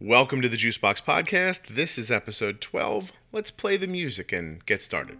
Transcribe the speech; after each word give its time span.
Welcome 0.00 0.42
to 0.42 0.48
the 0.48 0.56
Juicebox 0.56 1.02
Podcast. 1.02 1.74
This 1.74 1.98
is 1.98 2.08
episode 2.08 2.60
12. 2.60 3.10
Let's 3.32 3.50
play 3.50 3.76
the 3.76 3.88
music 3.88 4.30
and 4.30 4.64
get 4.64 4.80
started. 4.80 5.18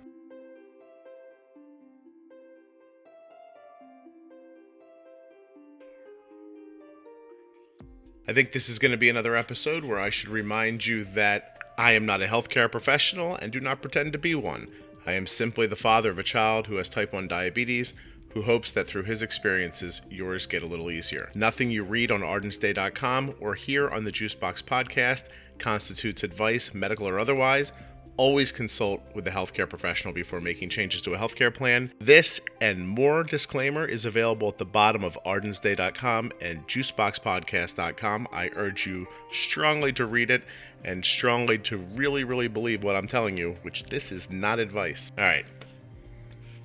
I 8.28 8.32
think 8.32 8.52
this 8.52 8.68
is 8.68 8.78
going 8.78 8.92
to 8.92 8.96
be 8.96 9.08
another 9.08 9.34
episode 9.34 9.82
where 9.82 9.98
I 9.98 10.10
should 10.10 10.28
remind 10.28 10.86
you 10.86 11.02
that 11.06 11.58
I 11.76 11.94
am 11.94 12.06
not 12.06 12.22
a 12.22 12.26
healthcare 12.26 12.70
professional 12.70 13.34
and 13.34 13.50
do 13.50 13.58
not 13.58 13.80
pretend 13.80 14.12
to 14.12 14.18
be 14.18 14.36
one. 14.36 14.70
I 15.04 15.14
am 15.14 15.26
simply 15.26 15.66
the 15.66 15.74
father 15.74 16.10
of 16.10 16.20
a 16.20 16.22
child 16.22 16.68
who 16.68 16.76
has 16.76 16.88
type 16.88 17.12
1 17.12 17.26
diabetes 17.26 17.94
who 18.30 18.42
hopes 18.42 18.72
that 18.72 18.86
through 18.86 19.04
his 19.04 19.22
experiences, 19.22 20.02
yours 20.10 20.46
get 20.46 20.62
a 20.62 20.66
little 20.66 20.90
easier. 20.90 21.30
Nothing 21.34 21.70
you 21.70 21.84
read 21.84 22.10
on 22.10 22.20
ardensday.com 22.22 23.34
or 23.40 23.54
here 23.54 23.88
on 23.88 24.04
the 24.04 24.12
Juicebox 24.12 24.62
podcast 24.62 25.28
constitutes 25.58 26.22
advice, 26.22 26.72
medical 26.74 27.08
or 27.08 27.18
otherwise. 27.18 27.72
Always 28.16 28.50
consult 28.50 29.00
with 29.14 29.28
a 29.28 29.30
healthcare 29.30 29.68
professional 29.70 30.12
before 30.12 30.40
making 30.40 30.70
changes 30.70 31.00
to 31.02 31.14
a 31.14 31.16
healthcare 31.16 31.54
plan. 31.54 31.92
This 32.00 32.40
and 32.60 32.88
more 32.88 33.22
disclaimer 33.22 33.84
is 33.84 34.04
available 34.04 34.48
at 34.48 34.58
the 34.58 34.64
bottom 34.64 35.04
of 35.04 35.16
ardensday.com 35.24 36.32
and 36.40 36.66
juiceboxpodcast.com. 36.66 38.28
I 38.32 38.50
urge 38.56 38.88
you 38.88 39.06
strongly 39.30 39.92
to 39.92 40.06
read 40.06 40.32
it 40.32 40.42
and 40.84 41.04
strongly 41.04 41.58
to 41.58 41.76
really, 41.76 42.24
really 42.24 42.48
believe 42.48 42.82
what 42.82 42.96
I'm 42.96 43.06
telling 43.06 43.36
you, 43.36 43.56
which 43.62 43.84
this 43.84 44.10
is 44.10 44.30
not 44.30 44.58
advice. 44.58 45.12
All 45.16 45.24
right, 45.24 45.46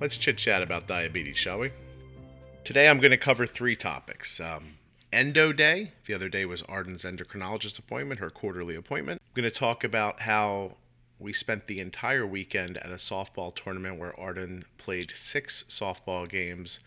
let's 0.04 0.18
chit 0.18 0.36
chat 0.36 0.60
about 0.60 0.86
diabetes, 0.86 1.38
shall 1.38 1.60
we? 1.60 1.70
Today 2.62 2.90
I'm 2.90 2.98
going 2.98 3.10
to 3.10 3.16
cover 3.16 3.46
three 3.46 3.74
topics. 3.74 4.38
Um, 4.38 4.74
Endo 5.10 5.50
Day. 5.50 5.92
The 6.04 6.12
other 6.12 6.28
day 6.28 6.44
was 6.44 6.60
Arden's 6.60 7.04
endocrinologist 7.04 7.78
appointment, 7.78 8.20
her 8.20 8.28
quarterly 8.28 8.74
appointment. 8.74 9.22
I'm 9.24 9.40
going 9.40 9.50
to 9.50 9.58
talk 9.58 9.82
about 9.82 10.20
how 10.20 10.76
we 11.18 11.32
spent 11.32 11.68
the 11.68 11.80
entire 11.80 12.26
weekend 12.26 12.76
at 12.76 12.90
a 12.90 12.96
softball 12.96 13.54
tournament 13.56 13.98
where 13.98 14.20
Arden 14.20 14.64
played 14.76 15.10
six 15.14 15.64
softball 15.70 16.28
games 16.28 16.80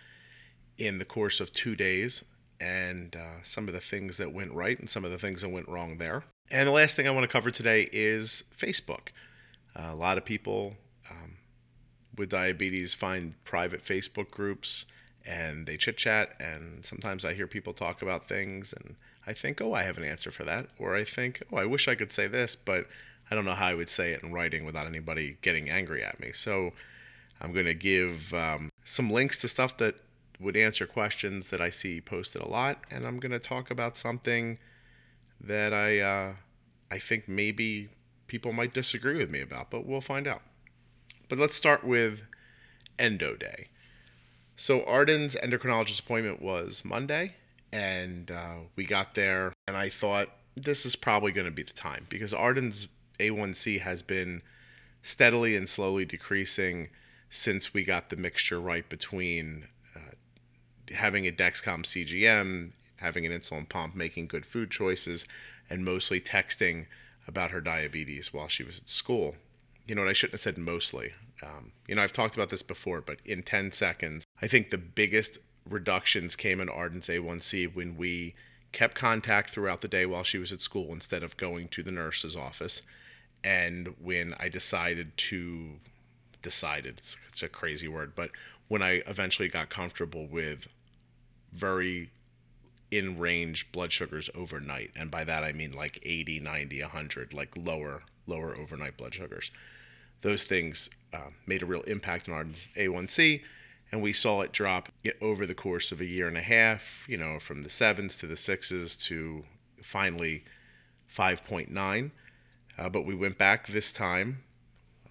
in 0.78 1.00
the 1.00 1.06
course 1.06 1.40
of 1.40 1.52
two 1.52 1.76
days, 1.76 2.24
and 2.62 3.16
uh, 3.16 3.42
some 3.42 3.68
of 3.68 3.74
the 3.74 3.80
things 3.80 4.18
that 4.18 4.32
went 4.32 4.54
right 4.54 4.78
and 4.78 4.88
some 4.88 5.04
of 5.04 5.10
the 5.10 5.18
things 5.18 5.42
that 5.42 5.50
went 5.50 5.68
wrong 5.68 5.98
there. 5.98 6.24
And 6.52 6.68
the 6.68 6.72
last 6.72 6.96
thing 6.96 7.08
I 7.08 7.12
want 7.12 7.24
to 7.24 7.34
cover 7.34 7.50
today 7.50 7.90
is 7.92 8.44
Facebook. 8.56 9.08
Uh, 9.76 9.90
a 9.90 9.96
lot 9.96 10.20
of 10.20 10.26
people 10.26 10.76
um, 11.10 11.38
with 12.18 12.30
diabetes 12.30 12.94
find 12.94 13.42
private 13.44 13.84
Facebook 13.84 14.32
groups 14.32 14.86
and 15.26 15.66
they 15.66 15.78
chit 15.78 15.98
chat. 15.98 16.36
And 16.40 16.86
sometimes 16.86 17.26
I 17.26 17.34
hear 17.34 17.48
people 17.48 17.74
talk 17.74 18.02
about 18.02 18.28
things 18.28 18.74
and 18.74 18.96
I 19.26 19.34
think, 19.34 19.62
oh, 19.62 19.74
I 19.74 19.84
have 19.84 19.98
an 19.98 20.04
answer 20.04 20.32
for 20.32 20.44
that. 20.46 20.68
Or 20.80 20.96
I 20.96 21.04
think, 21.04 21.44
oh, 21.52 21.58
I 21.58 21.66
wish 21.66 21.88
I 21.88 21.96
could 21.96 22.12
say 22.12 22.28
this, 22.28 22.56
but 22.56 22.88
I 23.30 23.36
don't 23.36 23.46
know 23.46 23.54
how 23.54 23.68
I 23.68 23.74
would 23.74 23.90
say 23.90 24.14
it 24.14 24.24
in 24.24 24.32
writing 24.32 24.66
without 24.66 24.88
anybody 24.88 25.38
getting 25.42 25.70
angry 25.70 26.04
at 26.04 26.20
me. 26.20 26.32
So 26.32 26.72
I'm 27.42 27.52
going 27.52 27.66
to 27.66 27.74
give 27.74 28.34
um, 28.34 28.70
some 28.86 29.12
links 29.12 29.40
to 29.42 29.48
stuff 29.48 29.78
that 29.78 29.96
would 30.40 30.56
answer 30.56 30.88
questions 30.88 31.50
that 31.50 31.60
I 31.60 31.70
see 31.70 32.00
posted 32.00 32.42
a 32.42 32.48
lot. 32.48 32.80
And 32.90 33.06
I'm 33.06 33.20
going 33.20 33.32
to 33.32 33.40
talk 33.40 33.70
about 33.70 33.98
something 33.98 34.60
that 35.42 35.74
I, 35.74 36.00
uh, 36.00 36.34
I 36.90 37.00
think 37.00 37.28
maybe 37.28 37.90
people 38.28 38.54
might 38.54 38.74
disagree 38.74 39.18
with 39.18 39.30
me 39.30 39.42
about, 39.42 39.70
but 39.70 39.86
we'll 39.86 40.02
find 40.02 40.26
out. 40.28 40.42
But 41.30 41.40
let's 41.40 41.56
start 41.56 41.84
with 41.84 42.24
Endo 42.98 43.36
Day. 43.36 43.68
So 44.56 44.84
Arden's 44.86 45.36
endocrinologist 45.36 46.00
appointment 46.00 46.42
was 46.42 46.86
Monday, 46.86 47.36
and 47.72 48.32
uh, 48.32 48.56
we 48.76 48.86
got 48.86 49.14
there, 49.14 49.54
and 49.68 49.76
I 49.76 49.90
thought 49.90 50.30
this 50.56 50.86
is 50.86 50.96
probably 50.96 51.32
going 51.32 51.46
to 51.46 51.52
be 51.52 51.64
the 51.64 51.74
time 51.74 52.08
because 52.10 52.34
Arden's 52.34 52.88
A1C 53.20 53.82
has 53.82 54.02
been 54.02 54.42
steadily 55.04 55.56
and 55.56 55.68
slowly 55.68 56.06
decreasing 56.06 56.90
since 57.30 57.74
we 57.74 57.84
got 57.84 58.10
the 58.10 58.16
mixture 58.16 58.60
right 58.60 58.88
between 58.88 59.68
uh, 59.96 60.16
having 60.96 61.28
a 61.28 61.32
Dexcom 61.32 61.84
CGM, 61.84 62.72
having 62.96 63.26
an 63.26 63.34
insulin 63.34 63.68
pump, 63.68 63.96
making 63.96 64.28
good 64.28 64.46
food 64.46 64.72
choices, 64.72 65.26
and 65.70 65.84
mostly 65.84 66.22
texting 66.22 66.88
about 67.28 67.52
her 67.52 67.62
diabetes 67.62 68.34
while 68.34 68.48
she 68.48 68.64
was 68.64 68.80
at 68.80 68.90
school 68.90 69.36
you 69.88 69.96
know 69.96 70.02
what 70.02 70.10
I 70.10 70.14
shouldn't 70.14 70.34
have 70.34 70.42
said 70.42 70.58
mostly. 70.58 71.14
Um, 71.42 71.72
you 71.88 71.96
know, 71.96 72.02
I've 72.02 72.14
talked 72.14 72.36
about 72.36 72.50
this 72.50 72.64
before, 72.64 73.02
but 73.02 73.20
in 73.26 73.44
10 73.44 73.72
seconds, 73.72 74.26
I 74.42 74.48
think 74.48 74.70
the 74.70 74.78
biggest 74.78 75.38
reductions 75.70 76.36
came 76.36 76.60
in 76.60 76.70
Arden's 76.70 77.08
A1C 77.08 77.74
when 77.74 77.96
we 77.96 78.36
kept 78.72 78.96
contact 78.96 79.50
throughout 79.50 79.82
the 79.82 79.88
day 79.88 80.06
while 80.06 80.24
she 80.24 80.38
was 80.38 80.52
at 80.52 80.62
school 80.62 80.92
instead 80.92 81.24
of 81.24 81.38
going 81.38 81.68
to 81.70 81.84
the 81.84 81.92
nurse's 81.92 82.36
office. 82.36 82.82
And 83.44 83.96
when 84.02 84.34
I 84.40 84.50
decided 84.50 85.16
to, 85.18 85.80
decided, 86.42 86.98
it's, 86.98 87.18
it's 87.30 87.44
a 87.44 87.48
crazy 87.48 87.88
word, 87.88 88.14
but 88.16 88.32
when 88.68 88.82
I 88.82 89.04
eventually 89.08 89.48
got 89.48 89.70
comfortable 89.70 90.28
with 90.28 90.68
very 91.54 92.10
in 92.92 93.18
range 93.18 93.72
blood 93.72 93.92
sugars 93.92 94.30
overnight. 94.34 94.92
And 94.96 95.12
by 95.12 95.24
that, 95.26 95.44
I 95.44 95.52
mean 95.52 95.74
like 95.74 96.00
80, 96.04 96.40
90, 96.40 96.82
100, 96.82 97.34
like 97.34 97.56
lower, 97.58 98.04
lower 98.28 98.56
overnight 98.58 98.98
blood 98.98 99.14
sugars 99.14 99.52
those 100.22 100.44
things 100.44 100.90
uh, 101.14 101.30
made 101.46 101.62
a 101.62 101.66
real 101.66 101.82
impact 101.82 102.28
on 102.28 102.36
our 102.36 102.44
A1C, 102.44 103.42
and 103.92 104.02
we 104.02 104.14
saw 104.14 104.42
it 104.42 104.52
drop 104.52 104.90
over 105.22 105.46
the 105.46 105.54
course 105.54 105.92
of 105.92 106.02
a 106.02 106.06
year 106.06 106.28
and 106.28 106.38
a 106.38 106.42
half. 106.42 107.06
You 107.08 107.18
know, 107.18 107.40
from 107.40 107.64
the 107.64 107.70
sevens 107.70 108.18
to 108.20 108.28
the 108.28 108.38
sixes 108.38 108.98
to 108.98 109.44
finally 109.82 110.44
5.9. 111.14 112.12
Uh, 112.78 112.90
but 112.90 113.06
we 113.06 113.16
went 113.16 113.38
back 113.38 113.68
this 113.68 113.94
time. 113.94 114.44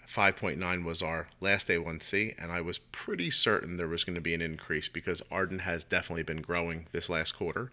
5.9 0.07 0.85
was 0.85 1.03
our 1.03 1.29
last 1.41 1.67
A1C, 1.67 2.35
and 2.39 2.53
I 2.53 2.61
was 2.61 2.79
pretty 2.79 3.29
certain 3.31 3.77
there 3.77 3.89
was 3.89 4.05
going 4.05 4.15
to 4.15 4.21
be 4.21 4.35
an 4.35 4.43
increase 4.43 4.89
because 4.89 5.21
Arden 5.33 5.61
has 5.61 5.83
definitely 5.83 6.23
been 6.23 6.43
growing 6.43 6.87
this 6.93 7.11
last 7.11 7.33
quarter. 7.33 7.73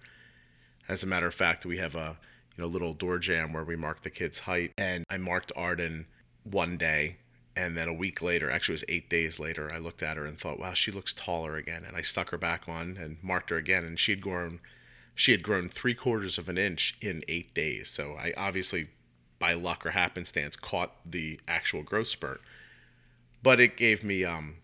As 0.87 1.03
a 1.03 1.07
matter 1.07 1.27
of 1.27 1.35
fact, 1.35 1.63
we 1.63 1.77
have 1.77 1.93
a 1.93 2.17
you 2.55 2.63
know 2.63 2.67
little 2.67 2.93
door 2.93 3.19
jam 3.19 3.53
where 3.53 3.63
we 3.63 3.75
mark 3.75 4.01
the 4.01 4.09
kid's 4.09 4.39
height, 4.39 4.71
and 4.77 5.05
I 5.09 5.17
marked 5.17 5.51
Arden 5.55 6.07
one 6.43 6.77
day 6.77 7.17
and 7.55 7.77
then 7.77 7.87
a 7.87 7.93
week 7.93 8.21
later, 8.21 8.49
actually 8.49 8.73
it 8.73 8.81
was 8.81 8.85
eight 8.89 9.09
days 9.09 9.39
later, 9.39 9.71
I 9.71 9.77
looked 9.77 10.01
at 10.01 10.17
her 10.17 10.25
and 10.25 10.39
thought, 10.39 10.59
wow, 10.59 10.73
she 10.73 10.91
looks 10.91 11.13
taller 11.13 11.55
again. 11.55 11.83
And 11.87 11.95
I 11.95 12.01
stuck 12.01 12.31
her 12.31 12.37
back 12.37 12.63
on 12.67 12.97
and 12.97 13.17
marked 13.21 13.51
her 13.51 13.57
again, 13.57 13.83
and 13.83 13.99
she 13.99 14.11
had 14.13 14.21
grown, 14.21 14.59
she 15.13 15.31
had 15.31 15.43
grown 15.43 15.69
three 15.69 15.93
quarters 15.93 16.37
of 16.37 16.49
an 16.49 16.57
inch 16.57 16.97
in 16.99 17.23
eight 17.27 17.53
days. 17.53 17.89
So 17.89 18.13
I 18.13 18.33
obviously, 18.35 18.87
by 19.37 19.53
luck 19.53 19.85
or 19.85 19.91
happenstance, 19.91 20.55
caught 20.55 20.93
the 21.05 21.39
actual 21.47 21.83
growth 21.83 22.07
spurt. 22.07 22.41
But 23.43 23.59
it 23.59 23.77
gave 23.77 24.03
me, 24.03 24.25
um, 24.25 24.55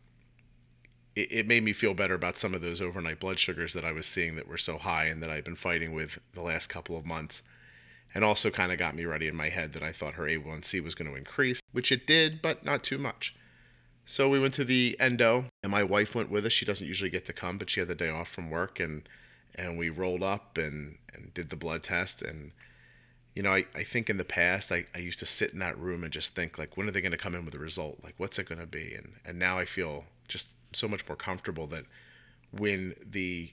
it, 1.16 1.46
made 1.46 1.64
me 1.64 1.74
feel 1.74 1.94
better 1.94 2.14
about 2.14 2.38
some 2.38 2.54
of 2.54 2.62
those 2.62 2.82
overnight 2.82 3.20
blood 3.20 3.40
sugars 3.40 3.74
that 3.74 3.84
I 3.84 3.92
was 3.92 4.06
seeing 4.06 4.36
that 4.38 4.48
were 4.48 4.58
so 4.58 4.78
high 4.78 5.06
and 5.06 5.22
that 5.22 5.30
I've 5.30 5.44
been 5.44 5.58
fighting 5.58 5.94
with 5.94 6.18
the 6.34 6.42
last 6.42 6.68
couple 6.68 6.98
of 6.98 7.06
months 7.06 7.44
and 8.14 8.24
also 8.24 8.50
kind 8.50 8.72
of 8.72 8.78
got 8.78 8.96
me 8.96 9.06
ready 9.06 9.28
in 9.28 9.36
my 9.36 9.50
head 9.50 9.74
that 9.74 9.84
I 9.84 9.92
thought 9.92 10.16
her 10.16 10.24
A1C 10.24 10.84
was 10.84 10.96
going 10.96 11.10
to 11.10 11.18
increase, 11.18 11.60
which 11.72 11.92
it 11.92 12.08
did, 12.08 12.42
but 12.42 12.66
not 12.66 12.84
too 12.84 12.98
much. 12.98 13.36
So 14.06 14.28
we 14.28 14.40
went 14.40 14.56
to 14.56 14.66
the 14.66 14.98
endo, 15.00 15.46
and 15.62 15.72
my 15.72 15.84
wife 15.84 16.16
went 16.16 16.32
with 16.32 16.46
us. 16.46 16.52
She 16.54 16.66
doesn't 16.66 16.88
usually 16.88 17.12
get 17.12 17.26
to 17.26 17.34
come, 17.34 17.60
but 17.60 17.70
she 17.70 17.80
had 17.80 17.90
the 17.90 17.96
day 17.96 18.10
off 18.10 18.28
from 18.28 18.50
work, 18.50 18.80
and 18.80 19.08
and 19.56 19.78
we 19.78 19.90
rolled 19.90 20.24
up 20.24 20.58
and 20.58 20.98
and 21.14 21.32
did 21.34 21.52
the 21.52 21.56
blood 21.56 21.84
test. 21.84 22.24
And 22.24 22.52
you 23.36 23.44
know, 23.44 23.54
I, 23.54 23.66
I 23.76 23.84
think 23.84 24.10
in 24.10 24.18
the 24.18 24.26
past 24.26 24.72
I, 24.72 24.86
I 24.96 24.98
used 24.98 25.20
to 25.20 25.28
sit 25.28 25.54
in 25.54 25.60
that 25.60 25.78
room 25.78 26.04
and 26.04 26.12
just 26.12 26.36
think 26.36 26.58
like, 26.58 26.76
when 26.76 26.88
are 26.88 26.92
they 26.92 27.02
going 27.02 27.12
to 27.12 27.18
come 27.18 27.36
in 27.36 27.46
with 27.46 27.54
a 27.54 27.60
result? 27.60 28.00
Like, 28.04 28.16
what's 28.18 28.40
it 28.40 28.50
going 28.50 28.60
to 28.60 28.66
be? 28.66 28.96
And 28.96 29.14
and 29.24 29.38
now 29.38 29.60
I 29.60 29.66
feel 29.66 30.06
just 30.28 30.56
so 30.74 30.88
much 30.88 31.08
more 31.08 31.16
comfortable 31.16 31.68
that 31.68 31.86
when 32.52 32.96
the 33.08 33.52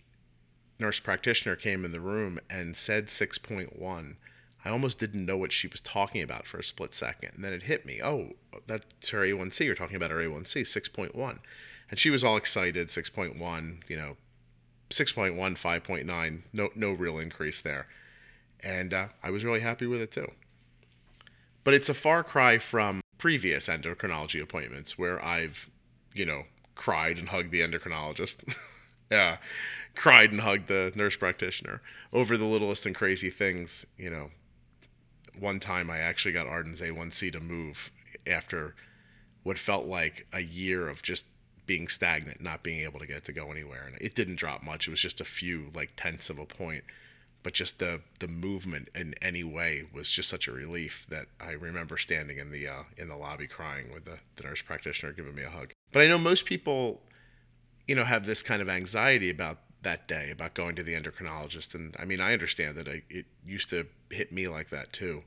nurse 0.79 1.01
practitioner 1.01 1.57
came 1.57 1.85
in 1.85 1.93
the 1.93 2.01
room 2.01 2.39
and 2.49 2.77
said 2.77 3.07
6.1 3.07 4.17
I 4.67 4.71
almost 4.71 4.99
didn't 4.99 5.25
know 5.25 5.37
what 5.37 5.53
she 5.53 5.69
was 5.69 5.81
talking 5.81 6.23
about 6.23 6.45
for 6.45 6.59
a 6.59 6.65
split 6.65 6.93
second. 6.93 7.31
And 7.37 7.45
then 7.45 7.53
it 7.53 7.63
hit 7.63 7.87
me. 7.87 8.01
Oh, 8.03 8.33
that's 8.67 9.11
her 9.11 9.21
A1C. 9.21 9.65
You're 9.65 9.77
talking 9.77 9.95
about 9.95 10.11
her 10.11 10.17
A1C, 10.17 10.63
6.1. 10.63 11.39
And 11.89 12.01
she 12.01 12.11
was 12.11 12.25
all 12.25 12.37
excited, 12.37 12.89
6.1, 12.89 13.89
you 13.89 13.97
know, 13.97 14.17
6.1, 14.91 15.37
5.9, 15.37 16.43
no, 16.53 16.69
no 16.75 16.91
real 16.91 17.19
increase 17.19 17.61
there. 17.61 17.87
And 18.65 18.93
uh, 18.93 19.07
I 19.23 19.31
was 19.31 19.45
really 19.45 19.61
happy 19.61 19.87
with 19.87 20.01
it 20.01 20.11
too. 20.11 20.33
But 21.63 21.75
it's 21.75 21.89
a 21.89 21.95
far 21.95 22.25
cry 22.25 22.59
from 22.59 23.03
previous 23.19 23.69
endocrinology 23.69 24.43
appointments 24.43 24.99
where 24.99 25.25
I've, 25.25 25.71
you 26.13 26.27
know, 26.27 26.43
cried 26.75 27.19
and 27.19 27.29
hugged 27.29 27.53
the 27.53 27.61
endocrinologist. 27.61 28.53
yeah, 29.13 29.37
cried 29.95 30.33
and 30.33 30.41
hugged 30.41 30.67
the 30.67 30.91
nurse 30.97 31.15
practitioner 31.15 31.83
over 32.13 32.37
the 32.37 32.45
littlest 32.45 32.85
and 32.85 32.97
crazy 32.97 33.31
things, 33.31 33.87
you 33.97 34.11
know, 34.11 34.31
one 35.39 35.61
time 35.61 35.91
I 35.91 35.99
actually 35.99 36.33
got 36.33 36.47
Arden's 36.47 36.81
A1C 36.81 37.33
to 37.33 37.41
move 37.41 37.91
after 38.27 38.75
what 39.43 39.59
felt 39.59 39.87
like 39.87 40.27
a 40.33 40.43
year 40.43 40.89
of 40.89 41.03
just 41.03 41.27
being 41.67 41.89
stagnant, 41.89 42.41
not 42.41 42.63
being 42.63 42.83
able 42.83 43.01
to 43.01 43.07
get 43.07 43.19
it 43.19 43.25
to 43.27 43.33
go 43.33 43.51
anywhere. 43.51 43.85
And 43.87 43.97
it 44.01 44.15
didn't 44.15 44.37
drop 44.37 44.63
much. 44.63 44.87
It 44.87 44.91
was 44.91 45.01
just 45.01 45.21
a 45.21 45.25
few 45.25 45.71
like 45.75 45.93
tenths 45.97 46.31
of 46.31 46.39
a 46.39 46.47
point. 46.47 46.85
but 47.43 47.53
just 47.53 47.79
the 47.79 48.01
the 48.19 48.27
movement 48.27 48.89
in 48.93 49.15
any 49.23 49.45
way 49.45 49.85
was 49.93 50.11
just 50.11 50.29
such 50.29 50.49
a 50.49 50.53
relief 50.53 51.07
that 51.11 51.27
I 51.41 51.53
remember 51.53 51.97
standing 51.97 52.39
in 52.39 52.51
the 52.51 52.67
uh, 52.67 52.83
in 52.97 53.07
the 53.09 53.15
lobby 53.17 53.47
crying 53.47 53.93
with 53.93 54.05
the, 54.05 54.19
the 54.35 54.43
nurse 54.43 54.63
practitioner 54.63 55.13
giving 55.13 55.37
me 55.37 55.45
a 55.45 55.51
hug. 55.51 55.71
But 55.93 56.03
I 56.03 56.09
know 56.09 56.19
most 56.19 56.45
people, 56.45 57.03
you 57.87 57.95
know, 57.95 58.03
have 58.03 58.27
this 58.27 58.43
kind 58.43 58.61
of 58.61 58.69
anxiety 58.69 59.31
about 59.31 59.59
that 59.87 60.09
day 60.09 60.33
about 60.33 60.53
going 60.55 60.75
to 60.75 60.83
the 60.83 60.97
endocrinologist, 60.97 61.75
and 61.77 61.95
I 61.97 62.05
mean 62.05 62.21
I 62.21 62.33
understand 62.33 62.77
that 62.77 62.89
I, 62.89 63.03
it 63.09 63.27
used 63.47 63.71
to 63.71 63.87
hit 64.11 64.33
me 64.33 64.49
like 64.49 64.71
that 64.71 64.93
too. 64.93 65.23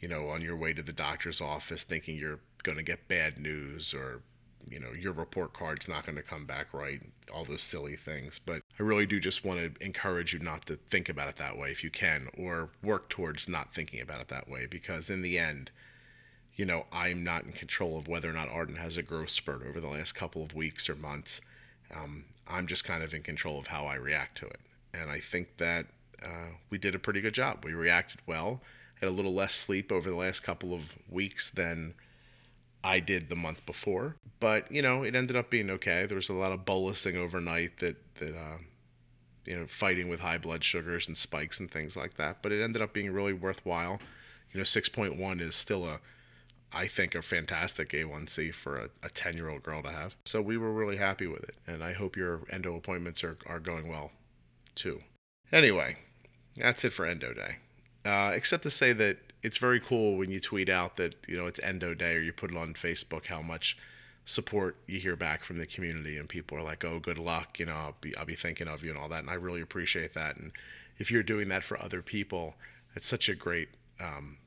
You 0.00 0.08
know, 0.08 0.28
on 0.28 0.42
your 0.42 0.56
way 0.56 0.74
to 0.74 0.82
the 0.82 0.92
doctor's 0.92 1.40
office, 1.40 1.84
thinking 1.84 2.18
you're 2.18 2.40
going 2.64 2.76
to 2.76 2.82
get 2.82 3.06
bad 3.06 3.38
news 3.38 3.94
or 3.94 4.20
you 4.68 4.80
know 4.80 4.90
your 4.98 5.12
report 5.12 5.52
card's 5.52 5.86
not 5.86 6.04
going 6.04 6.16
to 6.16 6.22
come 6.22 6.46
back 6.46 6.72
right 6.72 7.02
all 7.32 7.44
those 7.44 7.62
silly 7.62 7.96
things 7.96 8.38
but 8.38 8.62
i 8.80 8.82
really 8.82 9.04
do 9.04 9.20
just 9.20 9.44
want 9.44 9.60
to 9.60 9.84
encourage 9.84 10.32
you 10.32 10.38
not 10.38 10.64
to 10.64 10.76
think 10.76 11.10
about 11.10 11.28
it 11.28 11.36
that 11.36 11.58
way 11.58 11.70
if 11.70 11.84
you 11.84 11.90
can 11.90 12.28
or 12.38 12.70
work 12.82 13.10
towards 13.10 13.46
not 13.46 13.74
thinking 13.74 14.00
about 14.00 14.22
it 14.22 14.28
that 14.28 14.48
way 14.48 14.64
because 14.64 15.10
in 15.10 15.20
the 15.20 15.38
end 15.38 15.70
you 16.54 16.64
know 16.64 16.86
i'm 16.90 17.22
not 17.22 17.44
in 17.44 17.52
control 17.52 17.98
of 17.98 18.08
whether 18.08 18.30
or 18.30 18.32
not 18.32 18.48
arden 18.48 18.76
has 18.76 18.96
a 18.96 19.02
growth 19.02 19.28
spurt 19.28 19.62
over 19.68 19.80
the 19.80 19.88
last 19.88 20.14
couple 20.14 20.42
of 20.42 20.54
weeks 20.54 20.88
or 20.88 20.96
months 20.96 21.42
um, 21.96 22.24
i'm 22.48 22.66
just 22.66 22.84
kind 22.84 23.02
of 23.02 23.14
in 23.14 23.22
control 23.22 23.58
of 23.58 23.66
how 23.66 23.86
i 23.86 23.94
react 23.94 24.36
to 24.38 24.46
it 24.46 24.60
and 24.92 25.10
i 25.10 25.18
think 25.20 25.56
that 25.58 25.86
uh, 26.22 26.48
we 26.70 26.78
did 26.78 26.94
a 26.94 26.98
pretty 26.98 27.20
good 27.20 27.34
job 27.34 27.64
we 27.64 27.72
reacted 27.72 28.20
well 28.26 28.60
had 29.00 29.08
a 29.08 29.12
little 29.12 29.34
less 29.34 29.54
sleep 29.54 29.92
over 29.92 30.08
the 30.08 30.16
last 30.16 30.40
couple 30.40 30.72
of 30.72 30.96
weeks 31.10 31.50
than 31.50 31.94
I 32.84 33.00
did 33.00 33.30
the 33.30 33.36
month 33.36 33.64
before. 33.64 34.16
But 34.40 34.70
you 34.70 34.82
know, 34.82 35.02
it 35.02 35.14
ended 35.14 35.36
up 35.36 35.50
being 35.50 35.70
okay. 35.70 36.06
There 36.06 36.16
was 36.16 36.28
a 36.28 36.34
lot 36.34 36.52
of 36.52 36.64
bolusing 36.64 37.16
overnight 37.16 37.78
that 37.78 37.96
that 38.16 38.36
uh, 38.36 38.58
you 39.46 39.58
know, 39.58 39.66
fighting 39.66 40.08
with 40.08 40.20
high 40.20 40.38
blood 40.38 40.62
sugars 40.62 41.08
and 41.08 41.16
spikes 41.16 41.58
and 41.58 41.70
things 41.70 41.96
like 41.96 42.14
that. 42.16 42.42
But 42.42 42.52
it 42.52 42.62
ended 42.62 42.82
up 42.82 42.92
being 42.92 43.12
really 43.12 43.32
worthwhile. 43.32 44.00
You 44.52 44.58
know, 44.58 44.64
six 44.64 44.88
point 44.88 45.18
one 45.18 45.40
is 45.40 45.54
still 45.54 45.86
a 45.86 46.00
I 46.74 46.86
think 46.86 47.14
a 47.14 47.22
fantastic 47.22 47.90
A1C 47.90 48.54
for 48.54 48.78
a, 48.78 48.88
a 49.02 49.10
10 49.10 49.36
year 49.36 49.48
old 49.48 49.62
girl 49.62 49.82
to 49.82 49.90
have. 49.90 50.16
So 50.24 50.42
we 50.42 50.56
were 50.56 50.72
really 50.72 50.96
happy 50.96 51.26
with 51.26 51.44
it. 51.44 51.56
And 51.66 51.82
I 51.82 51.92
hope 51.92 52.16
your 52.16 52.42
endo 52.50 52.76
appointments 52.76 53.22
are, 53.22 53.38
are 53.46 53.60
going 53.60 53.88
well 53.88 54.10
too. 54.74 55.00
Anyway, 55.52 55.98
that's 56.56 56.84
it 56.84 56.92
for 56.92 57.06
endo 57.06 57.32
day. 57.32 57.56
Uh, 58.04 58.32
except 58.34 58.62
to 58.64 58.70
say 58.70 58.92
that 58.92 59.18
it's 59.44 59.58
very 59.58 59.78
cool 59.78 60.16
when 60.16 60.30
you 60.30 60.40
tweet 60.40 60.68
out 60.68 60.96
that 60.96 61.14
you 61.28 61.36
know 61.36 61.46
it's 61.46 61.60
Endo 61.60 61.94
Day 61.94 62.14
or 62.16 62.20
you 62.20 62.32
put 62.32 62.50
it 62.50 62.56
on 62.56 62.74
Facebook 62.74 63.26
how 63.26 63.42
much 63.42 63.76
support 64.24 64.76
you 64.86 64.98
hear 64.98 65.16
back 65.16 65.44
from 65.44 65.58
the 65.58 65.66
community 65.66 66.16
and 66.16 66.28
people 66.28 66.56
are 66.56 66.62
like, 66.62 66.84
"Oh, 66.84 66.98
good 66.98 67.18
luck," 67.18 67.58
you 67.58 67.66
know, 67.66 67.74
I'll 67.74 67.96
be 68.00 68.16
I'll 68.16 68.24
be 68.24 68.34
thinking 68.34 68.68
of 68.68 68.82
you 68.82 68.90
and 68.90 68.98
all 68.98 69.08
that, 69.10 69.20
and 69.20 69.30
I 69.30 69.34
really 69.34 69.60
appreciate 69.60 70.14
that. 70.14 70.36
And 70.36 70.52
if 70.98 71.10
you're 71.10 71.22
doing 71.22 71.48
that 71.48 71.62
for 71.62 71.80
other 71.80 72.02
people, 72.02 72.54
it's 72.96 73.06
such 73.06 73.28
a 73.28 73.34
great, 73.34 73.68
um, 74.00 74.38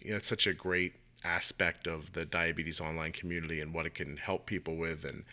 you 0.00 0.12
know, 0.12 0.16
it's 0.16 0.28
such 0.28 0.46
a 0.46 0.54
great 0.54 0.94
aspect 1.24 1.86
of 1.86 2.12
the 2.12 2.24
diabetes 2.24 2.80
online 2.80 3.12
community 3.12 3.60
and 3.60 3.74
what 3.74 3.86
it 3.86 3.94
can 3.94 4.16
help 4.16 4.46
people 4.46 4.76
with 4.76 5.04
and 5.04 5.24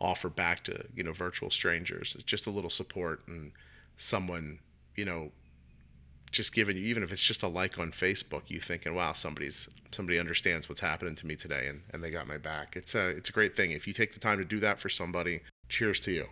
offer 0.00 0.28
back 0.28 0.64
to 0.64 0.84
you 0.94 1.02
know 1.02 1.12
virtual 1.12 1.50
strangers. 1.50 2.14
It's 2.14 2.24
just 2.24 2.46
a 2.46 2.50
little 2.50 2.70
support 2.70 3.22
and 3.26 3.52
someone 3.96 4.58
you 4.96 5.04
know 5.04 5.30
just 6.30 6.54
giving 6.54 6.76
you 6.76 6.84
even 6.84 7.02
if 7.02 7.12
it's 7.12 7.22
just 7.22 7.42
a 7.42 7.48
like 7.48 7.78
on 7.78 7.90
Facebook, 7.90 8.42
you 8.46 8.60
thinking, 8.60 8.94
wow, 8.94 9.12
somebody's 9.12 9.68
somebody 9.90 10.18
understands 10.18 10.68
what's 10.68 10.80
happening 10.80 11.16
to 11.16 11.26
me 11.26 11.34
today 11.34 11.66
and, 11.66 11.82
and 11.92 12.02
they 12.02 12.10
got 12.10 12.26
my 12.26 12.38
back. 12.38 12.76
It's 12.76 12.94
a 12.94 13.08
it's 13.08 13.28
a 13.28 13.32
great 13.32 13.56
thing. 13.56 13.72
If 13.72 13.86
you 13.86 13.92
take 13.92 14.14
the 14.14 14.20
time 14.20 14.38
to 14.38 14.44
do 14.44 14.60
that 14.60 14.80
for 14.80 14.88
somebody, 14.88 15.40
cheers 15.68 16.00
to 16.00 16.12
you. 16.12 16.26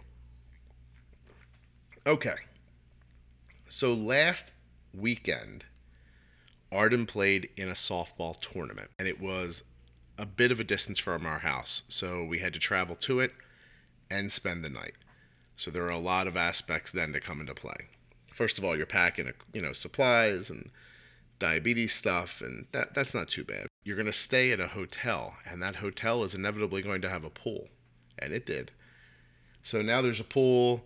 Okay. 2.07 2.37
So 3.69 3.93
last 3.93 4.53
weekend, 4.97 5.65
Arden 6.71 7.07
played 7.07 7.49
in 7.57 7.69
a 7.69 7.73
softball 7.73 8.39
tournament, 8.41 8.91
and 8.99 9.09
it 9.09 9.21
was 9.21 9.63
a 10.19 10.27
bit 10.27 10.51
of 10.51 10.61
a 10.61 10.65
distance 10.65 10.99
from 10.99 11.25
our 11.25 11.39
house. 11.39 11.83
So 11.89 12.25
we 12.25 12.41
had 12.41 12.53
to 12.53 12.59
travel 12.59 12.97
to 12.97 13.21
it 13.21 13.33
and 14.11 14.31
spend 14.31 14.65
the 14.65 14.69
night. 14.69 14.95
So 15.57 15.71
there 15.71 15.85
are 15.85 15.91
a 15.91 15.99
lot 15.99 16.27
of 16.27 16.37
aspects 16.37 16.93
then 16.93 17.13
to 17.13 17.21
come 17.21 17.41
into 17.41 17.55
play 17.55 17.89
first 18.39 18.57
of 18.57 18.65
all, 18.65 18.77
you're 18.77 18.87
packing, 18.87 19.27
uh, 19.27 19.33
you 19.53 19.61
know, 19.61 19.73
supplies 19.73 20.49
and 20.49 20.71
diabetes 21.41 21.93
stuff, 21.93 22.41
and 22.41 22.67
that 22.71 22.95
that's 22.95 23.13
not 23.13 23.27
too 23.27 23.43
bad. 23.43 23.67
You're 23.83 23.97
going 23.97 24.07
to 24.07 24.13
stay 24.13 24.53
at 24.53 24.61
a 24.61 24.69
hotel, 24.69 25.35
and 25.45 25.61
that 25.61 25.77
hotel 25.77 26.23
is 26.23 26.35
inevitably 26.35 26.83
going 26.83 27.03
to 27.03 27.11
have 27.11 27.25
a 27.25 27.31
pool, 27.31 27.69
and 28.17 28.33
it 28.33 28.47
did. 28.47 28.71
So 29.65 29.83
now 29.83 30.01
there's 30.01 30.21
a 30.21 30.25
pool, 30.25 30.85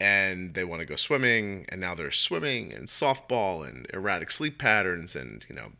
and 0.00 0.54
they 0.54 0.64
want 0.64 0.80
to 0.80 0.86
go 0.86 0.96
swimming, 0.96 1.66
and 1.68 1.80
now 1.80 1.94
there's 1.94 2.16
swimming 2.16 2.72
and 2.72 2.88
softball 2.88 3.68
and 3.68 3.86
erratic 3.92 4.30
sleep 4.30 4.58
patterns, 4.58 5.14
and 5.14 5.44
you 5.48 5.54
know, 5.54 5.72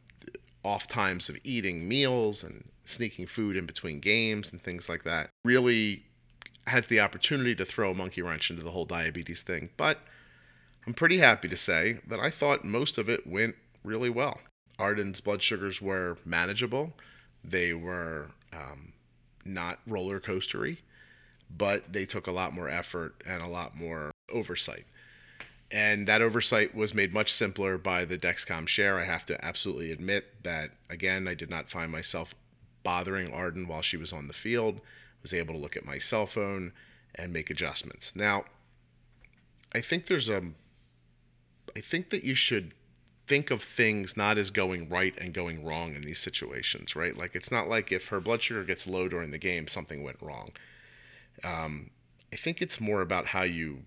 off 0.63 0.87
times 0.87 1.29
of 1.29 1.39
eating 1.43 1.89
meals 1.89 2.45
and 2.45 2.69
sneaking 2.85 3.27
food 3.27 3.57
in 3.57 3.67
between 3.67 4.01
games 4.01 4.53
and 4.53 4.61
things 4.61 4.89
like 4.89 5.05
that. 5.05 5.31
Really 5.45 6.05
has 6.67 6.87
the 6.87 7.01
opportunity 7.01 7.55
to 7.55 7.65
throw 7.65 7.93
a 7.93 7.95
monkey 7.95 8.21
wrench 8.21 8.51
into 8.51 8.63
the 8.63 8.71
whole 8.71 8.85
diabetes 8.85 9.43
thing, 9.43 9.71
but 9.77 9.99
I'm 10.87 10.95
pretty 10.95 11.19
happy 11.19 11.49
to 11.49 11.57
say 11.57 12.01
that 12.07 12.21
I 12.21 12.31
thought 12.31 12.65
most 12.65 12.99
of 12.99 13.09
it 13.09 13.27
went 13.27 13.57
really 13.83 14.11
well. 14.11 14.41
Arden's 14.79 15.21
blood 15.21 15.43
sugars 15.43 15.81
were 15.81 16.17
manageable. 16.25 16.95
They 17.45 17.73
were 17.73 18.31
um, 18.53 18.93
not 19.45 19.79
roller 19.87 20.21
coastery, 20.21 20.79
but 21.57 21.93
they 21.93 22.05
took 22.05 22.27
a 22.27 22.33
lot 22.33 22.53
more 22.53 22.69
effort 22.69 23.15
and 23.27 23.43
a 23.43 23.49
lot 23.49 23.77
more 23.77 24.13
oversight. 24.31 24.87
And 25.73 26.09
that 26.09 26.23
oversight 26.23 26.75
was 26.75 26.95
made 26.95 27.15
much 27.15 27.33
simpler 27.33 27.79
by 27.79 28.05
the 28.05 28.19
Dexcom 28.19 28.67
share. 28.67 28.99
I 28.99 29.05
have 29.05 29.25
to 29.27 29.45
absolutely 29.45 29.93
admit 29.93 30.43
that, 30.43 30.73
again, 30.89 31.29
I 31.29 31.35
did 31.35 31.49
not 31.49 31.71
find 31.71 31.93
myself 31.93 32.35
bothering 32.83 33.33
Arden 33.33 33.69
while 33.69 33.83
she 33.83 33.97
was 33.97 34.13
on 34.13 34.27
the 34.27 34.33
field. 34.33 34.81
was 35.23 35.35
able 35.35 35.55
to 35.55 35.61
look 35.61 35.77
at 35.77 35.85
my 35.85 35.99
cell 35.99 36.27
phone 36.27 36.73
and 37.15 37.33
make 37.33 37.51
adjustments. 37.51 38.17
Now, 38.17 38.45
I 39.73 39.81
think 39.81 40.07
there's 40.07 40.29
a 40.29 40.43
I 41.77 41.81
think 41.81 42.11
that 42.11 42.25
you 42.25 42.35
should 42.35 42.73
think 43.27 43.53
of 43.53 43.63
things 43.63 44.17
not 44.17 44.39
as 44.39 44.51
going 44.51 44.89
right 44.89 45.15
and 45.19 45.33
going 45.33 45.65
wrong 45.65 45.95
in 45.95 46.03
these 46.03 46.19
situations, 46.19 46.97
right? 46.97 47.17
Like 47.17 47.37
it's 47.37 47.53
not 47.53 47.69
like 47.69 47.93
if 47.93 48.09
her 48.09 48.19
blood 48.19 48.43
sugar 48.43 48.65
gets 48.65 48.89
low 48.89 49.07
during 49.07 49.31
the 49.31 49.39
game, 49.39 49.69
something 49.69 50.03
went 50.03 50.21
wrong. 50.21 50.51
Um, 51.45 51.91
I 52.33 52.37
think 52.37 52.63
it's 52.63 52.81
more 52.81 53.01
about 53.01 53.27
how 53.27 53.43
you. 53.43 53.83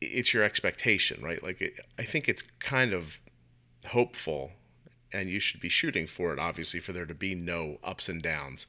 It's 0.00 0.34
your 0.34 0.42
expectation, 0.42 1.22
right? 1.24 1.42
Like 1.42 1.60
it, 1.60 1.80
I 1.98 2.02
think 2.02 2.28
it's 2.28 2.42
kind 2.60 2.92
of 2.92 3.18
hopeful, 3.86 4.52
and 5.12 5.28
you 5.30 5.40
should 5.40 5.60
be 5.60 5.68
shooting 5.68 6.06
for 6.06 6.32
it, 6.32 6.38
obviously, 6.38 6.80
for 6.80 6.92
there 6.92 7.06
to 7.06 7.14
be 7.14 7.34
no 7.34 7.78
ups 7.82 8.08
and 8.08 8.22
downs 8.22 8.66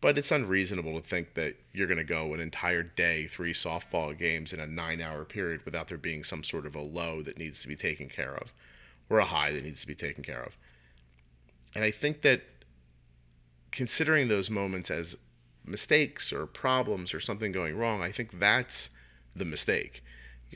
but 0.00 0.16
it's 0.16 0.30
unreasonable 0.30 1.00
to 1.00 1.06
think 1.06 1.34
that 1.34 1.56
you're 1.72 1.88
going 1.88 1.98
to 1.98 2.04
go 2.04 2.32
an 2.32 2.40
entire 2.40 2.82
day, 2.82 3.26
three 3.26 3.52
softball 3.52 4.16
games 4.16 4.52
in 4.52 4.60
a 4.60 4.66
nine 4.66 5.00
hour 5.00 5.24
period 5.24 5.64
without 5.64 5.88
there 5.88 5.98
being 5.98 6.22
some 6.22 6.44
sort 6.44 6.66
of 6.66 6.76
a 6.76 6.80
low 6.80 7.20
that 7.22 7.38
needs 7.38 7.62
to 7.62 7.68
be 7.68 7.76
taken 7.76 8.08
care 8.08 8.34
of 8.36 8.52
or 9.10 9.18
a 9.18 9.24
high 9.24 9.50
that 9.52 9.64
needs 9.64 9.80
to 9.80 9.86
be 9.86 9.94
taken 9.94 10.22
care 10.22 10.42
of. 10.42 10.56
And 11.74 11.84
I 11.84 11.90
think 11.90 12.22
that 12.22 12.42
considering 13.72 14.28
those 14.28 14.50
moments 14.50 14.90
as 14.90 15.16
mistakes 15.68 16.32
or 16.32 16.46
problems 16.46 17.14
or 17.14 17.20
something 17.20 17.52
going 17.52 17.76
wrong, 17.76 18.02
I 18.02 18.10
think 18.10 18.38
that's 18.38 18.90
the 19.36 19.44
mistake. 19.44 20.02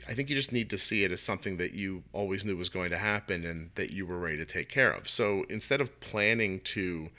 I 0.07 0.13
think 0.13 0.29
you 0.29 0.35
just 0.35 0.51
need 0.51 0.71
to 0.71 0.77
see 0.77 1.03
it 1.03 1.11
as 1.11 1.21
something 1.21 1.57
that 1.57 1.73
you 1.73 2.03
always 2.13 2.43
knew 2.43 2.57
was 2.57 2.69
going 2.69 2.89
to 2.89 2.97
happen 2.97 3.45
and 3.45 3.69
that 3.75 3.91
you 3.91 4.07
were 4.07 4.17
ready 4.17 4.37
to 4.37 4.45
take 4.45 4.69
care 4.69 4.91
of. 4.91 5.07
So 5.07 5.45
instead 5.49 5.81
of 5.81 5.99
planning 5.99 6.59
to 6.61 7.09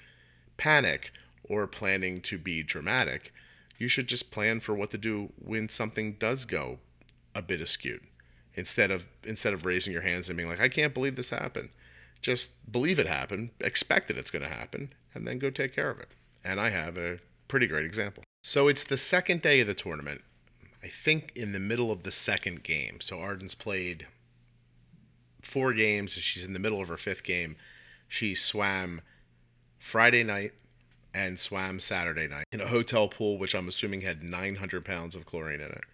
panic, 0.56 1.12
or 1.44 1.66
planning 1.66 2.20
to 2.22 2.38
be 2.38 2.62
dramatic. 2.62 3.32
You 3.78 3.88
should 3.88 4.08
just 4.08 4.30
plan 4.30 4.60
for 4.60 4.74
what 4.74 4.90
to 4.92 4.98
do 4.98 5.32
when 5.36 5.68
something 5.68 6.14
does 6.14 6.44
go 6.44 6.78
a 7.34 7.42
bit 7.42 7.60
askew. 7.60 8.00
Instead 8.54 8.90
of 8.90 9.06
instead 9.24 9.52
of 9.52 9.66
raising 9.66 9.92
your 9.92 10.02
hands 10.02 10.28
and 10.28 10.36
being 10.36 10.48
like, 10.48 10.60
I 10.60 10.68
can't 10.68 10.94
believe 10.94 11.16
this 11.16 11.30
happened. 11.30 11.70
Just 12.22 12.52
believe 12.70 12.98
it 12.98 13.06
happened, 13.06 13.50
expect 13.60 14.08
that 14.08 14.16
it's 14.16 14.30
going 14.30 14.42
to 14.42 14.48
happen, 14.48 14.92
and 15.14 15.26
then 15.26 15.38
go 15.38 15.50
take 15.50 15.74
care 15.74 15.90
of 15.90 16.00
it. 16.00 16.08
And 16.42 16.58
I 16.58 16.70
have 16.70 16.96
a 16.96 17.18
pretty 17.48 17.66
great 17.66 17.84
example. 17.84 18.22
So 18.42 18.68
it's 18.68 18.84
the 18.84 18.96
second 18.96 19.42
day 19.42 19.60
of 19.60 19.66
the 19.66 19.74
tournament. 19.74 20.22
I 20.82 20.88
think 20.88 21.32
in 21.34 21.52
the 21.52 21.60
middle 21.60 21.90
of 21.90 22.02
the 22.02 22.10
second 22.10 22.62
game. 22.62 23.00
So 23.00 23.18
Arden's 23.20 23.54
played 23.54 24.06
four 25.40 25.72
games. 25.72 26.12
She's 26.12 26.44
in 26.44 26.52
the 26.52 26.58
middle 26.58 26.80
of 26.80 26.88
her 26.88 26.96
fifth 26.96 27.24
game. 27.24 27.56
She 28.06 28.34
swam 28.34 29.00
Friday 29.78 30.22
night, 30.22 30.52
and 31.14 31.38
swam 31.38 31.78
Saturday 31.78 32.26
night 32.26 32.44
in 32.52 32.60
a 32.60 32.66
hotel 32.66 33.06
pool, 33.06 33.38
which 33.38 33.54
I'm 33.54 33.68
assuming 33.68 34.00
had 34.00 34.22
900 34.22 34.84
pounds 34.84 35.14
of 35.14 35.24
chlorine 35.24 35.60
in 35.60 35.70
it. 35.70 35.84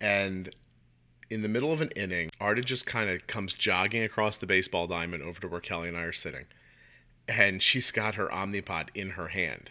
And 0.00 0.54
in 1.30 1.40
the 1.40 1.48
middle 1.48 1.72
of 1.72 1.80
an 1.80 1.90
inning, 1.96 2.30
Arden 2.40 2.64
just 2.64 2.84
kind 2.84 3.08
of 3.08 3.26
comes 3.26 3.54
jogging 3.54 4.02
across 4.02 4.36
the 4.36 4.46
baseball 4.46 4.86
diamond 4.86 5.22
over 5.22 5.40
to 5.40 5.48
where 5.48 5.60
Kelly 5.60 5.88
and 5.88 5.96
I 5.96 6.02
are 6.02 6.12
sitting. 6.12 6.44
And 7.26 7.62
she's 7.62 7.90
got 7.90 8.16
her 8.16 8.28
Omnipod 8.28 8.88
in 8.94 9.10
her 9.10 9.28
hand. 9.28 9.70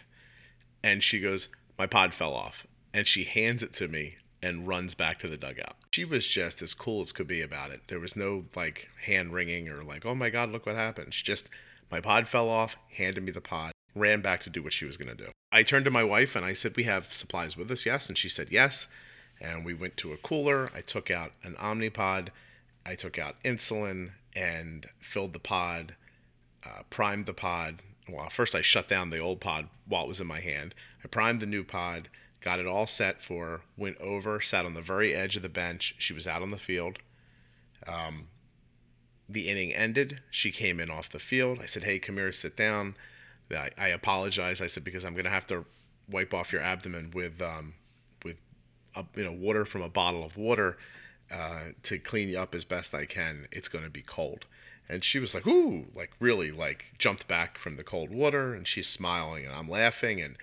And 0.84 1.02
she 1.02 1.18
goes, 1.18 1.48
My 1.78 1.86
pod 1.86 2.12
fell 2.12 2.34
off. 2.34 2.66
And 2.92 3.06
she 3.06 3.24
hands 3.24 3.62
it 3.62 3.72
to 3.74 3.88
me 3.88 4.16
and 4.42 4.68
runs 4.68 4.92
back 4.92 5.18
to 5.20 5.28
the 5.28 5.38
dugout. 5.38 5.76
She 5.94 6.04
was 6.04 6.28
just 6.28 6.60
as 6.60 6.74
cool 6.74 7.00
as 7.00 7.10
could 7.10 7.26
be 7.26 7.40
about 7.40 7.70
it. 7.70 7.80
There 7.88 7.98
was 7.98 8.14
no 8.14 8.44
like 8.54 8.90
hand 9.06 9.32
wringing 9.32 9.70
or 9.70 9.82
like, 9.82 10.04
oh 10.04 10.14
my 10.14 10.28
God, 10.28 10.52
look 10.52 10.66
what 10.66 10.76
happened. 10.76 11.14
She 11.14 11.24
just, 11.24 11.48
my 11.90 12.00
pod 12.00 12.28
fell 12.28 12.50
off, 12.50 12.76
handed 12.90 13.24
me 13.24 13.32
the 13.32 13.40
pod, 13.40 13.72
ran 13.94 14.20
back 14.20 14.42
to 14.42 14.50
do 14.50 14.62
what 14.62 14.74
she 14.74 14.84
was 14.84 14.98
going 14.98 15.08
to 15.08 15.24
do. 15.24 15.30
I 15.50 15.62
turned 15.62 15.86
to 15.86 15.90
my 15.90 16.04
wife 16.04 16.36
and 16.36 16.44
I 16.44 16.52
said, 16.52 16.76
we 16.76 16.84
have 16.84 17.14
supplies 17.14 17.56
with 17.56 17.70
us, 17.70 17.86
yes? 17.86 18.08
And 18.08 18.18
she 18.18 18.28
said, 18.28 18.48
yes. 18.50 18.86
And 19.40 19.64
we 19.64 19.72
went 19.72 19.96
to 19.98 20.12
a 20.12 20.18
cooler. 20.18 20.70
I 20.74 20.82
took 20.82 21.10
out 21.10 21.32
an 21.42 21.54
Omnipod. 21.54 22.28
I 22.84 22.94
took 22.94 23.18
out 23.18 23.42
insulin 23.42 24.10
and 24.36 24.86
filled 25.00 25.32
the 25.32 25.38
pod, 25.38 25.94
uh, 26.62 26.82
primed 26.90 27.24
the 27.24 27.32
pod. 27.32 27.76
Well, 28.08 28.28
first 28.28 28.54
I 28.54 28.60
shut 28.60 28.88
down 28.88 29.10
the 29.10 29.18
old 29.18 29.40
pod 29.40 29.68
while 29.86 30.04
it 30.04 30.08
was 30.08 30.20
in 30.20 30.26
my 30.26 30.40
hand. 30.40 30.74
I 31.02 31.08
primed 31.08 31.40
the 31.40 31.46
new 31.46 31.64
pod 31.64 32.08
got 32.44 32.60
it 32.60 32.66
all 32.66 32.86
set 32.86 33.22
for 33.22 33.62
went 33.78 33.96
over, 33.98 34.38
sat 34.38 34.66
on 34.66 34.74
the 34.74 34.82
very 34.82 35.14
edge 35.14 35.34
of 35.34 35.42
the 35.42 35.48
bench. 35.48 35.94
She 35.98 36.12
was 36.12 36.26
out 36.26 36.42
on 36.42 36.50
the 36.50 36.58
field. 36.58 36.98
Um, 37.86 38.28
the 39.26 39.48
inning 39.48 39.72
ended. 39.72 40.20
She 40.30 40.52
came 40.52 40.78
in 40.78 40.90
off 40.90 41.08
the 41.08 41.18
field. 41.18 41.60
I 41.62 41.66
said, 41.66 41.84
Hey, 41.84 41.98
come 41.98 42.16
here, 42.16 42.30
sit 42.32 42.54
down. 42.54 42.96
I, 43.50 43.70
I 43.78 43.88
apologized. 43.88 44.62
I 44.62 44.66
said, 44.66 44.84
Because 44.84 45.06
I'm 45.06 45.14
going 45.14 45.24
to 45.24 45.30
have 45.30 45.46
to 45.46 45.64
wipe 46.10 46.34
off 46.34 46.52
your 46.52 46.60
abdomen 46.60 47.12
with, 47.14 47.40
um, 47.40 47.72
with 48.22 48.36
a, 48.94 49.06
you 49.16 49.24
know, 49.24 49.32
water 49.32 49.64
from 49.64 49.80
a 49.80 49.88
bottle 49.88 50.22
of 50.22 50.36
water 50.36 50.76
uh, 51.32 51.68
to 51.84 51.98
clean 51.98 52.28
you 52.28 52.38
up 52.38 52.54
as 52.54 52.66
best 52.66 52.94
I 52.94 53.06
can. 53.06 53.48
It's 53.52 53.68
going 53.68 53.84
to 53.84 53.90
be 53.90 54.02
cold. 54.02 54.44
And 54.88 55.02
she 55.02 55.18
was 55.18 55.34
like, 55.34 55.46
Ooh, 55.46 55.86
like 55.94 56.12
really, 56.20 56.50
like 56.50 56.94
jumped 56.98 57.26
back 57.26 57.58
from 57.58 57.76
the 57.76 57.84
cold 57.84 58.10
water. 58.10 58.54
And 58.54 58.66
she's 58.66 58.86
smiling, 58.86 59.46
and 59.46 59.54
I'm 59.54 59.68
laughing. 59.68 60.20
And 60.20 60.36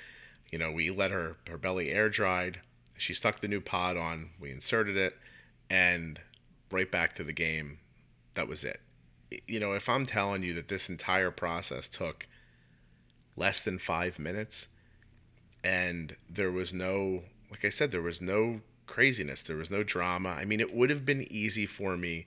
you 0.52 0.58
know, 0.58 0.72
we 0.72 0.90
let 0.90 1.12
her 1.12 1.38
her 1.48 1.58
belly 1.58 1.92
air 1.92 2.10
dried. 2.10 2.62
She 2.98 3.14
stuck 3.14 3.40
the 3.40 3.48
new 3.48 3.62
pod 3.62 3.98
on. 3.98 4.32
We 4.40 4.52
inserted 4.52 4.98
it, 4.98 5.18
and 5.70 6.20
right 6.72 6.90
back 6.90 7.14
to 7.16 7.24
the 7.24 7.34
game. 7.34 7.80
That 8.34 8.48
was 8.48 8.64
it. 8.64 8.80
You 9.48 9.60
know, 9.60 9.74
if 9.74 9.90
I'm 9.90 10.06
telling 10.06 10.44
you 10.44 10.54
that 10.54 10.68
this 10.68 10.90
entire 10.90 11.32
process 11.32 11.88
took 11.88 12.28
less 13.36 13.62
than 13.62 13.80
five 13.80 14.20
minutes, 14.20 14.68
and 15.64 16.16
there 16.30 16.52
was 16.52 16.74
no, 16.74 17.24
like 17.50 17.64
I 17.64 17.70
said, 17.70 17.92
there 17.92 18.02
was 18.02 18.22
no 18.22 18.62
craziness, 18.88 19.42
there 19.42 19.58
was 19.58 19.72
no 19.72 19.84
drama. 19.84 20.30
I 20.30 20.46
mean, 20.46 20.60
it 20.60 20.74
would 20.74 20.90
have 20.90 21.06
been 21.06 21.32
easy 21.32 21.66
for 21.66 21.98
me 21.98 22.26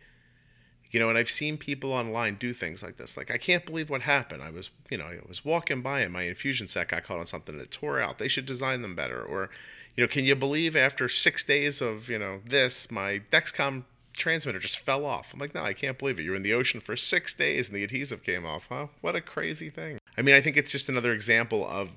you 0.91 1.01
know 1.01 1.09
and 1.09 1.19
i've 1.19 1.31
seen 1.31 1.57
people 1.57 1.93
online 1.93 2.37
do 2.37 2.53
things 2.53 2.83
like 2.83 2.97
this. 2.97 3.17
Like 3.17 3.31
i 3.31 3.37
can't 3.37 3.67
believe 3.67 3.91
what 3.91 4.03
happened. 4.03 4.43
I 4.43 4.51
was 4.51 4.71
you 4.91 4.99
know 4.99 5.05
i 5.05 5.19
was 5.29 5.45
walking 5.45 5.83
by 5.83 6.01
and 6.01 6.13
my 6.13 6.23
infusion 6.23 6.69
set 6.69 6.89
got 6.89 7.05
caught 7.05 7.19
on 7.19 7.27
something 7.27 7.59
that 7.59 7.71
tore 7.71 8.01
out. 8.01 8.19
They 8.19 8.29
should 8.29 8.47
design 8.47 8.83
them 8.83 8.95
better. 8.95 9.23
Or 9.23 9.51
you 9.97 10.05
know 10.05 10.09
can 10.09 10.25
you 10.25 10.35
believe 10.37 10.77
after 10.77 11.09
six 11.09 11.45
days 11.45 11.81
of 11.81 12.09
you 12.09 12.19
know 12.19 12.41
this 12.47 12.91
my 12.91 13.23
dexcom 13.31 13.85
transmitter 14.13 14.59
just 14.59 14.79
fell 14.79 15.05
off? 15.05 15.33
I'm 15.33 15.41
like 15.41 15.55
no 15.55 15.63
i 15.63 15.73
can't 15.73 15.99
believe 15.99 16.19
it. 16.19 16.23
You're 16.23 16.37
in 16.37 16.43
the 16.43 16.55
ocean 16.55 16.81
for 16.81 16.97
six 16.97 17.35
days 17.35 17.69
and 17.69 17.77
the 17.77 17.85
adhesive 17.85 18.23
came 18.23 18.47
off 18.47 18.67
huh? 18.69 18.89
What 19.01 19.17
a 19.17 19.21
crazy 19.21 19.71
thing. 19.71 19.99
I 20.17 20.23
mean 20.23 20.35
i 20.35 20.41
think 20.41 20.57
it's 20.57 20.73
just 20.73 20.89
another 20.89 21.13
example 21.13 21.67
of 21.69 21.91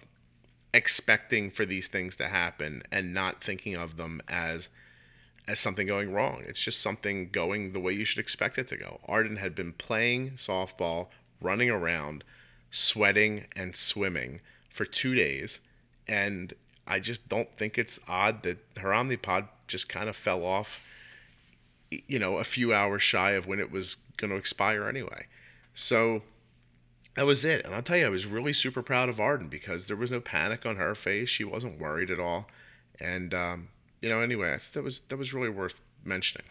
expecting 0.74 1.50
for 1.50 1.65
these 1.65 1.88
things 1.88 2.15
to 2.17 2.27
happen 2.27 2.84
and 2.91 3.13
not 3.13 3.44
thinking 3.44 3.75
of 3.75 3.98
them 3.98 4.22
as 4.27 4.70
as 5.48 5.60
something 5.60 5.88
going 5.88 6.12
wrong. 6.12 6.44
It's 6.46 6.62
just 6.62 6.82
something 6.82 7.30
going 7.30 7.72
the 7.72 7.80
way 7.80 7.94
you 7.94 8.06
should 8.06 8.20
expect 8.20 8.58
it 8.58 8.68
to 8.70 8.77
go. 8.77 9.00
Arden 9.08 9.38
had 9.38 9.56
been 9.56 9.74
playing 9.74 10.32
softball, 10.32 11.08
running 11.42 11.70
around, 11.70 12.24
sweating 12.70 13.46
and 13.56 13.75
swimming 13.75 14.42
for 14.70 14.86
two 14.86 15.16
days. 15.16 15.60
And 16.08 16.54
I 16.86 17.00
just 17.00 17.27
don't 17.30 17.50
think 17.58 17.77
it's 17.77 18.00
odd 18.08 18.44
that 18.44 18.58
her 18.77 18.89
Omnipod 18.89 19.48
just 19.68 19.88
kind 19.88 20.10
of 20.10 20.16
fell 20.16 20.44
off, 20.44 20.88
you 21.89 22.20
know, 22.20 22.38
a 22.38 22.44
few 22.44 22.74
hours 22.74 23.01
shy 23.01 23.32
of 23.32 23.48
when 23.48 23.60
it 23.60 23.72
was 23.72 23.98
going 24.18 24.32
to 24.32 24.38
expire 24.38 24.88
anyway. 24.88 25.27
So 25.74 26.24
that 27.16 27.25
was 27.25 27.46
it. 27.46 27.66
And 27.66 27.74
I'll 27.74 27.82
tell 27.82 27.98
you, 27.98 28.06
I 28.06 28.10
was 28.10 28.25
really 28.25 28.54
super 28.54 28.82
proud 28.82 29.08
of 29.08 29.20
Arden 29.20 29.48
because 29.48 29.88
there 29.88 29.98
was 29.98 30.12
no 30.12 30.20
panic 30.20 30.66
on 30.66 30.75
her 30.75 30.94
face. 30.94 31.30
She 31.30 31.44
wasn't 31.44 31.80
worried 31.80 32.12
at 32.12 32.20
all. 32.20 32.50
And, 33.00 33.34
um, 33.34 33.70
you 34.08 34.14
know, 34.14 34.22
anyway, 34.22 34.58
that 34.72 34.84
was 34.84 35.02
that 35.10 35.18
was 35.18 35.34
really 35.34 35.50
worth 35.50 35.82
mentioning. 36.06 36.48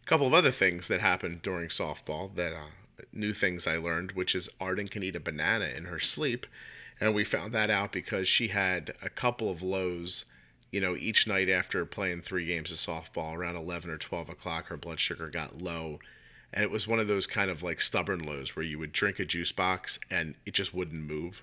A 0.00 0.08
couple 0.08 0.28
of 0.28 0.34
other 0.34 0.52
things 0.52 0.86
that 0.86 1.00
happened 1.00 1.42
during 1.42 1.68
softball 1.68 2.32
that 2.36 2.52
uh, 2.52 3.02
new 3.12 3.32
things 3.32 3.66
I 3.66 3.76
learned, 3.76 4.12
which 4.12 4.36
is 4.36 4.48
Arden 4.60 4.86
can 4.86 5.02
eat 5.02 5.16
a 5.16 5.20
banana 5.20 5.64
in 5.64 5.86
her 5.86 5.98
sleep, 5.98 6.46
and 7.00 7.12
we 7.12 7.24
found 7.24 7.52
that 7.54 7.70
out 7.70 7.90
because 7.90 8.28
she 8.28 8.48
had 8.48 8.94
a 9.02 9.08
couple 9.08 9.50
of 9.50 9.64
lows. 9.64 10.26
You 10.70 10.80
know, 10.80 10.94
each 10.94 11.26
night 11.26 11.48
after 11.48 11.84
playing 11.84 12.20
three 12.20 12.46
games 12.46 12.70
of 12.70 12.76
softball, 12.76 13.34
around 13.34 13.56
eleven 13.56 13.90
or 13.90 13.98
twelve 13.98 14.28
o'clock, 14.28 14.66
her 14.66 14.76
blood 14.76 15.00
sugar 15.00 15.28
got 15.28 15.60
low, 15.60 15.98
and 16.52 16.62
it 16.62 16.70
was 16.70 16.86
one 16.86 17.00
of 17.00 17.08
those 17.08 17.26
kind 17.26 17.50
of 17.50 17.64
like 17.64 17.80
stubborn 17.80 18.20
lows 18.20 18.54
where 18.54 18.64
you 18.64 18.78
would 18.78 18.92
drink 18.92 19.18
a 19.18 19.24
juice 19.24 19.50
box 19.50 19.98
and 20.08 20.36
it 20.46 20.54
just 20.54 20.72
wouldn't 20.72 21.02
move 21.02 21.42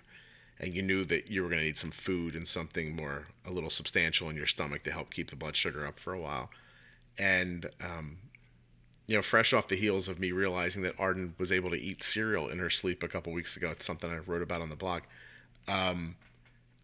and 0.60 0.74
you 0.74 0.82
knew 0.82 1.04
that 1.06 1.30
you 1.30 1.44
were 1.44 1.50
going 1.50 1.60
to 1.60 1.66
need 1.66 1.78
some 1.78 1.92
food 1.92 2.36
and 2.36 2.48
something 2.48 2.96
more 2.96 3.28
a 3.46 3.52
little 3.52 3.70
substantial 3.70 4.30
in 4.30 4.36
your 4.36 4.46
stomach 4.46 4.84
to 4.84 4.92
help 4.92 5.12
keep 5.12 5.30
the 5.30 5.36
blood 5.36 5.56
sugar 5.56 5.86
up 5.86 6.00
for 6.00 6.14
a 6.14 6.20
while. 6.20 6.50
And 7.18 7.70
um, 7.82 8.18
you 9.08 9.16
know 9.16 9.22
fresh 9.22 9.54
off 9.54 9.68
the 9.68 9.76
heels 9.76 10.08
of 10.08 10.20
me 10.20 10.32
realizing 10.32 10.82
that 10.84 10.96
arden 10.98 11.36
was 11.38 11.52
able 11.52 11.70
to 11.70 11.80
eat 11.80 12.04
cereal 12.04 12.48
in 12.48 12.60
her 12.60 12.70
sleep 12.70 13.04
a 13.04 13.08
couple 13.08 13.34
weeks 13.34 13.58
ago 13.58 13.70
it's 13.72 13.86
something 13.86 14.10
i 14.10 14.18
wrote 14.18 14.42
about 14.42 14.62
on 14.62 14.70
the 14.70 14.76
blog 14.76 15.02
um, 15.68 16.16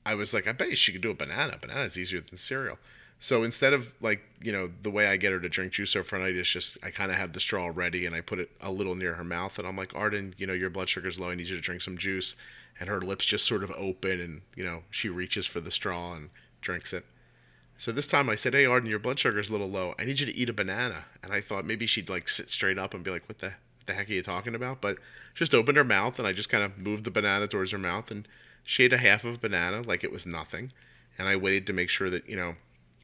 i 0.05 0.13
was 0.13 0.33
like 0.33 0.47
i 0.47 0.51
bet 0.51 0.69
you 0.69 0.75
she 0.75 0.91
could 0.91 1.01
do 1.01 1.11
a 1.11 1.15
banana. 1.15 1.57
Banana 1.59 1.83
is 1.83 1.97
easier 1.97 2.21
than 2.21 2.37
cereal 2.37 2.77
so 3.19 3.43
instead 3.43 3.73
of 3.73 3.91
like 4.01 4.21
you 4.41 4.51
know 4.51 4.69
the 4.81 4.89
way 4.89 5.07
i 5.07 5.17
get 5.17 5.31
her 5.31 5.39
to 5.39 5.49
drink 5.49 5.73
juice 5.73 5.95
overnight 5.95 6.35
is 6.35 6.49
just 6.49 6.77
i 6.83 6.89
kind 6.89 7.11
of 7.11 7.17
have 7.17 7.33
the 7.33 7.39
straw 7.39 7.69
ready 7.73 8.05
and 8.05 8.15
i 8.15 8.21
put 8.21 8.39
it 8.39 8.49
a 8.61 8.71
little 8.71 8.95
near 8.95 9.13
her 9.15 9.23
mouth 9.23 9.59
and 9.59 9.67
i'm 9.67 9.75
like 9.75 9.93
arden 9.95 10.33
you 10.37 10.47
know 10.47 10.53
your 10.53 10.69
blood 10.69 10.89
sugar's 10.89 11.19
low. 11.19 11.29
I 11.29 11.35
need 11.35 11.47
you 11.47 11.55
to 11.55 11.61
drink 11.61 11.81
some 11.81 11.97
juice. 11.97 12.35
And 12.79 12.87
her 12.87 13.01
lips 13.01 13.25
just 13.25 13.45
sort 13.45 13.63
of 13.63 13.71
open 13.71 14.21
and 14.21 14.41
you 14.55 14.63
know 14.63 14.83
she 14.89 15.09
reaches 15.09 15.45
for 15.45 15.59
the 15.59 15.71
straw 15.71 16.13
and 16.13 16.29
drinks 16.61 16.93
it. 16.93 17.05
So 17.77 17.91
this 17.91 18.07
time 18.07 18.29
i 18.29 18.35
said 18.35 18.53
hey 18.53 18.65
arden 18.65 18.89
your 18.89 18.99
blood 18.99 19.19
sugar's 19.19 19.49
a 19.49 19.51
little 19.51 19.69
low. 19.69 19.95
I 19.99 20.05
need 20.05 20.19
you 20.19 20.25
to 20.25 20.35
eat 20.35 20.49
a 20.49 20.53
banana. 20.53 21.05
And 21.23 21.33
i 21.33 21.41
thought 21.41 21.65
maybe 21.65 21.87
she'd 21.87 22.09
like 22.09 22.29
sit 22.29 22.49
straight 22.49 22.77
up 22.77 22.93
and 22.93 23.03
be 23.03 23.11
like 23.11 23.27
what 23.27 23.39
the, 23.39 23.47
what 23.47 23.85
the 23.85 23.93
heck 23.93 24.09
are 24.09 24.13
you 24.13 24.21
talking 24.21 24.55
about? 24.55 24.81
But 24.81 24.97
just 25.33 25.53
opened 25.53 25.77
her 25.77 25.83
mouth 25.83 26.19
and 26.19 26.27
i 26.27 26.33
just 26.33 26.49
kind 26.49 26.63
of 26.63 26.77
moved 26.77 27.03
the 27.03 27.11
banana 27.11 27.47
towards 27.47 27.71
her 27.71 27.77
mouth 27.77 28.11
and 28.11 28.27
she 28.63 28.83
ate 28.83 28.93
a 28.93 28.97
half 28.97 29.25
of 29.25 29.35
a 29.35 29.39
banana 29.39 29.81
like 29.81 30.03
it 30.03 30.11
was 30.11 30.25
nothing. 30.25 30.71
And 31.17 31.27
i 31.27 31.35
waited 31.35 31.67
to 31.67 31.73
make 31.73 31.89
sure 31.89 32.09
that 32.09 32.29
you 32.29 32.37
know 32.37 32.55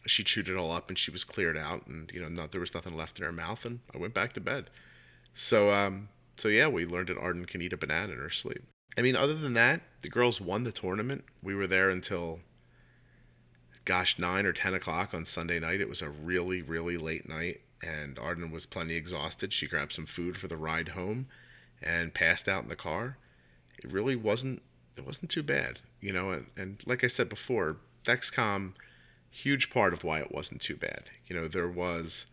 she 0.06 0.24
chewed 0.24 0.50
it 0.50 0.56
all 0.56 0.72
up 0.72 0.90
and 0.90 0.98
she 0.98 1.12
was 1.12 1.24
cleared 1.24 1.58
out 1.58 1.86
and 1.88 2.12
you 2.14 2.22
know 2.22 2.30
not, 2.30 2.52
there 2.52 2.62
was 2.62 2.74
nothing 2.74 2.96
left 2.96 3.20
in 3.20 3.26
her 3.26 3.32
mouth 3.32 3.66
and 3.66 3.80
i 3.94 3.98
went 3.98 4.14
back 4.14 4.34
to 4.34 4.40
bed 4.40 4.70
so 5.34 5.72
um 5.72 6.10
so 6.38 6.48
yeah 6.48 6.68
we 6.68 6.86
learned 6.86 7.10
that 7.10 7.18
arden 7.18 7.46
can 7.46 7.62
eat 7.62 7.74
a 7.74 7.78
banana 7.78 8.14
in 8.14 8.20
her 8.20 8.30
sleep 8.30 8.64
I 8.98 9.02
mean, 9.02 9.16
other 9.16 9.36
than 9.36 9.54
that, 9.54 9.82
the 10.02 10.10
girls 10.10 10.40
won 10.40 10.64
the 10.64 10.72
tournament. 10.72 11.26
We 11.44 11.54
were 11.54 11.68
there 11.68 11.90
until, 11.90 12.40
gosh, 13.84 14.18
9 14.18 14.46
or 14.46 14.54
10 14.54 14.74
o'clock 14.74 15.14
on 15.14 15.26
Sunday 15.26 15.60
night. 15.60 15.82
It 15.82 15.90
was 15.90 16.02
a 16.02 16.10
really, 16.10 16.62
really 16.62 16.98
late 16.98 17.28
night, 17.28 17.62
and 17.84 18.18
Arden 18.18 18.52
was 18.52 18.66
plenty 18.66 18.96
exhausted. 18.96 19.52
She 19.52 19.68
grabbed 19.68 19.94
some 19.94 20.06
food 20.06 20.38
for 20.38 20.48
the 20.48 20.58
ride 20.58 20.90
home 20.90 21.28
and 21.82 22.14
passed 22.14 22.48
out 22.48 22.64
in 22.64 22.70
the 22.70 22.76
car. 22.76 23.18
It 23.84 23.92
really 23.92 24.16
wasn't 24.16 24.62
it 24.98 25.06
wasn't 25.06 25.30
too 25.30 25.44
bad, 25.44 25.80
you 26.00 26.14
know, 26.14 26.30
and, 26.30 26.46
and 26.56 26.82
like 26.86 27.04
I 27.04 27.08
said 27.08 27.28
before, 27.28 27.76
Dexcom, 28.06 28.76
huge 29.36 29.70
part 29.70 29.94
of 29.94 30.04
why 30.04 30.20
it 30.20 30.32
wasn't 30.32 30.62
too 30.62 30.78
bad. 30.78 31.10
You 31.28 31.36
know, 31.36 31.48
there 31.48 31.68
was 31.68 32.26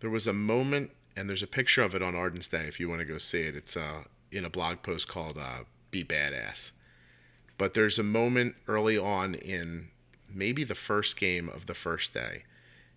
there 0.00 0.10
was 0.10 0.26
a 0.26 0.32
moment 0.32 0.90
and 1.16 1.28
there's 1.28 1.42
a 1.42 1.48
picture 1.48 1.82
of 1.82 1.94
it 1.94 2.02
on 2.02 2.14
Arden's 2.14 2.48
Day 2.48 2.66
if 2.66 2.78
you 2.78 2.88
want 2.88 3.00
to 3.00 3.04
go 3.04 3.18
see 3.18 3.42
it. 3.42 3.56
It's 3.56 3.76
uh 3.76 4.04
in 4.30 4.44
a 4.44 4.50
blog 4.50 4.82
post 4.82 5.08
called 5.08 5.36
uh, 5.36 5.64
"Be 5.90 6.04
Badass." 6.04 6.70
But 7.58 7.74
there's 7.74 7.98
a 7.98 8.04
moment 8.04 8.54
early 8.66 8.96
on 8.96 9.34
in 9.34 9.88
maybe 10.32 10.64
the 10.64 10.74
first 10.74 11.16
game 11.16 11.48
of 11.48 11.66
the 11.66 11.74
first 11.74 12.14
day, 12.14 12.44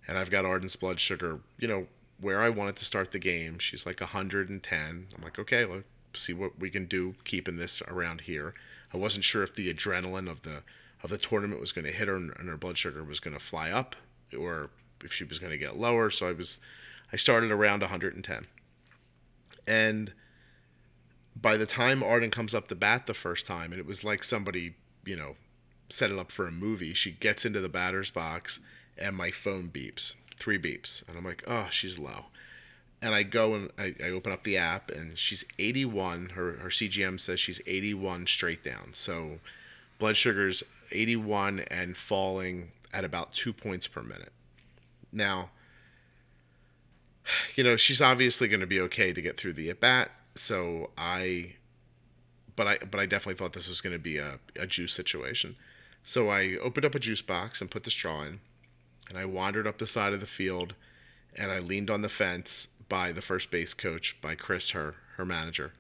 and 0.07 0.17
I've 0.17 0.31
got 0.31 0.45
Arden's 0.45 0.75
blood 0.75 0.99
sugar, 0.99 1.39
you 1.59 1.67
know, 1.67 1.87
where 2.19 2.41
I 2.41 2.49
wanted 2.49 2.77
to 2.77 2.85
start 2.85 3.11
the 3.11 3.19
game. 3.19 3.59
She's 3.59 3.85
like 3.85 3.99
110. 3.99 5.07
I'm 5.15 5.23
like, 5.23 5.37
okay, 5.37 5.65
let's 5.65 5.85
see 6.13 6.33
what 6.33 6.57
we 6.57 6.69
can 6.69 6.85
do 6.85 7.15
keeping 7.25 7.57
this 7.57 7.81
around 7.81 8.21
here. 8.21 8.53
I 8.93 8.97
wasn't 8.97 9.25
sure 9.25 9.43
if 9.43 9.53
the 9.53 9.71
adrenaline 9.73 10.29
of 10.29 10.43
the 10.43 10.63
of 11.05 11.09
the 11.11 11.17
tournament 11.17 11.61
was 11.61 11.71
going 11.71 11.85
to 11.85 11.91
hit 11.91 12.07
her 12.07 12.15
and 12.15 12.49
her 12.49 12.57
blood 12.57 12.77
sugar 12.77 13.03
was 13.03 13.19
going 13.19 13.37
to 13.37 13.43
fly 13.43 13.71
up, 13.71 13.95
or 14.37 14.69
if 15.03 15.13
she 15.13 15.23
was 15.23 15.39
going 15.39 15.51
to 15.51 15.57
get 15.57 15.77
lower. 15.77 16.09
So 16.09 16.27
I 16.27 16.31
was, 16.31 16.59
I 17.13 17.15
started 17.15 17.51
around 17.51 17.81
110, 17.81 18.47
and 19.67 20.13
by 21.35 21.57
the 21.57 21.65
time 21.65 22.01
Arden 22.01 22.31
comes 22.31 22.53
up 22.53 22.67
to 22.69 22.75
bat 22.75 23.07
the 23.07 23.13
first 23.13 23.45
time, 23.45 23.71
and 23.71 23.79
it 23.79 23.85
was 23.85 24.03
like 24.03 24.23
somebody, 24.23 24.75
you 25.05 25.15
know, 25.15 25.35
set 25.89 26.11
it 26.11 26.17
up 26.17 26.31
for 26.31 26.47
a 26.47 26.51
movie, 26.51 26.93
she 26.93 27.11
gets 27.11 27.45
into 27.45 27.61
the 27.61 27.69
batter's 27.69 28.09
box 28.11 28.59
and 28.97 29.15
my 29.15 29.31
phone 29.31 29.69
beeps, 29.69 30.15
three 30.37 30.57
beeps. 30.57 31.07
And 31.07 31.17
I'm 31.17 31.25
like, 31.25 31.43
oh, 31.45 31.67
she's 31.69 31.99
low. 31.99 32.25
And 33.01 33.13
I 33.13 33.23
go 33.23 33.53
and 33.53 33.71
I, 33.77 33.93
I 34.03 34.09
open 34.09 34.31
up 34.31 34.43
the 34.43 34.57
app 34.57 34.89
and 34.89 35.17
she's 35.17 35.43
81. 35.59 36.29
Her, 36.29 36.53
her 36.53 36.69
CGM 36.69 37.19
says 37.19 37.39
she's 37.39 37.61
81 37.67 38.27
straight 38.27 38.63
down. 38.63 38.91
So 38.93 39.39
blood 39.99 40.15
sugar's 40.15 40.63
81 40.95 41.59
and 41.71 41.95
falling 41.95 42.71
at 42.93 43.03
about 43.03 43.33
two 43.33 43.53
points 43.53 43.87
per 43.87 44.01
minute. 44.01 44.31
Now, 45.11 45.49
you 47.55 47.63
know, 47.63 47.75
she's 47.75 48.01
obviously 48.01 48.47
going 48.47 48.61
to 48.61 48.67
be 48.67 48.79
okay 48.81 49.13
to 49.13 49.21
get 49.21 49.37
through 49.37 49.53
the 49.53 49.69
at 49.69 49.79
bat. 49.79 50.11
So 50.35 50.91
I, 50.97 51.55
but 52.55 52.67
I, 52.67 52.77
but 52.79 52.99
I 52.99 53.05
definitely 53.05 53.35
thought 53.35 53.53
this 53.53 53.69
was 53.69 53.81
going 53.81 53.93
to 53.93 53.99
be 53.99 54.17
a, 54.17 54.39
a 54.59 54.67
juice 54.67 54.93
situation. 54.93 55.55
So 56.03 56.29
I 56.29 56.57
opened 56.61 56.85
up 56.85 56.95
a 56.95 56.99
juice 56.99 57.21
box 57.21 57.61
and 57.61 57.71
put 57.71 57.83
the 57.83 57.91
straw 57.91 58.21
in, 58.23 58.39
and 59.09 59.17
I 59.17 59.25
wandered 59.25 59.65
up 59.65 59.79
the 59.79 59.87
side 59.87 60.13
of 60.13 60.19
the 60.19 60.25
field, 60.25 60.75
and 61.35 61.51
I 61.51 61.59
leaned 61.59 61.89
on 61.89 62.01
the 62.01 62.09
fence 62.09 62.67
by 62.87 63.11
the 63.11 63.21
first 63.21 63.49
base 63.49 63.73
coach, 63.73 64.15
by 64.21 64.35
Chris, 64.35 64.71
her 64.71 64.95
her 65.17 65.25
manager, 65.25 65.73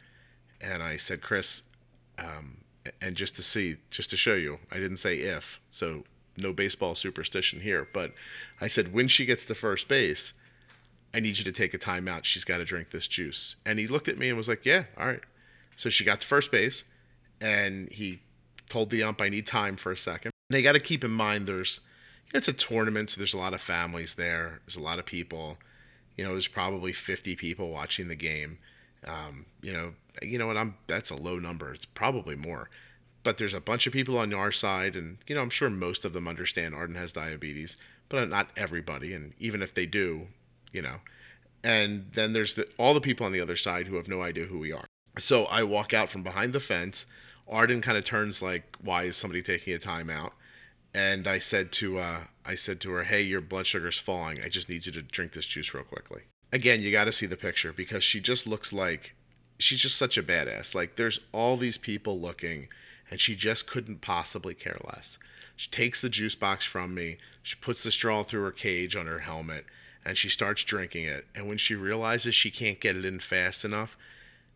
and 0.61 0.81
I 0.81 0.95
said, 0.95 1.21
Chris, 1.21 1.61
um, 2.17 2.57
and 3.01 3.15
just 3.15 3.35
to 3.35 3.41
see, 3.41 3.77
just 3.89 4.09
to 4.11 4.17
show 4.17 4.35
you, 4.35 4.59
I 4.71 4.75
didn't 4.75 4.97
say 4.97 5.19
if, 5.19 5.59
so 5.69 6.03
no 6.37 6.53
baseball 6.53 6.95
superstition 6.95 7.61
here, 7.61 7.87
but 7.93 8.13
I 8.59 8.67
said 8.67 8.93
when 8.93 9.07
she 9.07 9.25
gets 9.25 9.45
to 9.45 9.55
first 9.55 9.87
base, 9.87 10.33
I 11.13 11.19
need 11.19 11.37
you 11.37 11.45
to 11.45 11.51
take 11.51 11.73
a 11.73 11.77
timeout. 11.77 12.25
She's 12.25 12.43
got 12.43 12.57
to 12.57 12.65
drink 12.65 12.91
this 12.91 13.07
juice. 13.07 13.55
And 13.65 13.79
he 13.79 13.87
looked 13.87 14.09
at 14.09 14.17
me 14.17 14.27
and 14.27 14.37
was 14.37 14.49
like, 14.49 14.65
Yeah, 14.65 14.83
all 14.97 15.07
right. 15.07 15.21
So 15.77 15.89
she 15.89 16.03
got 16.03 16.21
to 16.21 16.27
first 16.27 16.51
base, 16.51 16.83
and 17.41 17.91
he 17.91 18.21
told 18.69 18.89
the 18.89 19.03
ump, 19.03 19.21
I 19.21 19.29
need 19.29 19.47
time 19.47 19.75
for 19.75 19.91
a 19.91 19.97
second. 19.97 20.31
They 20.49 20.61
got 20.61 20.73
to 20.73 20.79
keep 20.79 21.03
in 21.03 21.11
mind 21.11 21.47
there's, 21.47 21.81
it's 22.33 22.47
a 22.47 22.53
tournament, 22.53 23.09
so 23.09 23.17
there's 23.17 23.33
a 23.33 23.37
lot 23.37 23.53
of 23.53 23.61
families 23.61 24.13
there. 24.13 24.61
There's 24.65 24.77
a 24.77 24.81
lot 24.81 24.99
of 24.99 25.05
people. 25.05 25.57
You 26.17 26.25
know, 26.25 26.31
there's 26.31 26.47
probably 26.47 26.93
50 26.93 27.35
people 27.35 27.69
watching 27.69 28.07
the 28.07 28.15
game. 28.15 28.59
Um, 29.07 29.45
you 29.61 29.73
know, 29.73 29.93
you 30.21 30.37
know 30.37 30.47
what? 30.47 30.57
I'm 30.57 30.75
that's 30.87 31.09
a 31.09 31.15
low 31.15 31.37
number. 31.37 31.73
It's 31.73 31.85
probably 31.85 32.35
more, 32.35 32.69
but 33.23 33.37
there's 33.37 33.53
a 33.53 33.59
bunch 33.59 33.87
of 33.87 33.93
people 33.93 34.17
on 34.17 34.33
our 34.33 34.51
side, 34.51 34.95
and 34.95 35.17
you 35.27 35.35
know, 35.35 35.41
I'm 35.41 35.49
sure 35.49 35.69
most 35.69 36.05
of 36.05 36.13
them 36.13 36.27
understand 36.27 36.73
Arden 36.73 36.95
has 36.95 37.11
diabetes, 37.11 37.77
but 38.09 38.29
not 38.29 38.49
everybody. 38.57 39.13
And 39.13 39.33
even 39.39 39.61
if 39.61 39.73
they 39.73 39.85
do, 39.85 40.27
you 40.71 40.81
know, 40.81 40.97
and 41.63 42.07
then 42.13 42.33
there's 42.33 42.55
the, 42.55 42.67
all 42.77 42.93
the 42.93 43.01
people 43.01 43.25
on 43.25 43.31
the 43.31 43.41
other 43.41 43.55
side 43.55 43.87
who 43.87 43.95
have 43.95 44.07
no 44.07 44.21
idea 44.21 44.45
who 44.45 44.59
we 44.59 44.71
are. 44.71 44.85
So 45.17 45.45
I 45.45 45.63
walk 45.63 45.93
out 45.93 46.09
from 46.09 46.23
behind 46.23 46.53
the 46.53 46.59
fence. 46.59 47.05
Arden 47.47 47.81
kind 47.81 47.97
of 47.97 48.05
turns 48.05 48.41
like, 48.41 48.75
"Why 48.81 49.03
is 49.03 49.17
somebody 49.17 49.41
taking 49.41 49.73
a 49.73 49.79
timeout?" 49.79 50.31
And 50.93 51.27
I 51.27 51.39
said 51.39 51.71
to 51.73 51.99
uh, 51.99 52.19
I 52.45 52.55
said 52.55 52.79
to 52.81 52.91
her, 52.91 53.03
"Hey, 53.03 53.21
your 53.21 53.41
blood 53.41 53.67
sugar's 53.67 53.99
falling. 53.99 54.41
I 54.41 54.49
just 54.49 54.69
need 54.69 54.85
you 54.85 54.91
to 54.93 55.01
drink 55.01 55.33
this 55.33 55.45
juice 55.45 55.73
real 55.73 55.83
quickly." 55.83 56.23
Again, 56.55 56.81
you 56.81 56.89
got 56.89 57.03
to 57.03 57.11
see 57.11 57.25
the 57.25 57.35
picture 57.35 57.73
because 57.73 58.01
she 58.01 58.21
just 58.21 58.47
looks 58.47 58.71
like 58.71 59.13
she's 59.59 59.81
just 59.81 59.97
such 59.97 60.17
a 60.17 60.23
badass. 60.23 60.73
Like 60.73 60.95
there's 60.95 61.19
all 61.33 61.57
these 61.57 61.77
people 61.77 62.17
looking, 62.17 62.69
and 63.11 63.19
she 63.19 63.35
just 63.35 63.67
couldn't 63.67 63.99
possibly 63.99 64.53
care 64.53 64.77
less. 64.85 65.17
She 65.57 65.69
takes 65.69 65.99
the 65.99 66.07
juice 66.07 66.33
box 66.33 66.63
from 66.63 66.95
me. 66.95 67.17
She 67.43 67.57
puts 67.57 67.83
the 67.83 67.91
straw 67.91 68.23
through 68.23 68.43
her 68.43 68.53
cage 68.53 68.95
on 68.95 69.05
her 69.05 69.19
helmet, 69.19 69.65
and 70.05 70.17
she 70.17 70.29
starts 70.29 70.63
drinking 70.63 71.03
it. 71.03 71.25
And 71.35 71.49
when 71.49 71.57
she 71.57 71.75
realizes 71.75 72.33
she 72.35 72.51
can't 72.51 72.79
get 72.79 72.95
it 72.95 73.03
in 73.03 73.19
fast 73.19 73.65
enough, 73.65 73.97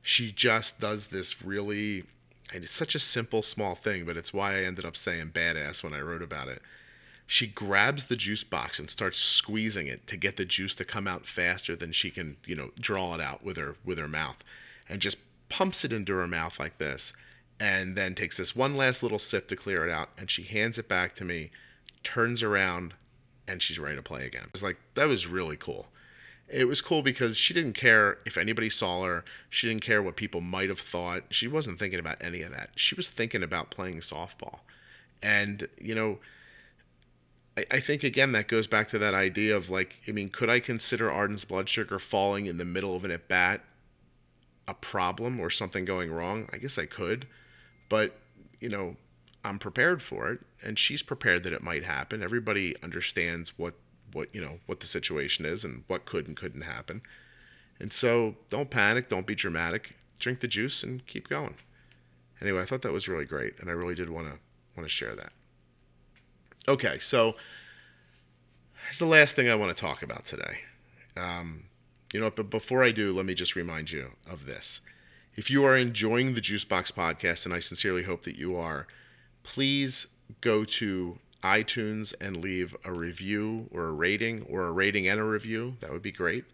she 0.01 0.31
just 0.31 0.79
does 0.79 1.07
this 1.07 1.43
really 1.43 2.05
and 2.53 2.63
it's 2.63 2.73
such 2.73 2.95
a 2.95 2.99
simple 2.99 3.41
small 3.41 3.75
thing 3.75 4.05
but 4.05 4.15
it's 4.15 4.33
why 4.33 4.55
i 4.55 4.63
ended 4.63 4.85
up 4.85 4.95
saying 4.95 5.29
badass 5.29 5.83
when 5.83 5.93
i 5.93 5.99
wrote 5.99 6.21
about 6.21 6.47
it 6.47 6.61
she 7.31 7.45
grabs 7.45 8.07
the 8.07 8.15
juice 8.15 8.43
box 8.43 8.79
and 8.79 8.89
starts 8.89 9.19
squeezing 9.19 9.85
it 9.85 10.07
to 10.07 10.17
get 10.17 10.35
the 10.35 10.43
juice 10.43 10.73
to 10.73 10.83
come 10.83 11.07
out 11.07 11.27
faster 11.27 11.75
than 11.75 11.91
she 11.91 12.09
can 12.09 12.35
you 12.43 12.55
know 12.55 12.71
draw 12.79 13.13
it 13.13 13.21
out 13.21 13.43
with 13.43 13.55
her 13.55 13.75
with 13.85 13.99
her 13.99 14.07
mouth 14.07 14.43
and 14.89 14.99
just 14.99 15.17
pumps 15.47 15.85
it 15.85 15.93
into 15.93 16.11
her 16.13 16.27
mouth 16.27 16.59
like 16.59 16.79
this 16.79 17.13
and 17.59 17.95
then 17.95 18.15
takes 18.15 18.37
this 18.37 18.55
one 18.55 18.75
last 18.75 19.03
little 19.03 19.19
sip 19.19 19.47
to 19.47 19.55
clear 19.55 19.85
it 19.85 19.91
out 19.91 20.09
and 20.17 20.31
she 20.31 20.41
hands 20.41 20.79
it 20.79 20.89
back 20.89 21.13
to 21.13 21.23
me 21.23 21.51
turns 22.03 22.41
around 22.41 22.95
and 23.47 23.61
she's 23.61 23.77
ready 23.77 23.95
to 23.95 24.01
play 24.01 24.25
again 24.25 24.47
it's 24.51 24.63
like 24.63 24.77
that 24.95 25.07
was 25.07 25.27
really 25.27 25.55
cool 25.55 25.85
it 26.51 26.67
was 26.67 26.81
cool 26.81 27.03
because 27.03 27.37
she 27.37 27.53
didn't 27.53 27.73
care 27.73 28.17
if 28.25 28.35
anybody 28.35 28.71
saw 28.71 29.03
her. 29.03 29.23
She 29.51 29.67
didn't 29.67 29.83
care 29.83 30.01
what 30.01 30.15
people 30.15 30.41
might 30.41 30.69
have 30.69 30.79
thought. 30.79 31.25
She 31.29 31.47
wasn't 31.47 31.77
thinking 31.77 31.99
about 31.99 32.17
any 32.19 32.41
of 32.41 32.51
that. 32.53 32.71
She 32.75 32.95
was 32.95 33.07
thinking 33.07 33.43
about 33.43 33.69
playing 33.69 33.99
softball. 33.99 34.61
And, 35.21 35.67
you 35.79 35.93
know, 35.93 36.17
I, 37.59 37.65
I 37.75 37.79
think, 37.79 38.03
again, 38.03 38.31
that 38.31 38.47
goes 38.47 38.67
back 38.67 38.87
to 38.89 38.99
that 38.99 39.13
idea 39.13 39.55
of 39.55 39.69
like, 39.69 39.95
I 40.07 40.11
mean, 40.11 40.29
could 40.29 40.49
I 40.49 40.59
consider 40.59 41.11
Arden's 41.11 41.45
blood 41.45 41.69
sugar 41.69 41.99
falling 41.99 42.45
in 42.45 42.57
the 42.57 42.65
middle 42.65 42.95
of 42.95 43.03
an 43.03 43.11
at 43.11 43.27
bat 43.27 43.61
a 44.67 44.73
problem 44.73 45.39
or 45.39 45.49
something 45.49 45.85
going 45.85 46.11
wrong? 46.11 46.47
I 46.53 46.57
guess 46.57 46.77
I 46.77 46.85
could. 46.85 47.27
But, 47.89 48.15
you 48.59 48.69
know, 48.69 48.95
I'm 49.43 49.59
prepared 49.59 50.01
for 50.01 50.31
it. 50.31 50.39
And 50.61 50.77
she's 50.77 51.01
prepared 51.01 51.43
that 51.43 51.53
it 51.53 51.63
might 51.63 51.83
happen. 51.83 52.21
Everybody 52.21 52.75
understands 52.83 53.57
what 53.57 53.73
what 54.13 54.27
you 54.33 54.41
know 54.41 54.59
what 54.65 54.79
the 54.79 54.87
situation 54.87 55.45
is 55.45 55.63
and 55.63 55.83
what 55.87 56.05
could 56.05 56.27
and 56.27 56.35
couldn't 56.35 56.61
happen. 56.61 57.01
And 57.79 57.93
so 57.93 58.35
don't 58.49 58.69
panic, 58.69 59.07
don't 59.07 59.27
be 59.27 59.35
dramatic. 59.35 59.95
Drink 60.17 60.41
the 60.41 60.47
juice 60.47 60.83
and 60.83 61.05
keep 61.05 61.29
going. 61.29 61.55
Anyway, 62.41 62.61
I 62.61 62.65
thought 62.65 62.81
that 62.81 62.91
was 62.91 63.07
really 63.07 63.25
great, 63.25 63.53
and 63.59 63.69
I 63.69 63.73
really 63.73 63.95
did 63.95 64.09
want 64.09 64.27
to 64.27 64.39
want 64.75 64.87
to 64.87 64.93
share 64.93 65.15
that. 65.15 65.31
Okay, 66.69 66.99
so 66.99 67.33
it's 68.89 68.99
the 68.99 69.07
last 69.07 69.35
thing 69.35 69.49
I 69.49 69.55
want 69.55 69.75
to 69.75 69.81
talk 69.81 70.03
about 70.03 70.25
today. 70.25 70.59
Um, 71.17 71.63
you 72.13 72.19
know, 72.19 72.29
but 72.29 72.51
before 72.51 72.83
I 72.83 72.91
do, 72.91 73.11
let 73.11 73.25
me 73.25 73.33
just 73.33 73.55
remind 73.55 73.89
you 73.89 74.11
of 74.29 74.45
this. 74.45 74.81
If 75.35 75.49
you 75.49 75.65
are 75.65 75.75
enjoying 75.75 76.35
the 76.35 76.41
Juicebox 76.41 76.91
podcast, 76.91 77.45
and 77.45 77.55
I 77.55 77.59
sincerely 77.59 78.03
hope 78.03 78.21
that 78.21 78.35
you 78.35 78.55
are, 78.55 78.85
please 79.41 80.05
go 80.41 80.63
to 80.63 81.17
iTunes 81.43 82.13
and 82.21 82.37
leave 82.37 82.75
a 82.85 82.93
review 82.93 83.67
or 83.71 83.87
a 83.87 83.91
rating 83.91 84.43
or 84.43 84.67
a 84.67 84.71
rating 84.71 85.07
and 85.07 85.19
a 85.19 85.23
review. 85.23 85.75
That 85.79 85.91
would 85.91 86.03
be 86.03 86.11
great. 86.11 86.45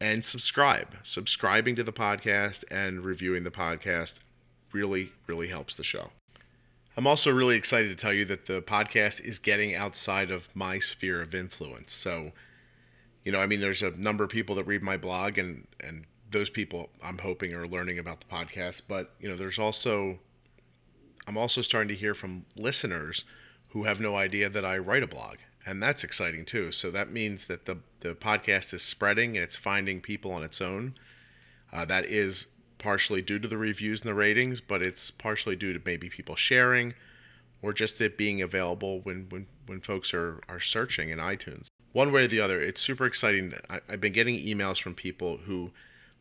And 0.00 0.24
subscribe. 0.24 0.96
Subscribing 1.04 1.76
to 1.76 1.84
the 1.84 1.92
podcast 1.92 2.64
and 2.68 3.04
reviewing 3.04 3.44
the 3.44 3.52
podcast 3.52 4.18
really, 4.72 5.12
really 5.28 5.46
helps 5.46 5.76
the 5.76 5.84
show. 5.84 6.10
I'm 6.96 7.06
also 7.06 7.30
really 7.30 7.56
excited 7.56 7.88
to 7.88 7.94
tell 7.94 8.12
you 8.12 8.24
that 8.26 8.46
the 8.46 8.62
podcast 8.62 9.20
is 9.20 9.38
getting 9.38 9.74
outside 9.74 10.30
of 10.30 10.54
my 10.56 10.78
sphere 10.78 11.20
of 11.20 11.34
influence. 11.34 11.92
So, 11.92 12.32
you 13.24 13.32
know, 13.32 13.40
I 13.40 13.46
mean, 13.46 13.60
there's 13.60 13.82
a 13.82 13.90
number 13.90 14.24
of 14.24 14.30
people 14.30 14.54
that 14.56 14.64
read 14.64 14.82
my 14.82 14.96
blog, 14.96 15.36
and 15.36 15.66
and 15.80 16.06
those 16.30 16.48
people 16.50 16.90
I'm 17.02 17.18
hoping 17.18 17.54
are 17.54 17.66
learning 17.66 17.98
about 17.98 18.20
the 18.20 18.26
podcast. 18.26 18.82
But 18.88 19.12
you 19.20 19.28
know, 19.28 19.36
there's 19.36 19.58
also 19.58 20.18
I'm 21.26 21.36
also 21.36 21.60
starting 21.60 21.88
to 21.88 21.94
hear 21.94 22.14
from 22.14 22.46
listeners 22.56 23.24
who 23.70 23.84
have 23.84 24.00
no 24.00 24.16
idea 24.16 24.48
that 24.48 24.64
I 24.64 24.78
write 24.78 25.02
a 25.02 25.06
blog. 25.06 25.36
And 25.66 25.82
that's 25.82 26.04
exciting 26.04 26.44
too. 26.44 26.70
So 26.70 26.90
that 26.92 27.10
means 27.10 27.46
that 27.46 27.64
the, 27.64 27.78
the 28.00 28.14
podcast 28.14 28.72
is 28.72 28.82
spreading 28.82 29.36
and 29.36 29.42
it's 29.42 29.56
finding 29.56 30.00
people 30.00 30.30
on 30.32 30.44
its 30.44 30.60
own. 30.60 30.94
Uh, 31.72 31.84
that 31.86 32.06
is 32.06 32.46
partially 32.78 33.22
due 33.22 33.38
to 33.38 33.48
the 33.48 33.56
reviews 33.56 34.02
and 34.02 34.08
the 34.08 34.14
ratings, 34.14 34.60
but 34.60 34.82
it's 34.82 35.10
partially 35.10 35.56
due 35.56 35.72
to 35.72 35.80
maybe 35.84 36.08
people 36.08 36.36
sharing 36.36 36.94
or 37.62 37.72
just 37.72 38.00
it 38.00 38.16
being 38.16 38.42
available 38.42 39.00
when, 39.00 39.26
when, 39.28 39.46
when 39.66 39.80
folks 39.80 40.12
are, 40.12 40.40
are 40.48 40.60
searching 40.60 41.10
in 41.10 41.18
iTunes. 41.18 41.66
One 41.92 42.12
way 42.12 42.24
or 42.24 42.28
the 42.28 42.40
other, 42.40 42.60
it's 42.60 42.80
super 42.80 43.06
exciting. 43.06 43.54
I, 43.70 43.80
I've 43.88 44.00
been 44.00 44.12
getting 44.12 44.36
emails 44.38 44.80
from 44.80 44.94
people 44.94 45.38
who 45.38 45.72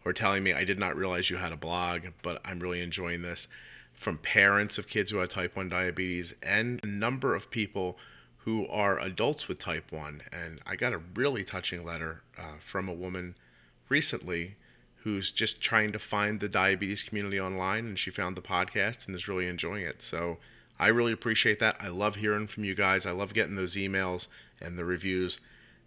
are 0.05 0.13
telling 0.13 0.43
me, 0.43 0.53
I 0.53 0.63
did 0.63 0.79
not 0.79 0.95
realize 0.95 1.29
you 1.29 1.37
had 1.37 1.51
a 1.51 1.57
blog, 1.57 2.03
but 2.21 2.41
I'm 2.45 2.59
really 2.59 2.81
enjoying 2.81 3.21
this 3.21 3.47
from 3.93 4.17
parents 4.17 4.77
of 4.77 4.87
kids 4.87 5.11
who 5.11 5.17
have 5.17 5.29
type 5.29 5.55
1 5.55 5.69
diabetes 5.69 6.35
and 6.43 6.79
a 6.83 6.87
number 6.87 7.33
of 7.33 7.49
people 7.49 7.97
who 8.39 8.67
are 8.67 8.99
adults 8.99 9.47
with 9.47 9.57
type 9.57 9.91
1. 9.91 10.21
And 10.31 10.61
I 10.65 10.75
got 10.75 10.93
a 10.93 11.01
really 11.15 11.43
touching 11.43 11.83
letter 11.83 12.21
uh, 12.37 12.59
from 12.59 12.87
a 12.87 12.93
woman 12.93 13.35
recently 13.89 14.55
who's 15.05 15.29
just 15.29 15.61
trying 15.61 15.91
to 15.91 15.99
find 15.99 16.39
the 16.39 16.49
diabetes 16.49 17.03
community 17.03 17.39
online 17.39 17.85
and 17.85 17.99
she 17.99 18.09
found 18.09 18.35
the 18.35 18.41
podcast 18.41 19.05
and 19.05 19.15
is 19.15 19.27
really 19.27 19.47
enjoying 19.47 19.83
it. 19.83 20.01
So 20.01 20.37
I 20.79 20.87
really 20.87 21.11
appreciate 21.13 21.59
that. 21.59 21.77
I 21.79 21.89
love 21.89 22.15
hearing 22.15 22.47
from 22.47 22.63
you 22.63 22.73
guys. 22.73 23.05
I 23.05 23.11
love 23.11 23.35
getting 23.35 23.55
those 23.55 23.75
emails 23.75 24.27
and 24.59 24.79
the 24.79 24.83
reviews. 24.83 25.39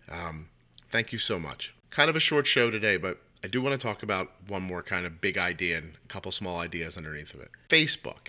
Um, 0.09 0.51
thank 0.89 1.13
you 1.13 1.19
so 1.19 1.41
much. 1.41 1.75
Kind 1.91 2.09
of 2.09 2.15
a 2.15 2.21
short 2.21 2.47
show 2.47 2.71
today, 2.71 2.97
but 2.97 3.19
I 3.43 3.49
do 3.49 3.61
want 3.61 3.79
to 3.79 3.85
talk 3.85 4.05
about 4.05 4.31
one 4.47 4.63
more 4.63 4.85
kind 4.85 5.05
of 5.05 5.21
big 5.21 5.37
idea 5.37 5.79
and 5.79 5.95
a 6.05 6.09
couple 6.09 6.31
small 6.31 6.61
ideas 6.61 6.97
underneath 6.97 7.35
of 7.35 7.41
it. 7.41 7.51
Facebook. 7.69 8.29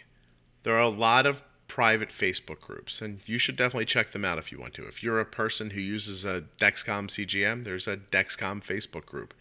There 0.64 0.76
are 0.76 0.82
a 0.82 0.90
lot 0.90 1.28
of 1.28 1.44
private 1.68 2.10
Facebook 2.10 2.62
groups, 2.62 3.00
and 3.00 3.20
you 3.28 3.38
should 3.38 3.56
definitely 3.56 3.86
check 3.86 4.12
them 4.12 4.26
out 4.26 4.40
if 4.40 4.52
you 4.52 4.60
want 4.60 4.74
to. 4.74 4.88
If 4.88 5.04
you're 5.04 5.20
a 5.20 5.26
person 5.26 5.70
who 5.70 5.82
uses 5.82 6.26
a 6.26 6.46
Dexcom 6.60 7.10
CGM, 7.10 7.64
there's 7.64 7.88
a 7.88 7.98
Dexcom 7.98 8.64
Facebook 8.64 9.06
group 9.06 9.36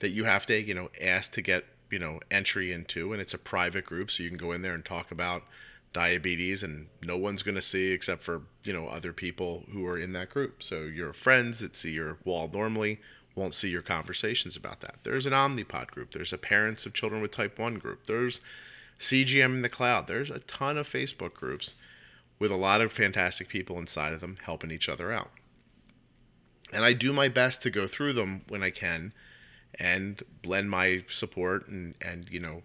that 0.00 0.10
you 0.10 0.24
have 0.24 0.46
to, 0.46 0.60
you 0.60 0.74
know, 0.74 0.90
ask 1.00 1.32
to 1.32 1.42
get, 1.42 1.64
you 1.90 1.98
know, 1.98 2.20
entry 2.30 2.72
into, 2.72 3.12
and 3.12 3.20
it's 3.20 3.34
a 3.34 3.38
private 3.38 3.84
group, 3.84 4.10
so 4.10 4.22
you 4.22 4.28
can 4.28 4.38
go 4.38 4.52
in 4.52 4.62
there 4.62 4.74
and 4.74 4.84
talk 4.84 5.10
about 5.10 5.42
diabetes 5.94 6.62
and 6.62 6.86
no 7.02 7.16
one's 7.16 7.42
going 7.42 7.54
to 7.54 7.62
see 7.62 7.92
except 7.92 8.20
for 8.20 8.42
you 8.62 8.74
know 8.74 8.88
other 8.88 9.10
people 9.10 9.64
who 9.72 9.86
are 9.86 9.96
in 9.96 10.12
that 10.12 10.28
group 10.28 10.62
so 10.62 10.82
your 10.82 11.14
friends 11.14 11.60
that 11.60 11.74
see 11.74 11.92
your 11.92 12.18
wall 12.24 12.50
normally 12.52 13.00
won't 13.38 13.54
see 13.54 13.70
your 13.70 13.82
conversations 13.82 14.56
about 14.56 14.80
that. 14.80 14.96
There's 15.04 15.24
an 15.24 15.32
Omnipod 15.32 15.88
group. 15.88 16.12
There's 16.12 16.32
a 16.32 16.38
Parents 16.38 16.84
of 16.84 16.92
Children 16.92 17.22
with 17.22 17.30
Type 17.30 17.58
1 17.58 17.78
group. 17.78 18.06
There's 18.06 18.40
CGM 18.98 19.54
in 19.54 19.62
the 19.62 19.68
Cloud. 19.68 20.06
There's 20.06 20.30
a 20.30 20.40
ton 20.40 20.76
of 20.76 20.86
Facebook 20.86 21.34
groups 21.34 21.76
with 22.38 22.50
a 22.50 22.56
lot 22.56 22.80
of 22.80 22.92
fantastic 22.92 23.48
people 23.48 23.78
inside 23.78 24.12
of 24.12 24.20
them 24.20 24.38
helping 24.42 24.70
each 24.70 24.88
other 24.88 25.12
out. 25.12 25.30
And 26.72 26.84
I 26.84 26.92
do 26.92 27.12
my 27.12 27.28
best 27.28 27.62
to 27.62 27.70
go 27.70 27.86
through 27.86 28.12
them 28.12 28.42
when 28.48 28.62
I 28.62 28.70
can 28.70 29.12
and 29.78 30.22
blend 30.42 30.70
my 30.70 31.04
support 31.10 31.68
and 31.68 31.94
and 32.00 32.28
you 32.30 32.40
know 32.40 32.62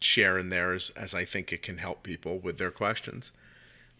share 0.00 0.38
in 0.38 0.50
theirs 0.50 0.90
as 0.96 1.14
I 1.14 1.24
think 1.24 1.52
it 1.52 1.62
can 1.62 1.78
help 1.78 2.02
people 2.02 2.38
with 2.38 2.58
their 2.58 2.70
questions. 2.70 3.30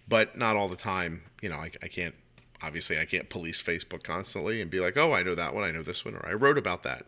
But 0.09 0.37
not 0.37 0.57
all 0.57 0.69
the 0.69 0.77
time. 0.77 1.23
You 1.41 1.49
know, 1.49 1.57
I, 1.57 1.71
I 1.83 1.89
can't 1.89 2.15
obviously 2.63 2.99
I 2.99 3.05
can't 3.05 3.29
police 3.29 3.63
Facebook 3.63 4.03
constantly 4.03 4.61
and 4.61 4.71
be 4.71 4.81
like, 4.81 4.97
oh, 4.97 5.13
I 5.13 5.23
know 5.23 5.35
that 5.35 5.55
one, 5.55 5.65
I 5.65 5.71
know 5.71 5.83
this 5.83 6.05
one, 6.05 6.15
or 6.15 6.27
I 6.27 6.33
wrote 6.33 6.59
about 6.59 6.83
that. 6.85 7.07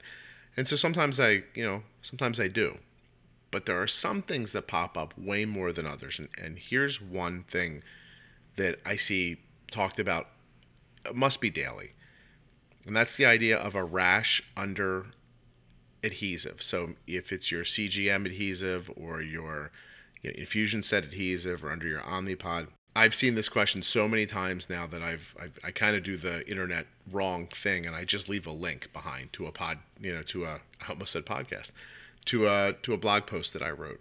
And 0.56 0.68
so 0.68 0.76
sometimes 0.76 1.18
I, 1.18 1.42
you 1.54 1.64
know, 1.64 1.82
sometimes 2.02 2.38
I 2.40 2.48
do. 2.48 2.78
But 3.50 3.66
there 3.66 3.80
are 3.80 3.86
some 3.86 4.22
things 4.22 4.52
that 4.52 4.66
pop 4.66 4.96
up 4.96 5.16
way 5.16 5.44
more 5.44 5.72
than 5.72 5.86
others. 5.86 6.18
And, 6.18 6.28
and 6.40 6.58
here's 6.58 7.00
one 7.00 7.44
thing 7.44 7.82
that 8.56 8.80
I 8.84 8.96
see 8.96 9.38
talked 9.70 9.98
about, 9.98 10.28
must 11.12 11.40
be 11.40 11.50
daily. 11.50 11.92
And 12.86 12.94
that's 12.94 13.16
the 13.16 13.26
idea 13.26 13.56
of 13.56 13.74
a 13.74 13.84
rash 13.84 14.42
under 14.56 15.06
adhesive. 16.02 16.62
So 16.62 16.94
if 17.06 17.32
it's 17.32 17.50
your 17.50 17.64
CGM 17.64 18.26
adhesive 18.26 18.90
or 18.96 19.22
your 19.22 19.70
you 20.22 20.30
know, 20.30 20.36
infusion 20.36 20.82
set 20.82 21.04
adhesive 21.04 21.64
or 21.64 21.70
under 21.70 21.88
your 21.88 22.00
Omnipod, 22.00 22.68
I've 22.96 23.14
seen 23.14 23.34
this 23.34 23.48
question 23.48 23.82
so 23.82 24.06
many 24.06 24.24
times 24.24 24.70
now 24.70 24.86
that 24.86 25.02
I've, 25.02 25.34
I've 25.40 25.58
i 25.64 25.70
kind 25.72 25.96
of 25.96 26.04
do 26.04 26.16
the 26.16 26.48
internet 26.48 26.86
wrong 27.10 27.48
thing 27.48 27.86
and 27.86 27.96
I 27.96 28.04
just 28.04 28.28
leave 28.28 28.46
a 28.46 28.52
link 28.52 28.92
behind 28.92 29.32
to 29.32 29.46
a 29.46 29.52
pod, 29.52 29.78
you 30.00 30.14
know, 30.14 30.22
to 30.22 30.44
a 30.44 30.60
I 30.86 30.90
almost 30.90 31.12
said 31.12 31.26
podcast, 31.26 31.72
to 32.26 32.46
a 32.46 32.74
to 32.82 32.94
a 32.94 32.98
blog 32.98 33.26
post 33.26 33.52
that 33.54 33.62
I 33.62 33.70
wrote. 33.70 34.00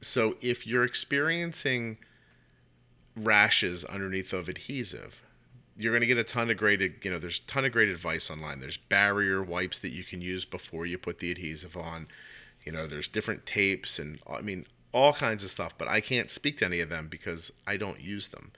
So 0.00 0.36
if 0.40 0.66
you're 0.66 0.84
experiencing 0.84 1.98
rashes 3.16 3.84
underneath 3.84 4.32
of 4.32 4.48
adhesive, 4.48 5.24
you're 5.76 5.92
going 5.92 6.02
to 6.02 6.06
get 6.06 6.18
a 6.18 6.24
ton 6.24 6.50
of 6.50 6.56
great, 6.56 7.04
you 7.04 7.10
know, 7.10 7.18
there's 7.18 7.40
a 7.40 7.46
ton 7.46 7.64
of 7.64 7.72
great 7.72 7.88
advice 7.88 8.30
online. 8.30 8.60
There's 8.60 8.76
barrier 8.76 9.42
wipes 9.42 9.78
that 9.80 9.90
you 9.90 10.04
can 10.04 10.20
use 10.20 10.44
before 10.44 10.86
you 10.86 10.98
put 10.98 11.18
the 11.18 11.30
adhesive 11.30 11.76
on. 11.76 12.08
You 12.64 12.72
know, 12.72 12.86
there's 12.86 13.08
different 13.08 13.46
tapes 13.46 13.98
and 13.98 14.18
I 14.30 14.40
mean, 14.40 14.66
all 14.92 15.12
kinds 15.14 15.42
of 15.42 15.50
stuff, 15.50 15.76
but 15.78 15.88
I 15.88 16.00
can't 16.00 16.30
speak 16.30 16.58
to 16.58 16.66
any 16.66 16.80
of 16.80 16.90
them 16.90 17.08
because 17.08 17.50
I 17.66 17.76
don't 17.76 18.00
use 18.00 18.28
them. 18.28 18.52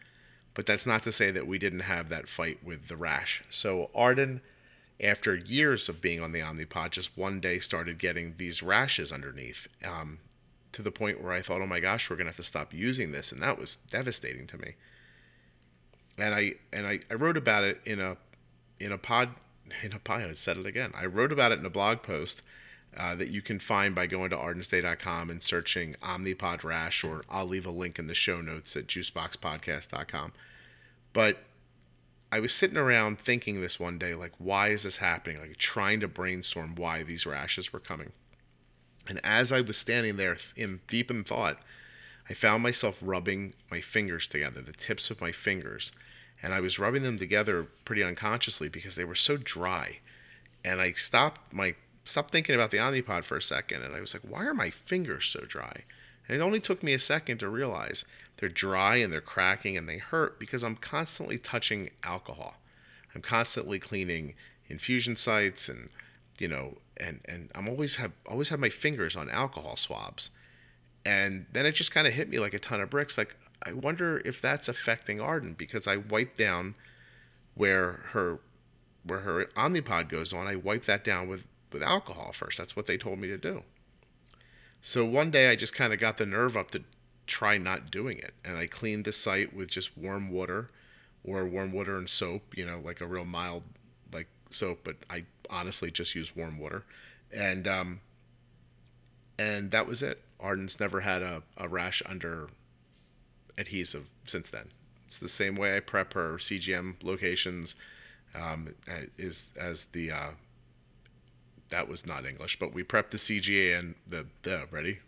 But 0.53 0.67
that's 0.67 0.87
not 0.87 1.03
to 1.05 1.13
say 1.13 1.31
that 1.31 1.47
we 1.47 1.59
didn't 1.59 1.81
have 1.81 2.09
that 2.09 2.29
fight 2.29 2.59
with 2.65 2.89
the 2.89 2.97
rash. 2.97 3.43
So 3.51 3.91
Arden, 3.95 4.41
after 5.01 5.35
years 5.35 5.89
of 5.89 6.01
being 6.01 6.21
on 6.21 6.33
the 6.33 6.41
Omnipod, 6.41 6.91
just 6.91 7.17
one 7.17 7.41
day 7.41 7.59
started 7.59 7.99
getting 7.99 8.35
these 8.37 8.63
rashes 8.63 9.13
underneath, 9.13 9.67
um, 9.85 10.19
to 10.73 10.83
the 10.83 10.91
point 10.91 11.23
where 11.23 11.33
I 11.33 11.43
thought, 11.43 11.61
oh 11.61 11.67
my 11.67 11.81
gosh, 11.81 12.11
we're 12.11 12.17
gonna 12.17 12.31
have 12.31 12.37
to 12.37 12.45
stop 12.45 12.73
using 12.73 13.13
this, 13.13 13.33
and 13.33 13.43
that 13.43 13.59
was 13.59 13.77
devastating 13.77 14.47
to 14.49 14.59
me. 14.59 14.75
And 16.19 16.35
I 16.35 16.55
and 16.73 16.87
I, 16.87 17.01
I 17.11 17.15
wrote 17.15 17.37
about 17.37 17.65
it 17.65 17.81
in 17.85 18.01
a 18.01 18.17
in 18.79 18.93
a 18.93 18.99
pod 18.99 19.31
in 19.83 19.93
a 19.93 19.99
pod. 19.99 20.23
I 20.23 20.33
said 20.35 20.57
it 20.57 20.67
again. 20.67 20.93
I 20.95 21.07
wrote 21.07 21.33
about 21.33 21.53
it 21.53 21.59
in 21.59 21.67
a 21.67 21.71
blog 21.71 22.03
post 22.03 22.43
uh, 22.97 23.15
that 23.17 23.29
you 23.29 23.43
can 23.43 23.59
find 23.59 23.95
by 23.95 24.07
going 24.07 24.31
to 24.31 24.37
ardensday.com 24.37 25.31
and 25.31 25.43
searching 25.43 25.97
Omnipod 26.03 26.63
Rash, 26.63 27.03
or 27.03 27.25
I'll 27.29 27.47
leave 27.47 27.67
a 27.67 27.71
link 27.71 27.99
in 27.99 28.07
the 28.07 28.15
show 28.15 28.41
notes 28.41 28.77
at 28.77 28.87
juiceboxpodcast.com. 28.87 30.33
But 31.13 31.39
I 32.31 32.41
was 32.41 32.53
sitting 32.53 32.77
around 32.77 33.19
thinking 33.19 33.61
this 33.61 33.81
one 33.81 33.99
day, 33.99 34.15
like, 34.15 34.33
why 34.39 34.69
is 34.69 34.85
this 34.85 34.99
happening? 34.99 35.41
Like, 35.41 35.57
trying 35.57 36.01
to 36.01 36.09
brainstorm 36.09 36.75
why 36.75 37.03
these 37.03 37.27
rashes 37.27 37.73
were 37.73 37.81
coming. 37.81 38.13
And 39.09 39.21
as 39.23 39.53
I 39.53 39.61
was 39.61 39.77
standing 39.77 40.17
there 40.17 40.37
in 40.57 40.81
deep 40.87 41.11
in 41.11 41.25
thought, 41.25 41.59
I 42.29 42.35
found 42.35 42.63
myself 42.63 42.99
rubbing 43.03 43.55
my 43.71 43.81
fingers 43.81 44.27
together, 44.27 44.63
the 44.63 44.73
tips 44.73 45.11
of 45.11 45.21
my 45.21 45.33
fingers, 45.33 45.93
and 46.43 46.55
I 46.55 46.61
was 46.61 46.79
rubbing 46.79 47.03
them 47.03 47.19
together 47.19 47.67
pretty 47.85 48.03
unconsciously 48.03 48.69
because 48.69 48.95
they 48.95 49.05
were 49.05 49.15
so 49.15 49.37
dry. 49.37 49.99
And 50.65 50.81
I 50.81 50.93
stopped 50.93 51.53
my 51.53 51.75
stopped 52.05 52.31
thinking 52.31 52.55
about 52.55 52.71
the 52.71 52.79
Omnipod 52.79 53.25
for 53.25 53.37
a 53.37 53.43
second, 53.43 53.83
and 53.83 53.95
I 53.95 54.01
was 54.01 54.15
like, 54.15 54.23
why 54.23 54.45
are 54.45 54.55
my 54.55 54.71
fingers 54.71 55.27
so 55.27 55.41
dry? 55.41 55.85
And 56.29 56.37
it 56.37 56.43
only 56.43 56.61
took 56.61 56.83
me 56.83 56.95
a 56.95 56.99
second 56.99 57.39
to 57.39 57.49
realize 57.49 58.05
they're 58.37 58.49
dry 58.49 58.97
and 58.97 59.13
they're 59.13 59.21
cracking 59.21 59.77
and 59.77 59.89
they 59.89 59.99
hurt 59.99 60.39
because 60.39 60.65
I'm 60.65 60.77
constantly 60.77 61.39
touching 61.39 61.91
alcohol. 62.03 62.57
I'm 63.15 63.23
constantly 63.23 63.79
cleaning 63.79 64.35
infusion 64.69 65.17
sites 65.17 65.69
and 65.69 65.91
you 66.39 66.49
know 66.49 66.79
and 66.97 67.21
and 67.27 67.51
I'm 67.55 67.69
always 67.69 67.97
have 67.97 68.13
always 68.27 68.49
have 68.49 68.59
my 68.59 68.71
fingers 68.71 69.15
on 69.15 69.31
alcohol 69.31 69.77
swabs. 69.77 70.31
And 71.07 71.47
then 71.53 71.67
it 71.67 71.73
just 71.73 71.93
kind 71.93 72.07
of 72.07 72.15
hit 72.15 72.29
me 72.29 72.39
like 72.39 72.55
a 72.55 72.59
ton 72.59 72.81
of 72.81 72.91
bricks 72.91 73.19
like 73.19 73.37
I 73.67 73.73
wonder 73.73 74.21
if 74.25 74.41
that's 74.41 74.69
affecting 74.69 75.21
Arden 75.21 75.55
because 75.55 75.87
I 75.87 75.97
wiped 75.97 76.39
down 76.39 76.75
where 77.55 78.01
her 78.13 78.41
where 79.05 79.21
her 79.21 79.47
Omnipod 79.57 80.09
goes 80.09 80.33
on, 80.33 80.47
I 80.47 80.57
wipe 80.57 80.85
that 80.85 81.05
down 81.05 81.29
with 81.29 81.45
with 81.73 81.83
alcohol 81.83 82.33
first. 82.33 82.59
That's 82.59 82.77
what 82.77 82.87
they 82.87 82.97
told 82.97 83.19
me 83.19 83.29
to 83.29 83.37
do. 83.39 83.63
So 84.81 85.05
one 85.05 85.31
day 85.31 85.51
I 85.51 85.57
just 85.57 85.75
kind 85.75 85.93
of 85.93 85.99
got 85.99 86.19
the 86.19 86.27
nerve 86.27 86.57
up 86.57 86.71
to 86.73 86.85
try 87.27 87.59
not 87.59 87.91
doing 87.91 88.19
it. 88.19 88.35
And 88.45 88.57
I 88.57 88.67
cleaned 88.67 89.05
the 89.05 89.13
site 89.13 89.55
with 89.55 89.69
just 89.71 89.97
warm 89.97 90.31
water 90.31 90.71
or 91.25 91.45
warm 91.47 91.73
water 91.73 91.97
and 91.97 92.09
soap, 92.09 92.57
you 92.57 92.67
know, 92.67 92.81
like 92.85 93.01
a 93.01 93.07
real 93.07 93.25
mild 93.25 93.67
like 94.13 94.29
soap, 94.51 94.81
but 94.85 94.97
I 95.09 95.25
honestly 95.51 95.91
just 95.91 96.15
use 96.15 96.37
warm 96.37 96.59
water. 96.59 96.85
And 97.33 97.67
um 97.67 98.01
and 99.39 99.71
that 99.71 99.87
was 99.87 100.03
it. 100.03 100.23
Arden's 100.45 100.79
never 100.79 101.01
had 101.01 101.23
a, 101.23 101.43
a 101.57 101.69
rash 101.69 102.03
under 102.07 102.49
adhesive 103.57 104.11
since 104.27 104.51
then. 104.51 104.71
It's 105.07 105.19
the 105.19 105.29
same 105.29 105.57
way 105.57 105.77
I 105.77 105.81
prep 105.81 106.13
her 106.13 106.37
CGM 106.37 107.03
locations 107.03 107.75
um, 108.35 108.75
is 109.17 109.53
as 109.59 109.87
the 109.87 110.11
uh, 110.11 110.31
that 111.71 111.89
was 111.89 112.07
not 112.07 112.27
English, 112.27 112.59
but 112.59 112.75
we 112.75 112.85
prepped 112.85 113.11
the 113.11 113.17
CGA 113.17 113.79
and 113.79 113.95
the, 114.07 114.27
the 114.43 114.67
ready. 114.71 114.99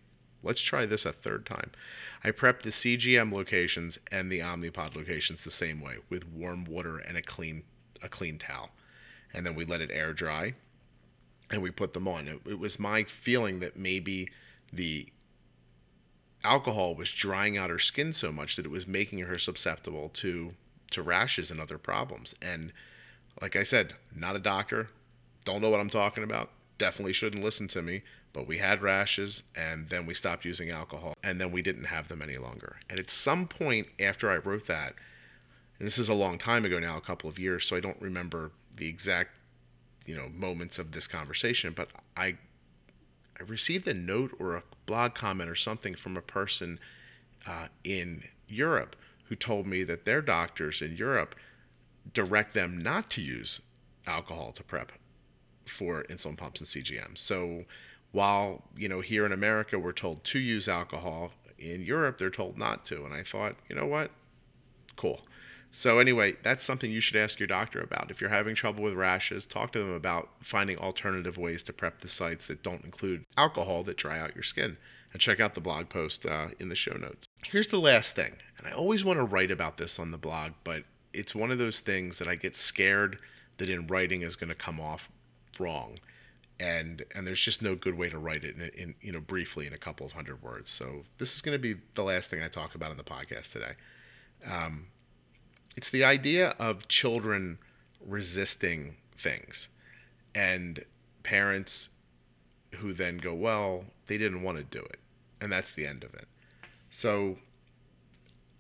Let's 0.42 0.62
try 0.62 0.86
this 0.86 1.04
a 1.04 1.12
third 1.12 1.44
time. 1.44 1.70
I 2.24 2.30
prepped 2.30 2.62
the 2.62 2.70
CGM 2.70 3.32
locations 3.32 3.98
and 4.10 4.30
the 4.30 4.40
Omnipod 4.40 4.94
locations 4.94 5.44
the 5.44 5.50
same 5.50 5.80
way 5.80 5.96
with 6.08 6.28
warm 6.28 6.64
water 6.64 6.98
and 6.98 7.16
a 7.16 7.22
clean 7.22 7.64
a 8.02 8.08
clean 8.08 8.38
towel. 8.38 8.70
And 9.34 9.44
then 9.44 9.54
we 9.54 9.64
let 9.64 9.80
it 9.80 9.90
air 9.92 10.12
dry 10.12 10.54
and 11.50 11.62
we 11.62 11.70
put 11.70 11.94
them 11.94 12.08
on. 12.08 12.28
It, 12.28 12.40
it 12.46 12.58
was 12.58 12.78
my 12.78 13.04
feeling 13.04 13.60
that 13.60 13.76
maybe 13.76 14.28
the 14.72 15.08
alcohol 16.46 16.94
was 16.94 17.10
drying 17.10 17.56
out 17.56 17.70
her 17.70 17.78
skin 17.78 18.12
so 18.12 18.30
much 18.32 18.56
that 18.56 18.64
it 18.64 18.70
was 18.70 18.86
making 18.86 19.18
her 19.20 19.38
susceptible 19.38 20.08
to 20.14 20.54
to 20.92 21.02
rashes 21.02 21.50
and 21.50 21.60
other 21.60 21.78
problems. 21.78 22.34
And 22.40 22.72
like 23.42 23.56
I 23.56 23.64
said, 23.64 23.94
not 24.14 24.36
a 24.36 24.38
doctor, 24.38 24.88
don't 25.44 25.60
know 25.60 25.68
what 25.68 25.80
I'm 25.80 25.90
talking 25.90 26.22
about 26.22 26.50
definitely 26.78 27.12
shouldn't 27.12 27.44
listen 27.44 27.68
to 27.68 27.82
me. 27.82 28.02
But 28.32 28.46
we 28.46 28.58
had 28.58 28.82
rashes, 28.82 29.42
and 29.54 29.88
then 29.88 30.04
we 30.04 30.12
stopped 30.12 30.44
using 30.44 30.70
alcohol, 30.70 31.14
and 31.22 31.40
then 31.40 31.50
we 31.50 31.62
didn't 31.62 31.84
have 31.84 32.08
them 32.08 32.20
any 32.20 32.36
longer. 32.36 32.76
And 32.90 32.98
at 32.98 33.08
some 33.08 33.48
point 33.48 33.86
after 33.98 34.30
I 34.30 34.36
wrote 34.36 34.66
that, 34.66 34.94
and 35.78 35.86
this 35.86 35.96
is 35.96 36.10
a 36.10 36.14
long 36.14 36.36
time 36.36 36.66
ago 36.66 36.78
now, 36.78 36.98
a 36.98 37.00
couple 37.00 37.30
of 37.30 37.38
years, 37.38 37.66
so 37.66 37.76
I 37.76 37.80
don't 37.80 38.00
remember 38.00 38.50
the 38.76 38.88
exact, 38.88 39.30
you 40.04 40.14
know, 40.14 40.28
moments 40.28 40.78
of 40.78 40.92
this 40.92 41.06
conversation, 41.06 41.72
but 41.74 41.88
I 42.14 42.36
I 43.38 43.42
received 43.44 43.86
a 43.86 43.94
note 43.94 44.34
or 44.38 44.56
a 44.56 44.62
blog 44.86 45.14
comment 45.14 45.50
or 45.50 45.54
something 45.54 45.94
from 45.94 46.16
a 46.16 46.22
person 46.22 46.78
uh, 47.46 47.68
in 47.84 48.24
Europe 48.48 48.96
who 49.24 49.36
told 49.36 49.66
me 49.66 49.84
that 49.84 50.04
their 50.04 50.22
doctors 50.22 50.80
in 50.80 50.96
Europe 50.96 51.34
direct 52.12 52.54
them 52.54 52.78
not 52.78 53.10
to 53.10 53.20
use 53.20 53.60
alcohol 54.06 54.52
to 54.52 54.62
prep 54.62 54.92
for 55.66 56.04
insulin 56.04 56.36
pumps 56.36 56.60
and 56.60 56.68
CGM. 56.68 57.18
So 57.18 57.64
while, 58.12 58.62
you 58.76 58.88
know, 58.88 59.00
here 59.00 59.26
in 59.26 59.32
America 59.32 59.78
we're 59.78 59.92
told 59.92 60.22
to 60.24 60.38
use 60.38 60.68
alcohol, 60.68 61.32
in 61.58 61.82
Europe 61.82 62.18
they're 62.18 62.30
told 62.30 62.56
not 62.56 62.84
to. 62.86 63.04
And 63.04 63.12
I 63.12 63.22
thought, 63.22 63.56
you 63.68 63.74
know 63.74 63.86
what? 63.86 64.10
Cool. 64.96 65.20
So 65.76 65.98
anyway, 65.98 66.36
that's 66.42 66.64
something 66.64 66.90
you 66.90 67.02
should 67.02 67.16
ask 67.16 67.38
your 67.38 67.46
doctor 67.46 67.82
about. 67.82 68.10
If 68.10 68.22
you're 68.22 68.30
having 68.30 68.54
trouble 68.54 68.82
with 68.82 68.94
rashes, 68.94 69.44
talk 69.44 69.72
to 69.72 69.78
them 69.78 69.92
about 69.92 70.30
finding 70.40 70.78
alternative 70.78 71.36
ways 71.36 71.62
to 71.64 71.72
prep 71.74 72.00
the 72.00 72.08
sites 72.08 72.46
that 72.46 72.62
don't 72.62 72.82
include 72.82 73.26
alcohol 73.36 73.82
that 73.82 73.98
dry 73.98 74.18
out 74.18 74.34
your 74.34 74.42
skin. 74.42 74.78
And 75.12 75.20
check 75.20 75.38
out 75.38 75.54
the 75.54 75.60
blog 75.60 75.90
post 75.90 76.24
uh, 76.24 76.48
in 76.58 76.70
the 76.70 76.74
show 76.74 76.96
notes. 76.96 77.26
Here's 77.44 77.68
the 77.68 77.78
last 77.78 78.16
thing, 78.16 78.36
and 78.56 78.66
I 78.66 78.70
always 78.70 79.04
want 79.04 79.18
to 79.18 79.24
write 79.26 79.50
about 79.50 79.76
this 79.76 79.98
on 79.98 80.12
the 80.12 80.16
blog, 80.16 80.52
but 80.64 80.84
it's 81.12 81.34
one 81.34 81.50
of 81.50 81.58
those 81.58 81.80
things 81.80 82.18
that 82.20 82.26
I 82.26 82.36
get 82.36 82.56
scared 82.56 83.18
that 83.58 83.68
in 83.68 83.86
writing 83.86 84.22
is 84.22 84.34
going 84.34 84.48
to 84.48 84.54
come 84.54 84.80
off 84.80 85.10
wrong 85.60 85.98
and 86.58 87.04
and 87.14 87.26
there's 87.26 87.40
just 87.40 87.60
no 87.60 87.74
good 87.74 87.98
way 87.98 88.08
to 88.08 88.18
write 88.18 88.44
it 88.44 88.56
in, 88.56 88.70
in, 88.74 88.94
you 89.02 89.12
know 89.12 89.20
briefly 89.20 89.66
in 89.66 89.74
a 89.74 89.78
couple 89.78 90.06
of 90.06 90.12
hundred 90.12 90.42
words 90.42 90.70
so 90.70 91.04
this 91.18 91.34
is 91.34 91.42
going 91.42 91.54
to 91.54 91.58
be 91.58 91.78
the 91.94 92.02
last 92.02 92.30
thing 92.30 92.42
i 92.42 92.48
talk 92.48 92.74
about 92.74 92.90
in 92.90 92.96
the 92.96 93.04
podcast 93.04 93.52
today 93.52 93.72
um, 94.46 94.86
it's 95.76 95.90
the 95.90 96.04
idea 96.04 96.54
of 96.58 96.88
children 96.88 97.58
resisting 98.04 98.96
things. 99.16 99.68
And 100.34 100.84
parents 101.22 101.90
who 102.76 102.92
then 102.92 103.18
go 103.18 103.34
well 103.34 103.84
they 104.06 104.18
didn't 104.18 104.42
want 104.42 104.58
to 104.58 104.64
do 104.64 104.84
it 104.84 105.00
and 105.40 105.50
that's 105.50 105.72
the 105.72 105.86
end 105.86 106.04
of 106.04 106.14
it. 106.14 106.28
So 106.90 107.38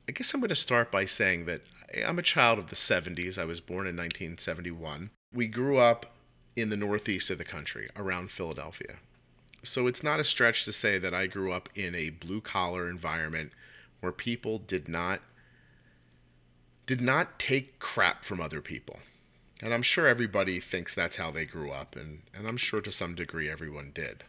i 0.08 0.12
guess 0.12 0.32
i'm 0.32 0.40
going 0.40 0.48
to 0.48 0.54
start 0.54 0.90
by 0.92 1.04
saying 1.04 1.46
that 1.46 1.62
i'm 2.06 2.18
a 2.18 2.22
child 2.22 2.58
of 2.60 2.68
the 2.68 2.76
70s 2.76 3.38
i 3.38 3.44
was 3.44 3.60
born 3.60 3.86
in 3.88 3.96
1971 3.96 5.10
we 5.32 5.46
grew 5.46 5.78
up 5.78 6.16
in 6.56 6.70
the 6.70 6.76
northeast 6.76 7.30
of 7.30 7.38
the 7.38 7.44
country, 7.44 7.88
around 7.94 8.30
Philadelphia. 8.30 8.96
So 9.62 9.86
it's 9.86 10.02
not 10.02 10.20
a 10.20 10.24
stretch 10.24 10.64
to 10.64 10.72
say 10.72 10.98
that 10.98 11.12
I 11.12 11.26
grew 11.26 11.52
up 11.52 11.68
in 11.74 11.94
a 11.94 12.10
blue 12.10 12.40
collar 12.40 12.88
environment 12.88 13.52
where 14.00 14.12
people 14.12 14.58
did 14.58 14.88
not 14.88 15.20
did 16.86 17.00
not 17.00 17.38
take 17.38 17.78
crap 17.78 18.24
from 18.24 18.40
other 18.40 18.60
people. 18.60 19.00
And 19.60 19.74
I'm 19.74 19.82
sure 19.82 20.06
everybody 20.06 20.60
thinks 20.60 20.94
that's 20.94 21.16
how 21.16 21.30
they 21.30 21.44
grew 21.44 21.70
up 21.70 21.96
and 21.96 22.22
and 22.34 22.46
I'm 22.46 22.56
sure 22.56 22.80
to 22.80 22.92
some 22.92 23.14
degree 23.14 23.50
everyone 23.50 23.90
did. 23.94 24.24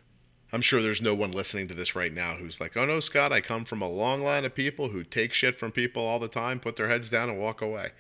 I'm 0.52 0.62
sure 0.62 0.82
there's 0.82 1.02
no 1.02 1.14
one 1.14 1.32
listening 1.32 1.68
to 1.68 1.74
this 1.74 1.96
right 1.96 2.14
now 2.14 2.36
who's 2.36 2.62
like, 2.62 2.78
"Oh 2.78 2.86
no, 2.86 3.00
Scott, 3.02 3.34
I 3.34 3.42
come 3.42 3.66
from 3.66 3.82
a 3.82 3.90
long 3.90 4.24
line 4.24 4.46
of 4.46 4.56
people 4.56 4.90
who 4.90 5.04
take 5.04 5.34
shit 5.34 5.58
from 5.58 5.72
people 5.72 6.02
all 6.04 6.20
the 6.20 6.30
time, 6.30 6.60
put 6.60 6.78
their 6.78 6.88
heads 6.88 7.10
down 7.10 7.30
and 7.30 7.38
walk 7.38 7.62
away." 7.62 7.92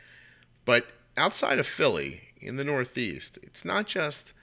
But 0.63 0.87
outside 1.17 1.59
of 1.59 1.67
Philly, 1.67 2.29
in 2.39 2.55
the 2.55 2.63
Northeast, 2.63 3.37
it's 3.43 3.65
not 3.65 3.87
just 3.87 4.33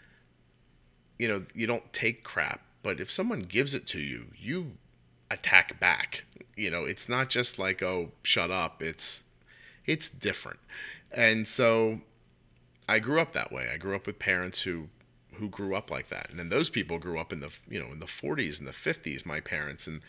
you 1.18 1.29
know, 1.29 1.44
you 1.55 1.66
don't 1.66 1.92
take 1.92 2.24
crap, 2.24 2.61
but 2.83 3.00
if 3.00 3.11
someone 3.11 3.42
gives 3.42 3.72
it 3.72 3.87
to 3.87 4.00
you, 4.00 4.27
you 4.37 4.72
attack 5.31 5.79
back. 5.79 6.24
You 6.57 6.70
know, 6.70 6.85
it's 6.85 7.09
not 7.09 7.31
just 7.31 7.59
like, 7.59 7.83
"Oh, 7.83 8.12
shut 8.22 8.50
up." 8.50 8.83
It's 8.83 9.24
it's 9.87 10.09
different. 10.09 10.61
And 11.12 11.47
so 11.47 12.01
I 12.88 12.99
grew 12.99 13.20
up 13.20 13.33
that 13.33 13.53
way. 13.53 13.70
I 13.73 13.77
grew 13.77 13.94
up 13.94 14.07
with 14.07 14.18
parents 14.18 14.62
who 14.62 14.88
who 15.35 15.49
grew 15.49 15.75
up 15.75 15.90
like 15.90 16.11
that, 16.11 16.31
and 16.31 16.38
then 16.38 16.49
those 16.49 16.70
people 16.70 16.99
grew 16.99 17.18
up 17.18 17.33
in 17.33 17.40
the 17.40 17.55
you 17.68 17.81
know 17.81 17.90
in 17.90 17.99
the 17.99 18.07
40s 18.07 18.59
and 18.59 18.68
the 18.68 18.73
50s. 18.73 19.27
My 19.27 19.40
parents 19.40 19.87
and 19.87 20.01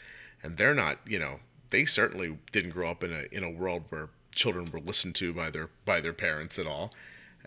and 0.44 0.58
they're 0.58 0.76
not 0.76 1.00
you 1.06 1.20
know 1.20 1.40
they 1.70 1.86
certainly 1.86 2.38
didn't 2.52 2.72
grow 2.72 2.92
up 2.92 3.04
in 3.04 3.12
a 3.12 3.24
in 3.32 3.44
a 3.44 3.50
world 3.50 3.84
where 3.90 4.10
children 4.34 4.70
were 4.72 4.80
listened 4.80 5.16
to 5.16 5.34
by 5.34 5.50
their 5.50 5.70
by 5.86 6.02
their 6.02 6.14
parents 6.14 6.60
at 6.60 6.68
all. 6.68 6.94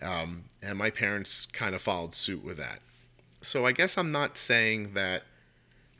Um, 0.01 0.45
and 0.61 0.77
my 0.77 0.89
parents 0.89 1.45
kind 1.45 1.75
of 1.75 1.81
followed 1.81 2.13
suit 2.13 2.43
with 2.43 2.57
that. 2.57 2.79
So 3.41 3.65
I 3.65 3.71
guess 3.71 3.97
I'm 3.97 4.11
not 4.11 4.37
saying 4.37 4.93
that 4.93 5.23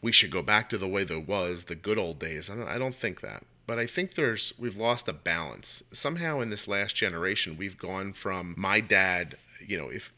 we 0.01 0.11
should 0.11 0.31
go 0.31 0.41
back 0.41 0.69
to 0.69 0.77
the 0.77 0.87
way 0.87 1.03
that 1.03 1.27
was 1.27 1.65
the 1.65 1.75
good 1.75 1.97
old 1.97 2.19
days. 2.19 2.49
I 2.49 2.55
don't, 2.55 2.67
I 2.67 2.77
don't 2.77 2.95
think 2.95 3.21
that 3.21 3.43
but 3.69 3.77
I 3.77 3.85
think 3.85 4.15
there's 4.15 4.51
we've 4.57 4.75
lost 4.75 5.07
a 5.07 5.13
balance. 5.13 5.83
Somehow 5.91 6.39
in 6.39 6.49
this 6.49 6.67
last 6.67 6.95
generation, 6.95 7.55
we've 7.55 7.77
gone 7.77 8.13
from 8.13 8.55
my 8.57 8.81
dad, 8.81 9.37
you 9.63 9.77
know, 9.77 9.89
if 9.89 10.11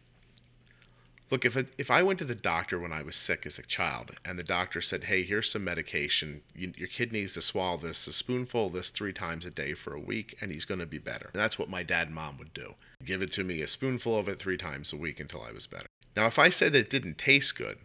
look 1.30 1.44
if 1.44 1.58
if 1.78 1.92
I 1.92 2.02
went 2.02 2.18
to 2.20 2.26
the 2.26 2.34
doctor 2.34 2.80
when 2.80 2.94
I 2.94 3.02
was 3.02 3.18
sick 3.18 3.46
as 3.46 3.60
a 3.60 3.64
child 3.64 4.12
and 4.24 4.40
the 4.40 4.44
doctor 4.44 4.80
said, 4.80 5.04
"Hey, 5.04 5.24
here's 5.24 5.52
some 5.52 5.66
medication. 5.66 6.44
You, 6.56 6.72
your 6.78 6.88
kid 6.88 7.12
needs 7.12 7.34
to 7.34 7.42
swallow 7.42 7.76
this 7.76 8.08
a 8.08 8.14
spoonful 8.14 8.68
of 8.68 8.72
this 8.72 8.90
3 8.90 9.12
times 9.12 9.46
a 9.46 9.52
day 9.52 9.74
for 9.74 9.94
a 9.94 10.00
week 10.00 10.38
and 10.40 10.54
he's 10.54 10.64
going 10.64 10.80
to 10.80 10.86
be 10.86 10.98
better." 10.98 11.30
And 11.34 11.42
that's 11.42 11.60
what 11.60 11.70
my 11.70 11.84
dad 11.84 12.08
and 12.08 12.16
mom 12.16 12.38
would 12.38 12.54
do. 12.54 12.76
Give 13.04 13.22
it 13.22 13.34
to 13.34 13.44
me 13.44 13.62
a 13.62 13.68
spoonful 13.68 14.18
of 14.18 14.30
it 14.30 14.40
3 14.40 14.56
times 14.56 14.94
a 14.94 14.98
week 14.98 15.20
until 15.20 15.44
I 15.44 15.52
was 15.52 15.68
better. 15.68 15.88
Now, 16.16 16.26
if 16.26 16.40
I 16.40 16.48
said 16.48 16.72
that 16.72 16.80
it 16.80 16.90
didn't 16.90 17.18
taste 17.18 17.58
good, 17.58 17.80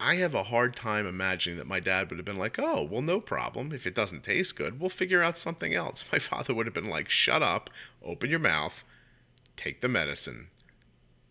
I 0.00 0.16
have 0.16 0.34
a 0.34 0.44
hard 0.44 0.74
time 0.74 1.06
imagining 1.06 1.58
that 1.58 1.66
my 1.66 1.80
dad 1.80 2.10
would 2.10 2.18
have 2.18 2.26
been 2.26 2.38
like, 2.38 2.58
oh, 2.58 2.82
well, 2.82 3.02
no 3.02 3.20
problem. 3.20 3.72
If 3.72 3.86
it 3.86 3.94
doesn't 3.94 4.24
taste 4.24 4.56
good, 4.56 4.80
we'll 4.80 4.90
figure 4.90 5.22
out 5.22 5.38
something 5.38 5.74
else. 5.74 6.04
My 6.12 6.18
father 6.18 6.54
would 6.54 6.66
have 6.66 6.74
been 6.74 6.90
like, 6.90 7.08
shut 7.08 7.42
up, 7.42 7.70
open 8.04 8.30
your 8.30 8.38
mouth, 8.38 8.82
take 9.56 9.80
the 9.80 9.88
medicine. 9.88 10.48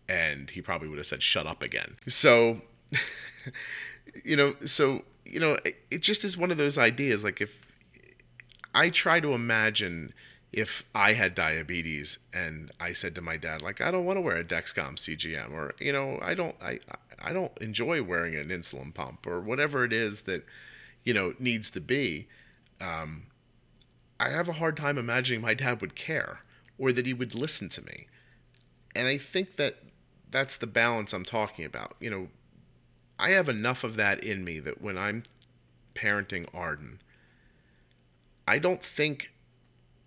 And 0.08 0.50
he 0.50 0.60
probably 0.60 0.88
would 0.88 0.98
have 0.98 1.06
said, 1.06 1.22
shut 1.22 1.46
up 1.46 1.62
again. 1.62 1.96
So, 2.08 2.62
you 4.24 4.36
know, 4.36 4.54
so, 4.64 5.02
you 5.24 5.40
know, 5.40 5.58
it, 5.64 5.76
it 5.90 6.02
just 6.02 6.24
is 6.24 6.36
one 6.36 6.50
of 6.50 6.58
those 6.58 6.78
ideas. 6.78 7.22
Like, 7.22 7.40
if 7.40 7.58
I 8.74 8.90
try 8.90 9.20
to 9.20 9.32
imagine 9.32 10.12
if 10.52 10.84
I 10.94 11.14
had 11.14 11.34
diabetes 11.34 12.18
and 12.32 12.70
I 12.78 12.92
said 12.92 13.14
to 13.16 13.20
my 13.20 13.36
dad, 13.36 13.60
like, 13.60 13.80
I 13.80 13.90
don't 13.90 14.04
want 14.04 14.18
to 14.18 14.20
wear 14.20 14.36
a 14.36 14.44
Dexcom 14.44 14.96
CGM, 14.96 15.52
or, 15.52 15.74
you 15.80 15.92
know, 15.92 16.18
I 16.22 16.34
don't, 16.34 16.54
I, 16.62 16.78
I 17.20 17.32
don't 17.32 17.56
enjoy 17.58 18.02
wearing 18.02 18.34
an 18.34 18.48
insulin 18.48 18.94
pump 18.94 19.26
or 19.26 19.40
whatever 19.40 19.84
it 19.84 19.92
is 19.92 20.22
that 20.22 20.44
you 21.04 21.14
know 21.14 21.34
needs 21.38 21.70
to 21.70 21.80
be. 21.80 22.28
Um, 22.80 23.24
I 24.18 24.30
have 24.30 24.48
a 24.48 24.54
hard 24.54 24.76
time 24.76 24.98
imagining 24.98 25.40
my 25.40 25.54
dad 25.54 25.80
would 25.80 25.94
care 25.94 26.40
or 26.78 26.92
that 26.92 27.06
he 27.06 27.12
would 27.12 27.34
listen 27.34 27.68
to 27.70 27.84
me. 27.84 28.06
And 28.94 29.08
I 29.08 29.18
think 29.18 29.56
that 29.56 29.78
that's 30.30 30.56
the 30.56 30.66
balance 30.66 31.12
I'm 31.12 31.24
talking 31.24 31.64
about. 31.64 31.96
You 32.00 32.10
know, 32.10 32.28
I 33.18 33.30
have 33.30 33.48
enough 33.48 33.84
of 33.84 33.96
that 33.96 34.22
in 34.22 34.44
me 34.44 34.60
that 34.60 34.80
when 34.80 34.98
I'm 34.98 35.24
parenting 35.94 36.46
Arden, 36.52 37.00
I 38.46 38.58
don't 38.58 38.82
think 38.82 39.32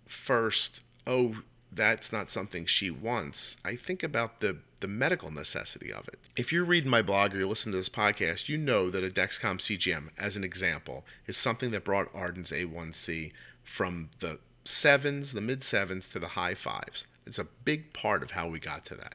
first, 0.06 0.80
oh, 1.06 1.36
that's 1.72 2.12
not 2.12 2.30
something 2.30 2.66
she 2.66 2.90
wants. 2.90 3.56
I 3.64 3.76
think 3.76 4.02
about 4.02 4.40
the 4.40 4.58
the 4.80 4.88
medical 4.88 5.30
necessity 5.30 5.92
of 5.92 6.08
it. 6.08 6.18
If 6.36 6.52
you're 6.52 6.64
reading 6.64 6.90
my 6.90 7.02
blog 7.02 7.34
or 7.34 7.38
you 7.38 7.48
listen 7.48 7.72
to 7.72 7.78
this 7.78 7.88
podcast, 7.88 8.48
you 8.48 8.56
know 8.56 8.90
that 8.90 9.04
a 9.04 9.10
Dexcom 9.10 9.58
CGM, 9.58 10.10
as 10.18 10.36
an 10.36 10.44
example, 10.44 11.04
is 11.26 11.36
something 11.36 11.70
that 11.72 11.84
brought 11.84 12.14
Arden's 12.14 12.52
A1C 12.52 13.32
from 13.64 14.10
the 14.20 14.38
sevens, 14.64 15.32
the 15.32 15.40
mid 15.40 15.62
sevens, 15.62 16.08
to 16.10 16.18
the 16.18 16.28
high 16.28 16.54
fives. 16.54 17.06
It's 17.26 17.38
a 17.38 17.46
big 17.64 17.92
part 17.92 18.22
of 18.22 18.32
how 18.32 18.48
we 18.48 18.58
got 18.60 18.84
to 18.86 18.94
that. 18.94 19.14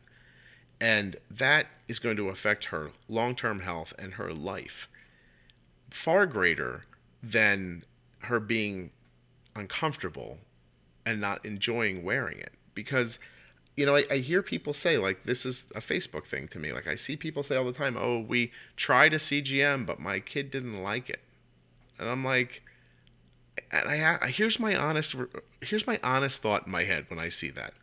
And 0.81 1.15
that 1.31 1.67
is 1.87 1.99
going 1.99 2.17
to 2.17 2.29
affect 2.29 2.65
her 2.65 2.91
long 3.07 3.35
term 3.35 3.61
health 3.61 3.93
and 3.97 4.15
her 4.15 4.33
life 4.33 4.89
far 5.89 6.25
greater 6.25 6.85
than 7.21 7.83
her 8.19 8.39
being 8.39 8.91
uncomfortable 9.55 10.39
and 11.05 11.21
not 11.21 11.45
enjoying 11.45 12.03
wearing 12.03 12.39
it. 12.39 12.53
Because 12.73 13.19
you 13.75 13.85
know, 13.85 13.95
I, 13.95 14.05
I, 14.11 14.17
hear 14.17 14.43
people 14.43 14.73
say 14.73 14.97
like 14.97 15.23
this 15.23 15.45
is 15.45 15.65
a 15.73 15.79
Facebook 15.79 16.25
thing 16.25 16.47
to 16.49 16.59
me. 16.59 16.71
Like 16.71 16.87
I 16.87 16.95
see 16.95 17.15
people 17.15 17.41
say 17.41 17.55
all 17.55 17.65
the 17.65 17.73
time, 17.73 17.97
"Oh, 17.99 18.19
we 18.19 18.51
tried 18.75 19.13
a 19.13 19.17
CGM, 19.17 19.85
but 19.85 19.99
my 19.99 20.19
kid 20.19 20.51
didn't 20.51 20.83
like 20.83 21.09
it," 21.09 21.21
and 21.97 22.07
I'm 22.07 22.23
like, 22.23 22.61
and 23.71 23.89
I, 23.89 24.17
I 24.21 24.27
here's 24.27 24.59
my 24.59 24.75
honest 24.75 25.15
here's 25.61 25.87
my 25.87 25.99
honest 26.03 26.41
thought 26.41 26.67
in 26.67 26.71
my 26.71 26.83
head 26.83 27.05
when 27.09 27.19
I 27.19 27.29
see 27.29 27.49
that. 27.51 27.73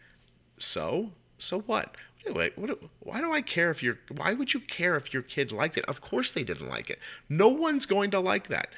So 0.58 1.12
so 1.38 1.60
what? 1.60 1.96
Anyway, 2.24 2.50
what, 2.54 2.78
why 3.00 3.20
do 3.20 3.32
I 3.32 3.40
care 3.40 3.70
if 3.70 3.82
your 3.82 3.98
why 4.14 4.34
would 4.34 4.54
you 4.54 4.60
care 4.60 4.96
if 4.96 5.12
your 5.12 5.22
kid 5.22 5.50
liked 5.50 5.76
it? 5.76 5.84
Of 5.86 6.00
course 6.00 6.30
they 6.30 6.44
didn't 6.44 6.68
like 6.68 6.90
it. 6.90 6.98
No 7.28 7.48
one's 7.48 7.86
going 7.86 8.10
to 8.12 8.20
like 8.20 8.48
that. 8.48 8.68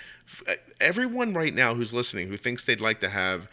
Everyone 0.81 1.35
right 1.35 1.55
now 1.55 1.75
who's 1.75 1.93
listening 1.93 2.29
who 2.29 2.37
thinks 2.37 2.65
they'd 2.65 2.81
like 2.81 3.01
to 3.01 3.11
have 3.11 3.51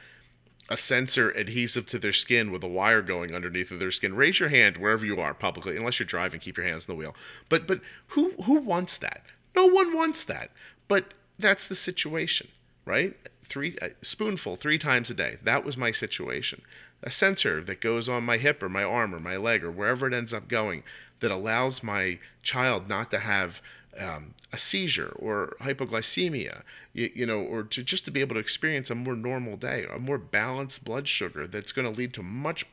a 0.70 0.78
sensor 0.78 1.32
adhesive 1.32 1.88
to 1.88 1.98
their 1.98 2.14
skin 2.14 2.52
with 2.52 2.64
a 2.64 2.68
wire 2.68 3.02
going 3.02 3.34
underneath 3.34 3.72
of 3.72 3.80
their 3.80 3.92
skin. 3.92 4.16
Raise 4.16 4.40
your 4.40 4.50
hand 4.50 4.78
wherever 4.78 5.06
you 5.06 5.20
are 5.20 5.34
publicly, 5.34 5.76
unless 5.76 6.00
you're 6.00 6.06
driving, 6.06 6.40
keep 6.40 6.58
your 6.58 6.66
hands 6.68 6.88
on 6.88 6.96
the 6.96 7.00
wheel. 7.00 7.16
But 7.50 7.68
but 7.68 7.82
who 8.10 8.32
who 8.44 8.60
wants 8.60 8.96
that? 8.98 9.24
No 9.56 9.66
one 9.66 9.96
wants 9.96 10.24
that. 10.26 10.52
But 10.88 11.14
that's 11.40 11.68
the 11.68 11.76
situation, 11.76 12.50
right? 12.86 13.18
Three 13.44 13.78
a 13.82 13.92
spoonful 14.04 14.56
three 14.56 14.78
times 14.78 15.10
a 15.10 15.16
day. 15.16 15.38
That 15.42 15.66
was 15.66 15.76
my 15.76 15.90
situation. 15.92 16.62
A 17.02 17.10
sensor 17.10 17.62
that 17.64 17.82
goes 17.82 18.08
on 18.08 18.24
my 18.24 18.38
hip 18.38 18.62
or 18.62 18.70
my 18.70 18.84
arm 18.84 19.16
or 19.16 19.20
my 19.20 19.38
leg 19.38 19.64
or 19.64 19.72
wherever 19.72 20.06
it 20.06 20.14
ends 20.14 20.34
up 20.34 20.48
going 20.48 20.84
that 21.22 21.32
allows 21.32 21.82
my 21.82 22.20
child 22.44 22.88
not 22.88 23.10
to 23.12 23.20
have 23.20 23.62
um, 24.00 24.34
a 24.52 24.58
seizure 24.58 25.14
or 25.18 25.56
hypoglycemia, 25.62 26.62
you, 26.94 27.10
you, 27.14 27.26
know, 27.26 27.40
or 27.40 27.64
to 27.64 27.84
just 27.84 28.06
to 28.06 28.12
be 28.12 28.22
able 28.22 28.36
to 28.36 28.40
experience 28.40 28.90
a 28.90 28.96
more 28.96 29.16
normal 29.16 29.58
day, 29.58 29.86
a 29.94 30.00
more 30.00 30.18
balanced 30.18 30.84
blood 30.86 31.08
sugar 31.08 31.48
that's 31.48 31.72
going 31.72 31.92
to 31.92 31.98
lead 31.98 32.14
to 32.14 32.24
much, 32.24 32.66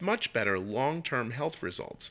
much 0.00 0.32
better 0.32 0.58
long 0.58 1.02
term 1.02 1.32
health 1.32 1.62
results. 1.62 2.10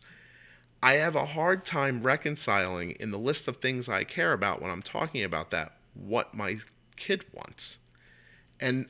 I 0.82 0.94
have 0.94 1.16
a 1.16 1.26
hard 1.26 1.66
time 1.66 2.02
reconciling 2.02 2.92
in 2.92 3.12
the 3.12 3.18
list 3.18 3.48
of 3.48 3.58
things 3.58 3.90
I 3.90 4.04
care 4.04 4.34
about 4.34 4.62
when 4.62 4.70
I'm 4.70 4.84
talking 4.84 5.24
about 5.24 5.50
that 5.52 5.74
what 5.94 6.34
my 6.34 6.58
kid 6.96 7.26
wants. 7.34 7.80
And 8.60 8.88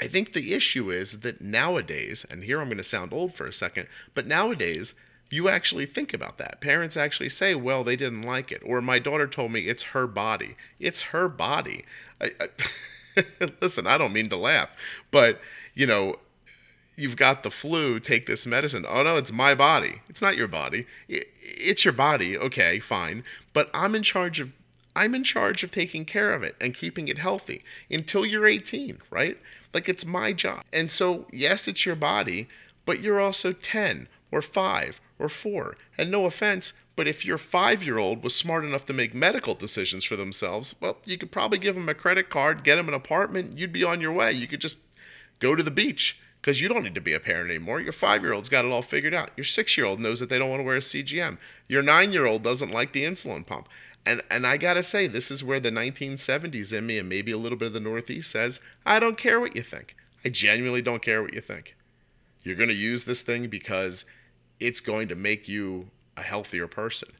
I 0.00 0.06
think 0.06 0.32
the 0.32 0.54
issue 0.54 0.90
is 0.90 1.20
that 1.20 1.40
nowadays, 1.40 2.24
and 2.30 2.44
here 2.44 2.60
I'm 2.60 2.68
going 2.68 2.78
to 2.78 2.84
sound 2.84 3.12
old 3.12 3.34
for 3.34 3.46
a 3.46 3.52
second, 3.52 3.88
but 4.14 4.26
nowadays 4.26 4.94
you 5.30 5.48
actually 5.48 5.86
think 5.86 6.14
about 6.14 6.38
that. 6.38 6.60
Parents 6.60 6.96
actually 6.96 7.28
say, 7.28 7.54
well, 7.54 7.84
they 7.84 7.96
didn't 7.96 8.22
like 8.22 8.50
it. 8.50 8.62
Or 8.64 8.80
my 8.80 8.98
daughter 8.98 9.26
told 9.26 9.52
me 9.52 9.60
it's 9.60 9.82
her 9.84 10.06
body. 10.06 10.56
It's 10.80 11.02
her 11.02 11.28
body. 11.28 11.84
I, 12.20 12.30
I, 12.40 13.24
listen, 13.60 13.86
I 13.86 13.98
don't 13.98 14.12
mean 14.12 14.28
to 14.30 14.36
laugh, 14.36 14.74
but, 15.10 15.40
you 15.74 15.86
know, 15.86 16.16
you've 16.96 17.16
got 17.16 17.42
the 17.42 17.50
flu, 17.50 18.00
take 18.00 18.26
this 18.26 18.46
medicine. 18.46 18.84
Oh, 18.88 19.02
no, 19.02 19.16
it's 19.16 19.32
my 19.32 19.54
body. 19.54 20.00
It's 20.08 20.22
not 20.22 20.36
your 20.36 20.48
body. 20.48 20.86
It's 21.08 21.84
your 21.84 21.92
body. 21.92 22.36
Okay, 22.36 22.80
fine. 22.80 23.22
But 23.52 23.70
I'm 23.72 23.94
in 23.94 24.02
charge 24.02 24.40
of. 24.40 24.52
I'm 24.96 25.14
in 25.14 25.22
charge 25.22 25.62
of 25.62 25.70
taking 25.70 26.04
care 26.04 26.34
of 26.34 26.42
it 26.42 26.56
and 26.60 26.74
keeping 26.74 27.06
it 27.06 27.18
healthy 27.18 27.62
until 27.88 28.26
you're 28.26 28.48
18, 28.48 28.98
right? 29.10 29.38
Like 29.72 29.88
it's 29.88 30.04
my 30.04 30.32
job. 30.32 30.64
And 30.72 30.90
so, 30.90 31.26
yes, 31.30 31.68
it's 31.68 31.86
your 31.86 31.94
body, 31.94 32.48
but 32.84 33.00
you're 33.00 33.20
also 33.20 33.52
10 33.52 34.08
or 34.32 34.42
5 34.42 35.00
or 35.18 35.28
four. 35.28 35.76
And 35.96 36.10
no 36.10 36.24
offense, 36.24 36.72
but 36.96 37.08
if 37.08 37.24
your 37.24 37.38
five 37.38 37.84
year 37.84 37.98
old 37.98 38.22
was 38.22 38.34
smart 38.34 38.64
enough 38.64 38.86
to 38.86 38.92
make 38.92 39.14
medical 39.14 39.54
decisions 39.54 40.04
for 40.04 40.16
themselves, 40.16 40.74
well, 40.80 40.98
you 41.04 41.18
could 41.18 41.30
probably 41.30 41.58
give 41.58 41.74
them 41.74 41.88
a 41.88 41.94
credit 41.94 42.28
card, 42.28 42.64
get 42.64 42.76
them 42.76 42.88
an 42.88 42.94
apartment, 42.94 43.58
you'd 43.58 43.72
be 43.72 43.84
on 43.84 44.00
your 44.00 44.12
way. 44.12 44.32
You 44.32 44.46
could 44.46 44.60
just 44.60 44.76
go 45.38 45.54
to 45.54 45.62
the 45.62 45.70
beach 45.70 46.20
because 46.40 46.60
you 46.60 46.68
don't 46.68 46.82
need 46.82 46.94
to 46.94 47.00
be 47.00 47.12
a 47.12 47.20
parent 47.20 47.50
anymore. 47.50 47.80
Your 47.80 47.92
five 47.92 48.22
year 48.22 48.32
old's 48.32 48.48
got 48.48 48.64
it 48.64 48.72
all 48.72 48.82
figured 48.82 49.14
out. 49.14 49.30
Your 49.36 49.44
six 49.44 49.76
year 49.76 49.86
old 49.86 50.00
knows 50.00 50.20
that 50.20 50.28
they 50.28 50.38
don't 50.38 50.50
want 50.50 50.60
to 50.60 50.64
wear 50.64 50.76
a 50.76 50.80
CGM. 50.80 51.38
Your 51.68 51.82
nine 51.82 52.12
year 52.12 52.26
old 52.26 52.42
doesn't 52.42 52.72
like 52.72 52.92
the 52.92 53.04
insulin 53.04 53.46
pump. 53.46 53.68
And, 54.06 54.22
and 54.30 54.46
I 54.46 54.56
gotta 54.56 54.82
say, 54.82 55.06
this 55.06 55.30
is 55.30 55.44
where 55.44 55.60
the 55.60 55.70
1970s 55.70 56.72
in 56.72 56.86
me 56.86 56.98
and 56.98 57.08
maybe 57.08 57.30
a 57.32 57.38
little 57.38 57.58
bit 57.58 57.66
of 57.66 57.74
the 57.74 57.80
Northeast 57.80 58.30
says, 58.30 58.60
I 58.86 59.00
don't 59.00 59.18
care 59.18 59.38
what 59.38 59.54
you 59.54 59.62
think. 59.62 59.94
I 60.24 60.30
genuinely 60.30 60.82
don't 60.82 61.02
care 61.02 61.22
what 61.22 61.34
you 61.34 61.40
think. 61.40 61.76
You're 62.42 62.56
gonna 62.56 62.72
use 62.72 63.04
this 63.04 63.22
thing 63.22 63.48
because 63.48 64.04
it's 64.60 64.80
going 64.80 65.08
to 65.08 65.14
make 65.14 65.48
you 65.48 65.90
a 66.16 66.22
healthier 66.22 66.66
person. 66.66 67.10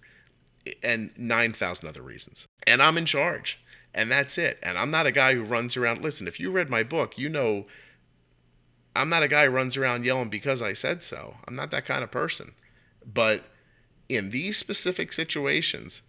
And 0.83 1.12
9,000 1.16 1.88
other 1.88 2.03
reasons. 2.03 2.46
And 2.66 2.83
I'm 2.83 2.98
in 2.98 3.07
charge. 3.07 3.59
And 3.94 4.11
that's 4.11 4.37
it. 4.37 4.59
And 4.62 4.77
I'm 4.77 4.90
not 4.90 5.07
a 5.07 5.12
guy 5.12 5.35
who 5.35 5.42
runs 5.42 5.77
around. 5.77 6.03
Listen, 6.03 6.29
if 6.29 6.38
you 6.38 6.51
read 6.51 6.68
my 6.68 6.83
book, 6.83 7.16
you 7.16 7.29
know 7.29 7.66
I'm 8.98 9.09
not 9.09 9.22
a 9.22 9.29
guy 9.29 9.44
who 9.44 9.53
runs 9.53 9.77
around 9.77 10.05
yelling 10.05 10.29
because 10.29 10.61
I 10.61 10.72
said 10.72 11.05
so. 11.05 11.37
I'm 11.46 11.55
not 11.55 11.70
that 11.70 11.85
kind 11.85 12.03
of 12.03 12.11
person. 12.11 12.53
But 13.07 13.44
in 14.09 14.31
these 14.31 14.57
specific 14.57 15.12
situations, 15.12 16.03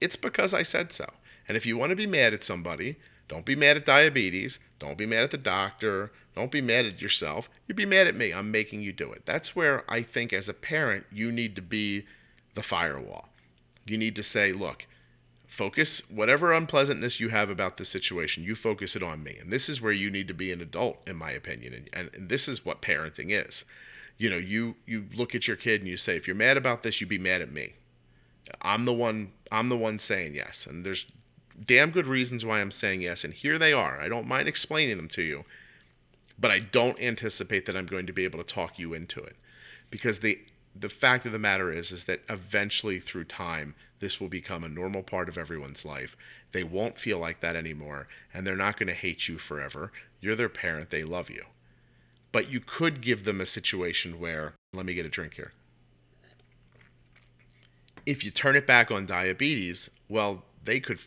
it's 0.00 0.16
because 0.16 0.52
I 0.52 0.62
said 0.62 0.92
so. 0.92 1.06
And 1.48 1.56
if 1.56 1.64
you 1.64 1.78
want 1.78 1.90
to 1.90 1.96
be 1.96 2.06
mad 2.06 2.34
at 2.34 2.44
somebody, 2.44 2.96
don't 3.32 3.46
be 3.46 3.56
mad 3.56 3.78
at 3.78 3.86
diabetes. 3.86 4.58
Don't 4.78 4.98
be 4.98 5.06
mad 5.06 5.22
at 5.22 5.30
the 5.30 5.38
doctor. 5.38 6.12
Don't 6.36 6.50
be 6.50 6.60
mad 6.60 6.84
at 6.84 7.00
yourself. 7.00 7.48
You'd 7.66 7.78
be 7.78 7.86
mad 7.86 8.06
at 8.06 8.14
me. 8.14 8.30
I'm 8.30 8.50
making 8.50 8.82
you 8.82 8.92
do 8.92 9.10
it. 9.10 9.24
That's 9.24 9.56
where 9.56 9.90
I 9.90 10.02
think 10.02 10.34
as 10.34 10.50
a 10.50 10.52
parent, 10.54 11.06
you 11.10 11.32
need 11.32 11.56
to 11.56 11.62
be 11.62 12.04
the 12.52 12.62
firewall. 12.62 13.30
You 13.86 13.96
need 13.96 14.16
to 14.16 14.22
say, 14.22 14.52
look, 14.52 14.86
focus 15.46 16.02
whatever 16.10 16.52
unpleasantness 16.52 17.20
you 17.20 17.30
have 17.30 17.48
about 17.48 17.78
this 17.78 17.88
situation 17.88 18.42
you 18.42 18.54
focus 18.54 18.96
it 18.96 19.02
on 19.02 19.22
me 19.22 19.36
and 19.38 19.52
this 19.52 19.68
is 19.68 19.82
where 19.82 19.92
you 19.92 20.10
need 20.10 20.26
to 20.26 20.32
be 20.32 20.50
an 20.50 20.62
adult 20.62 20.96
in 21.06 21.14
my 21.14 21.30
opinion 21.30 21.74
and, 21.74 21.90
and, 21.92 22.10
and, 22.14 22.30
this 22.30 22.48
is 22.48 22.64
what 22.64 22.80
parenting 22.80 23.26
is 23.28 23.66
you 24.16 24.30
know 24.30 24.38
you 24.38 24.74
you 24.86 25.04
look 25.14 25.34
at 25.34 25.46
your 25.46 25.56
kid 25.58 25.82
and 25.82 25.90
you 25.90 25.98
say 25.98 26.16
if 26.16 26.26
you're 26.26 26.34
mad 26.34 26.56
about 26.56 26.82
this 26.82 27.02
you 27.02 27.06
be 27.06 27.18
mad 27.18 27.42
at 27.42 27.52
me 27.52 27.74
i'm 28.62 28.86
the 28.86 28.94
one 28.94 29.30
i'm 29.50 29.68
the 29.68 29.76
one 29.76 29.98
saying 29.98 30.34
yes 30.34 30.64
and 30.64 30.86
there's 30.86 31.04
damn 31.64 31.90
good 31.90 32.06
reasons 32.06 32.44
why 32.44 32.60
i'm 32.60 32.70
saying 32.70 33.02
yes 33.02 33.24
and 33.24 33.34
here 33.34 33.58
they 33.58 33.72
are 33.72 34.00
i 34.00 34.08
don't 34.08 34.26
mind 34.26 34.48
explaining 34.48 34.96
them 34.96 35.08
to 35.08 35.22
you 35.22 35.44
but 36.38 36.50
i 36.50 36.58
don't 36.58 37.00
anticipate 37.00 37.66
that 37.66 37.76
i'm 37.76 37.86
going 37.86 38.06
to 38.06 38.12
be 38.12 38.24
able 38.24 38.38
to 38.38 38.44
talk 38.44 38.78
you 38.78 38.94
into 38.94 39.20
it 39.22 39.36
because 39.90 40.20
the 40.20 40.38
the 40.74 40.88
fact 40.88 41.26
of 41.26 41.32
the 41.32 41.38
matter 41.38 41.72
is 41.72 41.92
is 41.92 42.04
that 42.04 42.22
eventually 42.28 42.98
through 42.98 43.24
time 43.24 43.74
this 44.02 44.20
will 44.20 44.28
become 44.28 44.64
a 44.64 44.68
normal 44.68 45.04
part 45.04 45.28
of 45.28 45.38
everyone's 45.38 45.84
life. 45.84 46.16
They 46.50 46.64
won't 46.64 46.98
feel 46.98 47.20
like 47.20 47.38
that 47.38 47.54
anymore, 47.54 48.08
and 48.34 48.44
they're 48.44 48.56
not 48.56 48.76
going 48.76 48.88
to 48.88 48.94
hate 48.94 49.28
you 49.28 49.38
forever. 49.38 49.92
You're 50.20 50.34
their 50.34 50.48
parent, 50.48 50.90
they 50.90 51.04
love 51.04 51.30
you. 51.30 51.44
But 52.32 52.50
you 52.50 52.58
could 52.58 53.00
give 53.00 53.24
them 53.24 53.40
a 53.40 53.46
situation 53.46 54.18
where, 54.18 54.54
let 54.72 54.86
me 54.86 54.94
get 54.94 55.06
a 55.06 55.08
drink 55.08 55.34
here. 55.34 55.52
If 58.04 58.24
you 58.24 58.32
turn 58.32 58.56
it 58.56 58.66
back 58.66 58.90
on 58.90 59.06
diabetes, 59.06 59.88
well, 60.08 60.42
they 60.64 60.80
could 60.80 60.98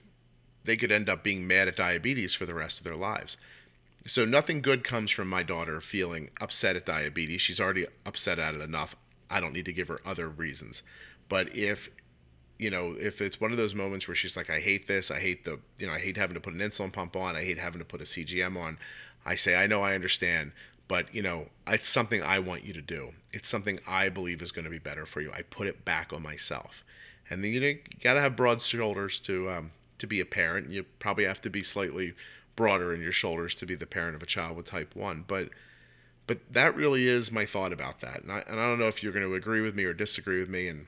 they 0.66 0.78
could 0.78 0.92
end 0.92 1.10
up 1.10 1.24
being 1.24 1.48
mad 1.48 1.68
at 1.68 1.78
diabetes 1.78 2.34
for 2.34 2.46
the 2.46 2.54
rest 2.54 2.80
of 2.80 2.84
their 2.84 2.96
lives. 2.96 3.38
So 4.06 4.26
nothing 4.26 4.62
good 4.62 4.84
comes 4.84 5.10
from 5.10 5.28
my 5.28 5.42
daughter 5.42 5.82
feeling 5.82 6.30
upset 6.40 6.76
at 6.76 6.86
diabetes. 6.86 7.42
She's 7.42 7.60
already 7.60 7.88
upset 8.06 8.38
at 8.38 8.54
it 8.54 8.62
enough. 8.62 8.96
I 9.30 9.40
don't 9.40 9.54
need 9.54 9.66
to 9.66 9.74
give 9.74 9.88
her 9.88 10.02
other 10.06 10.28
reasons. 10.28 10.84
But 11.28 11.56
if 11.56 11.90
you 12.58 12.70
know, 12.70 12.96
if 13.00 13.22
it's 13.22 13.42
one 13.42 13.52
of 13.52 13.58
those 13.58 13.76
moments 13.76 14.08
where 14.08 14.16
she's 14.16 14.38
like, 14.38 14.50
I 14.50 14.60
hate 14.60 14.88
this, 14.88 15.12
I 15.12 15.20
hate 15.20 15.44
the, 15.44 15.60
you 15.78 15.88
know, 15.88 15.94
I 15.94 16.00
hate 16.00 16.18
having 16.18 16.36
to 16.36 16.40
put 16.40 16.54
an 16.54 16.60
insulin 16.60 16.92
pump 16.92 17.16
on, 17.16 17.36
I 17.36 17.44
hate 17.44 17.58
having 17.58 17.80
to 17.80 17.86
put 17.86 18.02
a 18.02 18.06
CGM 18.06 18.58
on, 18.58 18.78
I 19.26 19.36
say, 19.36 19.56
I 19.56 19.68
know, 19.68 19.82
I 19.82 19.96
understand, 19.96 20.54
but, 20.88 21.14
you 21.14 21.22
know, 21.22 21.48
it's 21.68 21.90
something 21.90 22.22
I 22.22 22.40
want 22.40 22.64
you 22.64 22.74
to 22.74 22.82
do. 22.82 23.12
It's 23.34 23.50
something 23.50 23.80
I 23.88 24.10
believe 24.10 24.42
is 24.42 24.52
going 24.52 24.66
to 24.66 24.72
be 24.72 24.80
better 24.80 25.06
for 25.06 25.20
you. 25.20 25.32
I 25.34 25.42
put 25.42 25.68
it 25.68 25.84
back 25.84 26.14
on 26.14 26.22
myself. 26.22 26.84
And 27.30 27.44
then 27.44 27.52
you, 27.52 27.60
know, 27.60 27.68
you 27.68 27.80
got 28.02 28.14
to 28.14 28.22
have 28.22 28.36
broad 28.36 28.62
shoulders 28.62 29.20
to, 29.22 29.50
um, 29.50 29.72
to 29.98 30.08
be 30.08 30.20
a 30.20 30.26
parent. 30.26 30.70
You 30.72 30.86
probably 31.00 31.26
have 31.26 31.42
to 31.42 31.50
be 31.50 31.64
slightly 31.64 32.14
broader 32.56 32.94
in 32.94 33.02
your 33.02 33.12
shoulders 33.12 33.56
to 33.56 33.66
be 33.66 33.76
the 33.76 33.86
parent 33.86 34.16
of 34.16 34.24
a 34.24 34.26
child 34.26 34.58
with 34.58 34.66
type 34.66 34.96
1. 34.96 35.26
But, 35.28 35.50
but 36.28 36.40
that 36.52 36.76
really 36.76 37.08
is 37.08 37.32
my 37.32 37.46
thought 37.46 37.74
about 37.74 38.00
that. 38.02 38.24
And 38.24 38.32
I, 38.32 38.40
and 38.48 38.60
I 38.60 38.68
don't 38.68 38.80
know 38.80 38.88
if 38.88 39.04
you're 39.04 39.14
going 39.14 39.28
to 39.28 39.36
agree 39.36 39.62
with 39.62 39.76
me 39.76 39.84
or 39.84 39.94
disagree 39.94 40.40
with 40.40 40.50
me. 40.50 40.68
And, 40.68 40.88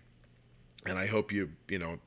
and 0.85 0.97
I 0.97 1.07
hope 1.07 1.31
you, 1.31 1.51
you 1.67 1.79
know, 1.79 1.99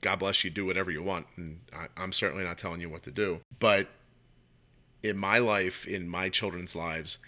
God 0.00 0.18
bless 0.18 0.44
you, 0.44 0.50
do 0.50 0.66
whatever 0.66 0.90
you 0.90 1.02
want. 1.02 1.26
And 1.36 1.60
I, 1.72 2.02
am 2.02 2.12
certainly 2.12 2.44
not 2.44 2.58
telling 2.58 2.80
you 2.80 2.90
what 2.90 3.02
to 3.04 3.10
do. 3.10 3.40
But 3.58 3.88
in 5.02 5.16
my 5.16 5.38
life, 5.38 5.86
in 5.86 6.08
my 6.08 6.28
children's 6.28 6.76
lives, 6.76 7.18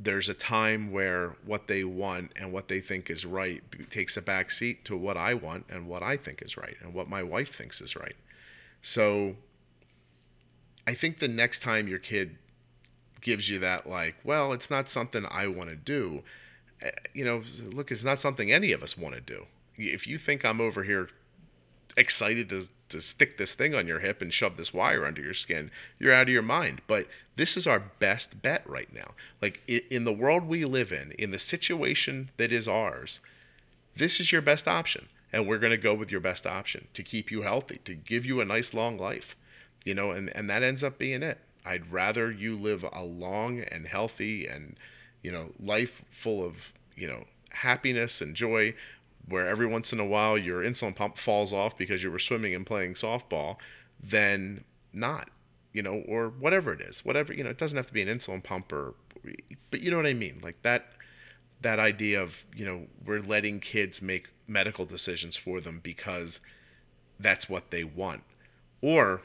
there's 0.00 0.28
a 0.28 0.34
time 0.34 0.92
where 0.92 1.34
what 1.44 1.66
they 1.66 1.82
want 1.82 2.32
and 2.36 2.52
what 2.52 2.68
they 2.68 2.80
think 2.80 3.10
is 3.10 3.26
right 3.26 3.62
takes 3.90 4.16
a 4.16 4.22
back 4.22 4.50
seat 4.50 4.84
to 4.84 4.96
what 4.96 5.16
I 5.16 5.34
want 5.34 5.66
and 5.68 5.88
what 5.88 6.02
I 6.02 6.16
think 6.16 6.40
is 6.40 6.56
right 6.56 6.76
and 6.80 6.94
what 6.94 7.08
my 7.08 7.22
wife 7.22 7.52
thinks 7.54 7.80
is 7.80 7.96
right. 7.96 8.14
So 8.82 9.36
I 10.86 10.94
think 10.94 11.18
the 11.18 11.28
next 11.28 11.60
time 11.60 11.88
your 11.88 11.98
kid 11.98 12.36
gives 13.20 13.48
you 13.48 13.58
that, 13.58 13.88
like, 13.88 14.16
well, 14.24 14.52
it's 14.52 14.70
not 14.70 14.88
something 14.88 15.26
I 15.30 15.46
want 15.48 15.70
to 15.70 15.76
do, 15.76 16.22
eh, 16.80 16.90
you 17.12 17.24
know, 17.24 17.42
look, 17.70 17.90
it's 17.90 18.04
not 18.04 18.20
something 18.20 18.52
any 18.52 18.72
of 18.72 18.82
us 18.82 18.96
want 18.96 19.14
to 19.14 19.20
do 19.20 19.46
if 19.78 20.06
you 20.06 20.18
think 20.18 20.44
I'm 20.44 20.60
over 20.60 20.82
here 20.82 21.08
excited 21.96 22.48
to 22.50 22.68
to 22.90 23.00
stick 23.02 23.36
this 23.36 23.52
thing 23.52 23.74
on 23.74 23.86
your 23.86 23.98
hip 23.98 24.22
and 24.22 24.32
shove 24.32 24.56
this 24.56 24.72
wire 24.72 25.04
under 25.04 25.20
your 25.20 25.34
skin, 25.34 25.70
you're 25.98 26.12
out 26.12 26.22
of 26.22 26.28
your 26.30 26.40
mind. 26.40 26.80
But 26.86 27.06
this 27.36 27.54
is 27.54 27.66
our 27.66 27.80
best 27.80 28.40
bet 28.40 28.66
right 28.66 28.90
now. 28.94 29.10
Like 29.42 29.60
in 29.68 30.04
the 30.04 30.12
world 30.12 30.44
we 30.44 30.64
live 30.64 30.90
in, 30.90 31.12
in 31.18 31.30
the 31.30 31.38
situation 31.38 32.30
that 32.38 32.50
is 32.50 32.66
ours, 32.66 33.20
this 33.94 34.20
is 34.20 34.32
your 34.32 34.40
best 34.40 34.66
option. 34.66 35.08
And 35.32 35.46
we're 35.46 35.58
going 35.58 35.72
to 35.72 35.76
go 35.76 35.94
with 35.94 36.10
your 36.10 36.20
best 36.20 36.46
option 36.46 36.88
to 36.94 37.02
keep 37.02 37.30
you 37.30 37.42
healthy, 37.42 37.80
to 37.84 37.94
give 37.94 38.24
you 38.24 38.40
a 38.40 38.44
nice 38.44 38.72
long 38.72 38.98
life. 38.98 39.36
You 39.84 39.94
know, 39.94 40.10
and, 40.10 40.34
and 40.36 40.48
that 40.50 40.62
ends 40.62 40.82
up 40.82 40.98
being 40.98 41.22
it. 41.22 41.38
I'd 41.64 41.92
rather 41.92 42.30
you 42.30 42.58
live 42.58 42.84
a 42.92 43.02
long 43.02 43.60
and 43.60 43.86
healthy 43.86 44.46
and, 44.46 44.76
you 45.22 45.30
know, 45.30 45.50
life 45.60 46.04
full 46.10 46.44
of, 46.44 46.72
you 46.96 47.06
know, 47.06 47.24
happiness 47.50 48.20
and 48.20 48.34
joy 48.34 48.74
where 49.28 49.46
every 49.46 49.66
once 49.66 49.92
in 49.92 50.00
a 50.00 50.06
while 50.06 50.38
your 50.38 50.62
insulin 50.62 50.94
pump 50.94 51.18
falls 51.18 51.52
off 51.52 51.76
because 51.76 52.02
you 52.02 52.10
were 52.10 52.18
swimming 52.18 52.54
and 52.54 52.66
playing 52.66 52.94
softball, 52.94 53.56
then 54.02 54.64
not, 54.92 55.28
you 55.72 55.82
know, 55.82 56.02
or 56.08 56.28
whatever 56.28 56.72
it 56.72 56.80
is, 56.80 57.04
whatever, 57.04 57.32
you 57.32 57.44
know, 57.44 57.50
it 57.50 57.58
doesn't 57.58 57.76
have 57.76 57.86
to 57.86 57.92
be 57.92 58.02
an 58.02 58.08
insulin 58.08 58.42
pump 58.42 58.72
or, 58.72 58.94
but 59.70 59.80
you 59.80 59.90
know 59.90 59.96
what 59.96 60.06
I 60.06 60.14
mean? 60.14 60.40
Like 60.42 60.62
that, 60.62 60.92
that 61.60 61.78
idea 61.78 62.22
of, 62.22 62.44
you 62.54 62.64
know, 62.64 62.86
we're 63.04 63.20
letting 63.20 63.60
kids 63.60 64.00
make 64.00 64.28
medical 64.46 64.84
decisions 64.84 65.36
for 65.36 65.60
them 65.60 65.80
because 65.82 66.40
that's 67.18 67.48
what 67.48 67.70
they 67.70 67.84
want. 67.84 68.22
Or, 68.80 69.22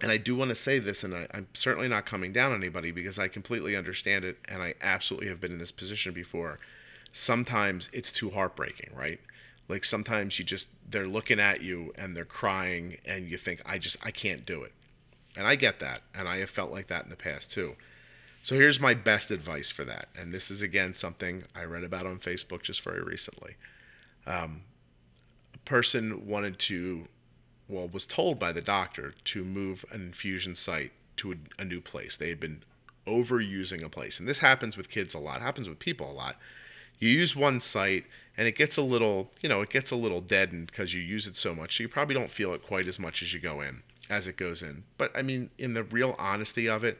and 0.00 0.10
I 0.10 0.16
do 0.16 0.34
want 0.34 0.48
to 0.48 0.54
say 0.54 0.78
this, 0.78 1.04
and 1.04 1.14
I, 1.14 1.26
am 1.32 1.48
certainly 1.52 1.88
not 1.88 2.06
coming 2.06 2.32
down 2.32 2.52
on 2.52 2.58
anybody 2.58 2.90
because 2.90 3.18
I 3.18 3.28
completely 3.28 3.76
understand 3.76 4.24
it, 4.24 4.38
and 4.48 4.62
I 4.62 4.74
absolutely 4.80 5.28
have 5.28 5.40
been 5.40 5.52
in 5.52 5.58
this 5.58 5.72
position 5.72 6.12
before 6.12 6.58
sometimes 7.14 7.88
it's 7.92 8.10
too 8.10 8.30
heartbreaking, 8.30 8.90
right? 8.92 9.20
Like 9.68 9.84
sometimes 9.84 10.38
you 10.38 10.44
just 10.44 10.68
they're 10.90 11.06
looking 11.06 11.40
at 11.40 11.62
you 11.62 11.94
and 11.96 12.14
they're 12.14 12.24
crying 12.24 12.98
and 13.06 13.28
you 13.28 13.38
think 13.38 13.62
I 13.64 13.78
just 13.78 13.96
I 14.04 14.10
can't 14.10 14.44
do 14.44 14.62
it. 14.64 14.72
And 15.36 15.46
I 15.46 15.54
get 15.54 15.78
that 15.78 16.02
and 16.14 16.28
I 16.28 16.38
have 16.38 16.50
felt 16.50 16.72
like 16.72 16.88
that 16.88 17.04
in 17.04 17.10
the 17.10 17.16
past 17.16 17.52
too. 17.52 17.76
So 18.44 18.54
here's 18.54 18.78
my 18.78 18.94
best 18.94 19.32
advice 19.32 19.70
for 19.70 19.84
that. 19.84 20.08
And 20.16 20.32
this 20.32 20.50
is 20.50 20.62
again 20.62 20.94
something 20.94 21.42
I 21.54 21.64
read 21.64 21.82
about 21.82 22.06
on 22.06 22.18
Facebook 22.18 22.62
just 22.62 22.82
very 22.82 23.02
recently. 23.02 23.56
Um, 24.26 24.62
a 25.54 25.58
person 25.58 26.26
wanted 26.26 26.58
to 26.60 27.08
well 27.68 27.88
was 27.88 28.06
told 28.06 28.38
by 28.38 28.52
the 28.52 28.60
doctor 28.60 29.14
to 29.24 29.44
move 29.44 29.84
an 29.90 30.02
infusion 30.02 30.54
site 30.54 30.92
to 31.16 31.32
a, 31.32 31.36
a 31.58 31.64
new 31.64 31.80
place. 31.80 32.16
They 32.16 32.28
had 32.28 32.38
been 32.38 32.62
overusing 33.06 33.82
a 33.82 33.88
place. 33.88 34.20
And 34.20 34.28
this 34.28 34.38
happens 34.38 34.76
with 34.76 34.88
kids 34.88 35.14
a 35.14 35.18
lot, 35.18 35.38
it 35.38 35.42
happens 35.42 35.68
with 35.68 35.78
people 35.78 36.10
a 36.10 36.12
lot 36.12 36.36
you 36.98 37.08
use 37.08 37.34
one 37.36 37.60
site 37.60 38.06
and 38.36 38.48
it 38.48 38.56
gets 38.56 38.76
a 38.76 38.82
little, 38.82 39.30
you 39.40 39.48
know, 39.48 39.60
it 39.60 39.70
gets 39.70 39.90
a 39.90 39.96
little 39.96 40.20
deadened 40.20 40.66
because 40.66 40.94
you 40.94 41.00
use 41.00 41.26
it 41.26 41.36
so 41.36 41.54
much. 41.54 41.76
So 41.76 41.82
you 41.82 41.88
probably 41.88 42.14
don't 42.14 42.30
feel 42.30 42.52
it 42.54 42.62
quite 42.62 42.88
as 42.88 42.98
much 42.98 43.22
as 43.22 43.32
you 43.32 43.40
go 43.40 43.60
in, 43.60 43.82
as 44.10 44.26
it 44.26 44.36
goes 44.36 44.62
in. 44.62 44.84
But 44.96 45.16
I 45.16 45.22
mean, 45.22 45.50
in 45.58 45.74
the 45.74 45.84
real 45.84 46.16
honesty 46.18 46.68
of 46.68 46.82
it, 46.82 46.98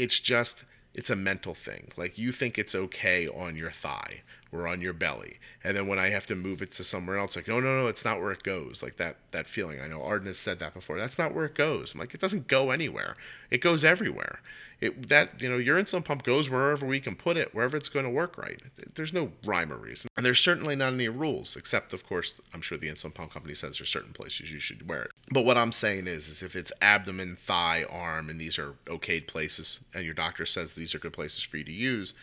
it's 0.00 0.18
just 0.18 0.64
it's 0.94 1.10
a 1.10 1.16
mental 1.16 1.54
thing. 1.54 1.92
Like 1.96 2.18
you 2.18 2.32
think 2.32 2.58
it's 2.58 2.74
okay 2.74 3.28
on 3.28 3.54
your 3.54 3.70
thigh 3.70 4.22
or 4.52 4.66
on 4.66 4.80
your 4.80 4.92
belly. 4.92 5.38
And 5.62 5.76
then 5.76 5.86
when 5.86 5.98
I 5.98 6.08
have 6.10 6.26
to 6.26 6.34
move 6.34 6.62
it 6.62 6.72
to 6.72 6.84
somewhere 6.84 7.18
else, 7.18 7.36
like, 7.36 7.48
no, 7.48 7.60
no, 7.60 7.82
no, 7.82 7.86
it's 7.86 8.04
not 8.04 8.20
where 8.20 8.32
it 8.32 8.42
goes. 8.42 8.82
Like 8.82 8.96
that 8.96 9.16
that 9.30 9.48
feeling. 9.48 9.80
I 9.80 9.88
know 9.88 10.02
Arden 10.02 10.26
has 10.26 10.38
said 10.38 10.58
that 10.58 10.74
before. 10.74 10.98
That's 10.98 11.18
not 11.18 11.34
where 11.34 11.44
it 11.44 11.54
goes. 11.54 11.94
I'm 11.94 12.00
like, 12.00 12.14
it 12.14 12.20
doesn't 12.20 12.48
go 12.48 12.70
anywhere. 12.70 13.16
It 13.50 13.60
goes 13.60 13.84
everywhere. 13.84 14.40
It 14.80 15.08
that 15.08 15.40
you 15.42 15.48
know, 15.50 15.58
your 15.58 15.78
insulin 15.80 16.04
pump 16.04 16.22
goes 16.22 16.48
wherever 16.48 16.86
we 16.86 17.00
can 17.00 17.14
put 17.14 17.36
it, 17.36 17.54
wherever 17.54 17.76
it's 17.76 17.90
going 17.90 18.06
to 18.06 18.10
work 18.10 18.38
right. 18.38 18.60
There's 18.94 19.12
no 19.12 19.32
rhyme 19.44 19.72
or 19.72 19.76
reason. 19.76 20.08
And 20.16 20.24
there's 20.24 20.40
certainly 20.40 20.74
not 20.74 20.94
any 20.94 21.08
rules, 21.08 21.54
except 21.54 21.92
of 21.92 22.06
course, 22.06 22.40
I'm 22.54 22.62
sure 22.62 22.78
the 22.78 22.88
insulin 22.88 23.12
pump 23.12 23.32
company 23.32 23.54
says 23.54 23.78
there's 23.78 23.90
certain 23.90 24.12
places 24.12 24.50
you 24.50 24.58
should 24.58 24.88
wear 24.88 25.02
it. 25.02 25.10
But 25.30 25.44
what 25.44 25.58
I'm 25.58 25.72
saying 25.72 26.06
is 26.06 26.28
is 26.28 26.42
if 26.42 26.56
it's 26.56 26.72
abdomen, 26.80 27.36
thigh, 27.36 27.84
arm, 27.90 28.30
and 28.30 28.40
these 28.40 28.58
are 28.58 28.74
okayed 28.86 29.26
places, 29.26 29.80
and 29.94 30.04
your 30.04 30.14
doctor 30.14 30.46
says 30.46 30.74
these 30.74 30.94
are 30.94 30.98
good 30.98 31.12
places 31.12 31.42
for 31.42 31.58
you 31.58 31.64
to 31.64 31.72
use, 31.72 32.14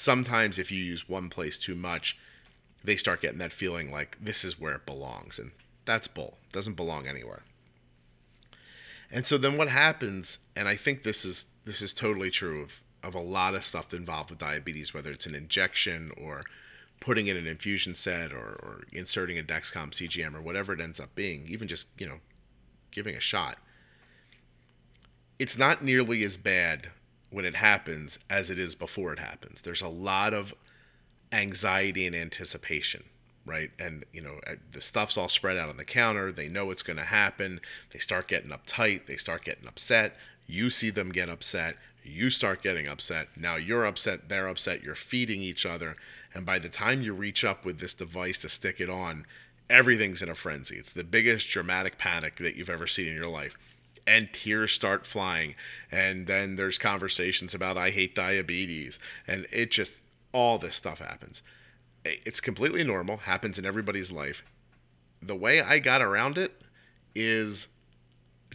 sometimes 0.00 0.58
if 0.58 0.70
you 0.70 0.82
use 0.82 1.08
one 1.08 1.28
place 1.28 1.58
too 1.58 1.74
much, 1.74 2.18
they 2.82 2.96
start 2.96 3.20
getting 3.20 3.38
that 3.38 3.52
feeling 3.52 3.92
like 3.92 4.16
this 4.20 4.44
is 4.44 4.58
where 4.58 4.74
it 4.74 4.86
belongs. 4.86 5.38
And 5.38 5.52
that's 5.84 6.08
bull. 6.08 6.38
It 6.48 6.52
doesn't 6.52 6.74
belong 6.74 7.06
anywhere. 7.06 7.42
And 9.12 9.26
so 9.26 9.36
then 9.38 9.56
what 9.56 9.68
happens, 9.68 10.38
and 10.54 10.68
I 10.68 10.76
think 10.76 11.02
this 11.02 11.24
is 11.24 11.46
this 11.64 11.82
is 11.82 11.92
totally 11.92 12.30
true 12.30 12.62
of, 12.62 12.82
of 13.02 13.14
a 13.14 13.20
lot 13.20 13.54
of 13.54 13.64
stuff 13.64 13.92
involved 13.92 14.30
with 14.30 14.38
diabetes, 14.38 14.94
whether 14.94 15.10
it's 15.10 15.26
an 15.26 15.34
injection 15.34 16.12
or 16.16 16.42
putting 17.00 17.26
in 17.26 17.36
an 17.36 17.46
infusion 17.46 17.94
set 17.94 18.32
or, 18.32 18.58
or 18.62 18.84
inserting 18.92 19.38
a 19.38 19.42
Dexcom 19.42 19.90
CGM 19.90 20.34
or 20.34 20.40
whatever 20.40 20.72
it 20.72 20.80
ends 20.80 21.00
up 21.00 21.14
being, 21.14 21.46
even 21.48 21.66
just, 21.66 21.86
you 21.98 22.06
know, 22.06 22.18
giving 22.90 23.14
a 23.14 23.20
shot. 23.20 23.56
It's 25.38 25.56
not 25.56 25.82
nearly 25.82 26.22
as 26.22 26.36
bad 26.36 26.88
when 27.30 27.44
it 27.44 27.54
happens 27.56 28.18
as 28.28 28.50
it 28.50 28.58
is 28.58 28.74
before 28.74 29.12
it 29.12 29.18
happens. 29.18 29.60
There's 29.60 29.82
a 29.82 29.88
lot 29.88 30.34
of 30.34 30.54
anxiety 31.32 32.06
and 32.06 32.14
anticipation, 32.14 33.04
right? 33.46 33.70
And 33.78 34.04
you 34.12 34.20
know, 34.20 34.40
uh, 34.46 34.54
the 34.72 34.80
stuff's 34.80 35.16
all 35.16 35.28
spread 35.28 35.56
out 35.56 35.68
on 35.68 35.76
the 35.76 35.84
counter. 35.84 36.32
They 36.32 36.48
know 36.48 36.70
it's 36.70 36.82
going 36.82 36.96
to 36.96 37.04
happen. 37.04 37.60
They 37.92 38.00
start 38.00 38.28
getting 38.28 38.50
uptight. 38.50 39.06
They 39.06 39.16
start 39.16 39.44
getting 39.44 39.68
upset. 39.68 40.16
You 40.46 40.70
see 40.70 40.90
them 40.90 41.12
get 41.12 41.30
upset. 41.30 41.76
You 42.02 42.30
start 42.30 42.62
getting 42.62 42.88
upset. 42.88 43.28
Now 43.36 43.56
you're 43.56 43.86
upset. 43.86 44.28
They're 44.28 44.48
upset. 44.48 44.82
You're 44.82 44.94
feeding 44.94 45.40
each 45.42 45.64
other. 45.64 45.96
And 46.34 46.44
by 46.44 46.58
the 46.58 46.68
time 46.68 47.02
you 47.02 47.12
reach 47.12 47.44
up 47.44 47.64
with 47.64 47.78
this 47.78 47.94
device 47.94 48.38
to 48.40 48.48
stick 48.48 48.80
it 48.80 48.90
on, 48.90 49.26
everything's 49.68 50.22
in 50.22 50.28
a 50.28 50.34
frenzy. 50.34 50.76
It's 50.76 50.92
the 50.92 51.04
biggest 51.04 51.48
dramatic 51.48 51.98
panic 51.98 52.36
that 52.36 52.56
you've 52.56 52.70
ever 52.70 52.86
seen 52.86 53.06
in 53.06 53.14
your 53.14 53.28
life 53.28 53.56
and 54.10 54.32
tears 54.32 54.72
start 54.72 55.06
flying. 55.06 55.54
And 55.92 56.26
then 56.26 56.56
there's 56.56 56.78
conversations 56.78 57.54
about 57.54 57.78
i 57.78 57.90
hate 57.90 58.12
diabetes. 58.12 58.98
And 59.26 59.46
it 59.52 59.70
just 59.70 59.94
all 60.32 60.58
this 60.58 60.74
stuff 60.74 60.98
happens. 60.98 61.42
It's 62.04 62.40
completely 62.40 62.82
normal 62.82 63.18
happens 63.18 63.56
in 63.56 63.64
everybody's 63.64 64.10
life. 64.10 64.42
The 65.22 65.36
way 65.36 65.60
i 65.60 65.78
got 65.78 66.02
around 66.02 66.38
it 66.38 66.62
is 67.14 67.68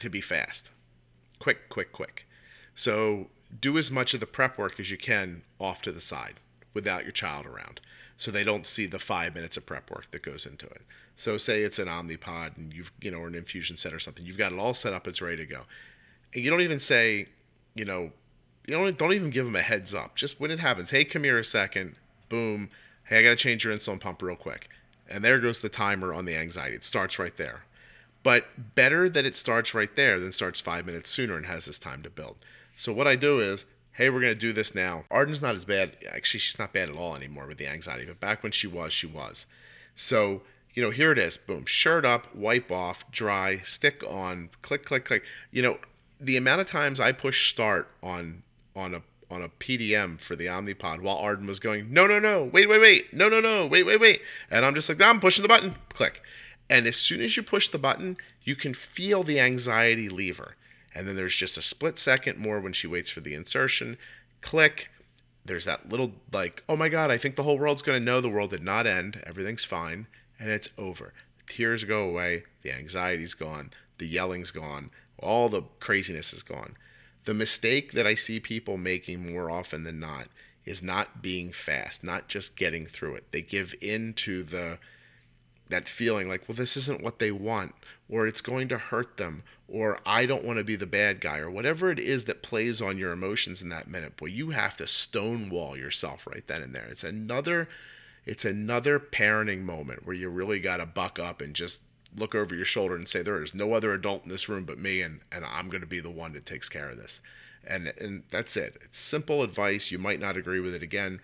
to 0.01 0.10
be 0.10 0.20
fast. 0.20 0.72
Quick 1.39 1.70
quick 1.70 1.93
quick. 1.93 2.28
So 2.76 3.28
do 3.62 3.78
as 3.78 3.89
much 3.89 4.14
of 4.14 4.20
the 4.20 4.26
prep 4.26 4.58
work 4.58 4.78
as 4.78 4.91
you 4.91 4.97
can 4.97 5.43
off 5.58 5.82
to 5.84 5.93
the 5.93 6.01
side 6.01 6.41
without 6.74 7.03
your 7.03 7.14
child 7.14 7.45
around 7.45 7.80
so 8.18 8.32
they 8.32 8.43
don't 8.43 8.66
see 8.66 8.86
the 8.86 8.99
five 8.99 9.36
minutes 9.36 9.57
of 9.57 9.66
prep 9.66 9.89
work 9.91 10.09
that 10.11 10.22
goes 10.22 10.45
into 10.45 10.66
it 10.68 10.82
so 11.16 11.38
say 11.38 11.61
it's 11.61 11.80
an 11.80 11.88
Omnipod 11.88 12.57
and 12.57 12.74
you've 12.74 12.91
you 13.01 13.09
know 13.09 13.20
or 13.20 13.28
an 13.28 13.36
infusion 13.36 13.78
set 13.78 13.93
or 13.93 13.99
something. 13.99 14.26
You've 14.26 14.38
got 14.38 14.51
it 14.51 14.59
all 14.59 14.74
set 14.74 14.93
up. 14.93 15.07
It's 15.07 15.22
ready 15.22 15.38
to 15.38 15.45
go. 15.45 15.61
And 16.34 16.43
you 16.43 16.51
don't 16.51 16.61
even 16.61 16.80
say, 16.80 17.28
you 17.74 17.86
know, 17.86 18.11
you 18.68 18.74
don't 18.74 18.97
don't 18.97 19.13
even 19.13 19.30
give 19.30 19.45
them 19.45 19.55
a 19.55 19.61
heads 19.61 19.93
up. 19.93 20.16
Just 20.16 20.39
when 20.39 20.51
it 20.51 20.59
happens, 20.59 20.89
hey, 20.89 21.05
come 21.05 21.24
here 21.24 21.39
a 21.39 21.45
second. 21.45 21.95
Boom. 22.28 22.70
Hey, 23.05 23.20
I 23.20 23.24
got 23.24 23.30
to 23.30 23.36
change 23.36 23.63
your 23.63 23.74
insulin 23.74 23.99
pump 23.99 24.22
real 24.22 24.36
quick. 24.36 24.70
And 25.07 25.24
there 25.24 25.39
goes 25.39 25.59
the 25.59 25.70
timer 25.70 26.13
on 26.13 26.26
the 26.26 26.36
anxiety. 26.36 26.76
It 26.76 26.84
starts 26.84 27.20
right 27.20 27.36
there. 27.38 27.63
But 28.24 28.74
better 28.74 29.07
that 29.07 29.26
it 29.26 29.36
starts 29.36 29.76
right 29.76 29.95
there 29.95 30.20
than 30.20 30.32
starts 30.32 30.59
five 30.59 30.88
minutes 30.88 31.11
sooner 31.11 31.36
and 31.36 31.45
has 31.45 31.66
this 31.66 31.78
time 31.78 32.01
to 32.01 32.09
build. 32.09 32.38
So 32.76 32.91
what 32.91 33.07
I 33.07 33.16
do 33.16 33.39
is, 33.39 33.66
hey, 33.95 34.09
we're 34.09 34.21
gonna 34.21 34.35
do 34.35 34.53
this 34.53 34.75
now. 34.75 35.05
Arden's 35.09 35.41
not 35.41 35.55
as 35.55 35.65
bad. 35.65 35.97
Actually, 36.09 36.39
she's 36.41 36.59
not 36.59 36.73
bad 36.73 36.89
at 36.89 36.95
all 36.95 37.15
anymore 37.15 37.47
with 37.47 37.57
the 37.57 37.67
anxiety. 37.67 38.05
But 38.05 38.19
back 38.19 38.43
when 38.43 38.51
she 38.51 38.67
was, 38.67 38.93
she 38.93 39.07
was. 39.07 39.45
So 39.95 40.41
you 40.75 40.83
know, 40.83 40.91
here 40.91 41.11
it 41.13 41.17
is. 41.17 41.37
Boom. 41.37 41.65
Shirt 41.65 42.05
up, 42.05 42.35
wipe 42.35 42.69
off, 42.69 43.09
dry, 43.09 43.59
stick 43.59 44.03
on, 44.07 44.49
click, 44.61 44.85
click, 44.85 45.05
click. 45.05 45.23
You 45.49 45.61
know, 45.61 45.77
the 46.19 46.37
amount 46.37 46.61
of 46.61 46.67
times 46.67 46.99
I 46.99 47.13
push 47.13 47.49
start 47.49 47.89
on 48.03 48.43
on 48.75 48.93
a 48.93 49.01
on 49.31 49.41
a 49.41 49.49
PDM 49.49 50.19
for 50.19 50.35
the 50.35 50.45
Omnipod 50.45 51.01
while 51.01 51.17
Arden 51.17 51.47
was 51.47 51.59
going, 51.59 51.91
no, 51.91 52.05
no, 52.05 52.19
no, 52.19 52.43
wait, 52.43 52.69
wait, 52.69 52.79
wait, 52.79 53.13
no, 53.13 53.27
no, 53.27 53.39
no, 53.39 53.65
wait, 53.65 53.83
wait, 53.83 53.99
wait. 53.99 54.21
And 54.51 54.63
I'm 54.63 54.75
just 54.75 54.87
like, 54.87 54.99
no, 54.99 55.09
I'm 55.09 55.19
pushing 55.19 55.41
the 55.41 55.47
button, 55.47 55.75
click. 55.89 56.21
And 56.69 56.85
as 56.85 56.95
soon 56.95 57.21
as 57.21 57.35
you 57.35 57.41
push 57.41 57.69
the 57.69 57.79
button, 57.79 58.17
you 58.43 58.55
can 58.55 58.73
feel 58.73 59.23
the 59.23 59.39
anxiety 59.39 60.09
lever. 60.09 60.55
And 60.95 61.07
then 61.07 61.15
there's 61.15 61.35
just 61.35 61.57
a 61.57 61.61
split 61.61 61.99
second 61.99 62.39
more 62.39 62.59
when 62.59 62.73
she 62.73 62.87
waits 62.87 63.09
for 63.09 63.19
the 63.19 63.35
insertion. 63.35 63.97
Click. 64.41 64.89
There's 65.43 65.65
that 65.65 65.89
little, 65.89 66.13
like, 66.31 66.63
oh 66.67 66.75
my 66.75 66.89
God, 66.89 67.11
I 67.11 67.17
think 67.19 67.35
the 67.35 67.43
whole 67.43 67.59
world's 67.59 67.83
going 67.83 67.99
to 67.99 68.03
know 68.03 68.19
the 68.21 68.29
world 68.29 68.49
did 68.49 68.63
not 68.63 68.87
end. 68.87 69.21
Everything's 69.27 69.63
fine 69.63 70.07
and 70.39 70.49
it's 70.49 70.69
over. 70.77 71.13
The 71.37 71.53
tears 71.53 71.83
go 71.83 72.07
away, 72.07 72.43
the 72.61 72.71
anxiety's 72.71 73.33
gone, 73.33 73.71
the 73.97 74.07
yelling's 74.07 74.51
gone, 74.51 74.91
all 75.19 75.49
the 75.49 75.63
craziness 75.79 76.33
is 76.33 76.43
gone. 76.43 76.75
The 77.25 77.33
mistake 77.33 77.93
that 77.93 78.05
I 78.07 78.15
see 78.15 78.39
people 78.39 78.77
making 78.77 79.31
more 79.31 79.49
often 79.49 79.83
than 79.83 79.99
not 79.99 80.27
is 80.65 80.81
not 80.81 81.21
being 81.21 81.51
fast, 81.51 82.03
not 82.03 82.27
just 82.27 82.55
getting 82.55 82.85
through 82.85 83.15
it. 83.15 83.31
They 83.31 83.41
give 83.41 83.73
in 83.81 84.13
to 84.13 84.43
the 84.43 84.79
that 85.70 85.88
feeling 85.88 86.30
like, 86.30 86.47
well, 86.47 86.55
this 86.55 86.78
isn't 86.78 87.01
what 87.01 87.20
they 87.20 87.32
want, 87.32 87.74
or 88.09 88.28
it's 88.28 88.41
going 88.41 88.68
to 88.70 88.78
hurt 88.78 89.18
them, 89.18 89.43
or 89.68 89.99
I 90.05 90.26
don't 90.26 90.43
want 90.43 90.59
to 90.59 90.63
be 90.63 90.76
the 90.76 90.86
bad 90.86 91.20
guy, 91.20 91.39
or 91.39 91.49
whatever 91.49 91.89
it 91.89 91.99
is 91.99 92.26
that 92.26 92.43
plays 92.43 92.82
on 92.82 92.97
your 92.97 93.11
emotions 93.11 93.61
in 93.61 93.70
that 93.70 93.88
minute. 93.88 94.18
Boy, 94.18 94.28
you 94.28 94.51
have 94.51 94.78
to 94.78 94.88
stonewall 94.88 95.76
yourself 95.76 96.28
right 96.28 96.45
then 96.47 96.61
and 96.61 96.76
there. 96.76 96.88
It's 96.89 97.03
another 97.03 97.68
it's 98.26 98.45
another 98.45 98.99
parenting 98.99 99.61
moment 99.61 100.05
where 100.05 100.16
you 100.16 100.30
really 100.30 100.59
got 100.59 100.78
to 100.78 100.86
buck 100.86 101.20
up 101.20 101.41
and 101.41 101.53
just 101.53 101.82
look 102.18 102.34
over 102.34 102.55
your 102.55 102.66
shoulder 102.66 102.95
and 102.95 103.07
say 103.07 103.22
there 103.22 103.43
is 103.43 103.53
no 103.53 103.74
other 103.74 103.93
adult 103.93 104.24
in 104.24 104.30
this 104.30 104.49
room 104.49 104.63
but 104.63 104.80
me 104.80 105.01
and 105.01 105.20
and 105.32 105.45
I'm 105.45 105.70
going 105.70 105.82
to 105.82 105.88
be 105.88 105.99
the 105.99 106.09
one 106.09 106.34
that 106.34 106.45
takes 106.45 106.70
care 106.70 106.89
of 106.89 106.97
this. 106.97 107.22
And 107.68 107.93
and 107.99 108.24
that's 108.30 108.57
it. 108.57 108.78
It's 108.84 108.99
simple 108.99 109.41
advice. 109.43 109.91
You 109.91 109.99
might 109.99 110.20
not 110.20 110.38
agree 110.38 110.59
with 110.59 110.76
it 110.76 110.84
again. 110.84 111.20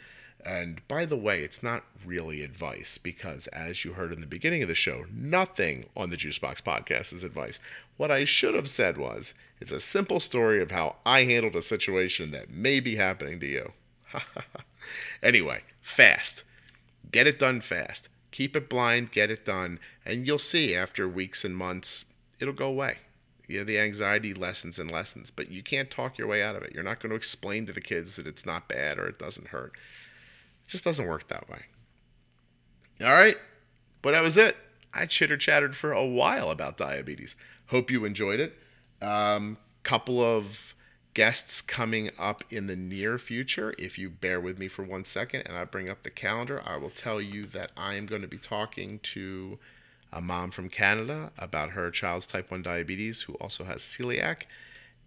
And 0.45 0.85
by 0.87 1.05
the 1.05 1.17
way, 1.17 1.43
it's 1.43 1.61
not 1.61 1.83
really 2.05 2.41
advice 2.41 2.97
because, 2.97 3.47
as 3.47 3.85
you 3.85 3.93
heard 3.93 4.11
in 4.11 4.21
the 4.21 4.27
beginning 4.27 4.63
of 4.63 4.67
the 4.67 4.75
show, 4.75 5.05
nothing 5.13 5.85
on 5.95 6.09
the 6.09 6.17
Juicebox 6.17 6.61
podcast 6.61 7.13
is 7.13 7.23
advice. 7.23 7.59
What 7.97 8.11
I 8.11 8.25
should 8.25 8.55
have 8.55 8.69
said 8.69 8.97
was, 8.97 9.33
it's 9.59 9.71
a 9.71 9.79
simple 9.79 10.19
story 10.19 10.61
of 10.61 10.71
how 10.71 10.95
I 11.05 11.23
handled 11.23 11.55
a 11.55 11.61
situation 11.61 12.31
that 12.31 12.49
may 12.49 12.79
be 12.79 12.95
happening 12.95 13.39
to 13.39 13.47
you. 13.47 13.73
anyway, 15.23 15.61
fast. 15.81 16.43
Get 17.11 17.27
it 17.27 17.39
done 17.39 17.61
fast. 17.61 18.09
Keep 18.31 18.55
it 18.55 18.69
blind, 18.69 19.11
get 19.11 19.29
it 19.29 19.45
done, 19.45 19.79
and 20.05 20.25
you'll 20.25 20.39
see 20.39 20.73
after 20.73 21.07
weeks 21.07 21.43
and 21.43 21.55
months, 21.55 22.05
it'll 22.39 22.53
go 22.53 22.67
away. 22.67 22.97
You 23.47 23.59
know, 23.59 23.65
the 23.65 23.79
anxiety 23.79 24.33
lessens 24.33 24.79
and 24.79 24.89
lessens, 24.89 25.29
but 25.29 25.51
you 25.51 25.61
can't 25.61 25.91
talk 25.91 26.17
your 26.17 26.27
way 26.27 26.41
out 26.41 26.55
of 26.55 26.63
it. 26.63 26.73
You're 26.73 26.83
not 26.83 27.01
going 27.01 27.09
to 27.09 27.17
explain 27.17 27.65
to 27.65 27.73
the 27.73 27.81
kids 27.81 28.15
that 28.15 28.25
it's 28.25 28.45
not 28.45 28.69
bad 28.69 28.97
or 28.97 29.07
it 29.07 29.19
doesn't 29.19 29.49
hurt. 29.49 29.73
Just 30.71 30.83
doesn't 30.83 31.07
work 31.07 31.27
that 31.27 31.49
way. 31.49 31.63
All 33.01 33.11
right, 33.11 33.37
but 34.01 34.11
that 34.11 34.23
was 34.23 34.37
it. 34.37 34.55
I 34.93 35.05
chitter 35.05 35.37
chattered 35.37 35.75
for 35.75 35.91
a 35.91 36.05
while 36.05 36.49
about 36.49 36.77
diabetes. 36.77 37.35
Hope 37.67 37.91
you 37.91 38.05
enjoyed 38.05 38.39
it. 38.39 38.57
Um, 39.01 39.57
couple 39.83 40.21
of 40.21 40.75
guests 41.13 41.61
coming 41.61 42.09
up 42.17 42.43
in 42.49 42.67
the 42.67 42.75
near 42.75 43.17
future. 43.17 43.73
If 43.77 43.97
you 43.97 44.09
bear 44.09 44.39
with 44.39 44.59
me 44.59 44.67
for 44.67 44.83
one 44.83 45.03
second 45.03 45.43
and 45.45 45.57
I 45.57 45.65
bring 45.65 45.89
up 45.89 46.03
the 46.03 46.09
calendar, 46.09 46.61
I 46.65 46.77
will 46.77 46.89
tell 46.89 47.19
you 47.19 47.45
that 47.47 47.71
I 47.75 47.95
am 47.95 48.05
going 48.05 48.21
to 48.21 48.27
be 48.27 48.37
talking 48.37 48.99
to 48.99 49.59
a 50.13 50.21
mom 50.21 50.51
from 50.51 50.69
Canada 50.69 51.31
about 51.37 51.71
her 51.71 51.89
child's 51.91 52.27
type 52.27 52.51
1 52.51 52.61
diabetes 52.61 53.23
who 53.23 53.33
also 53.35 53.63
has 53.63 53.81
celiac, 53.81 54.43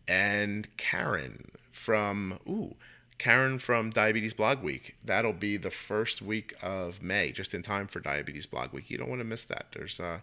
and 0.09 0.75
Karen 0.77 1.51
from, 1.73 2.39
ooh, 2.49 2.75
Karen 3.19 3.59
from 3.59 3.91
Diabetes 3.91 4.35
Blog 4.35 4.63
Week. 4.63 4.97
That'll 5.05 5.33
be 5.33 5.57
the 5.57 5.71
first 5.71 6.21
week 6.21 6.55
of 6.63 7.03
May, 7.03 7.33
just 7.33 7.55
in 7.55 7.63
time 7.63 7.87
for 7.87 8.01
Diabetes 8.01 8.47
Blog 8.47 8.73
Week. 8.73 8.91
You 8.91 8.99
don't 8.99 9.09
want 9.09 9.21
to 9.21 9.25
miss 9.25 9.45
that. 9.45 9.67
There's 9.73 10.01
uh, 10.01 10.19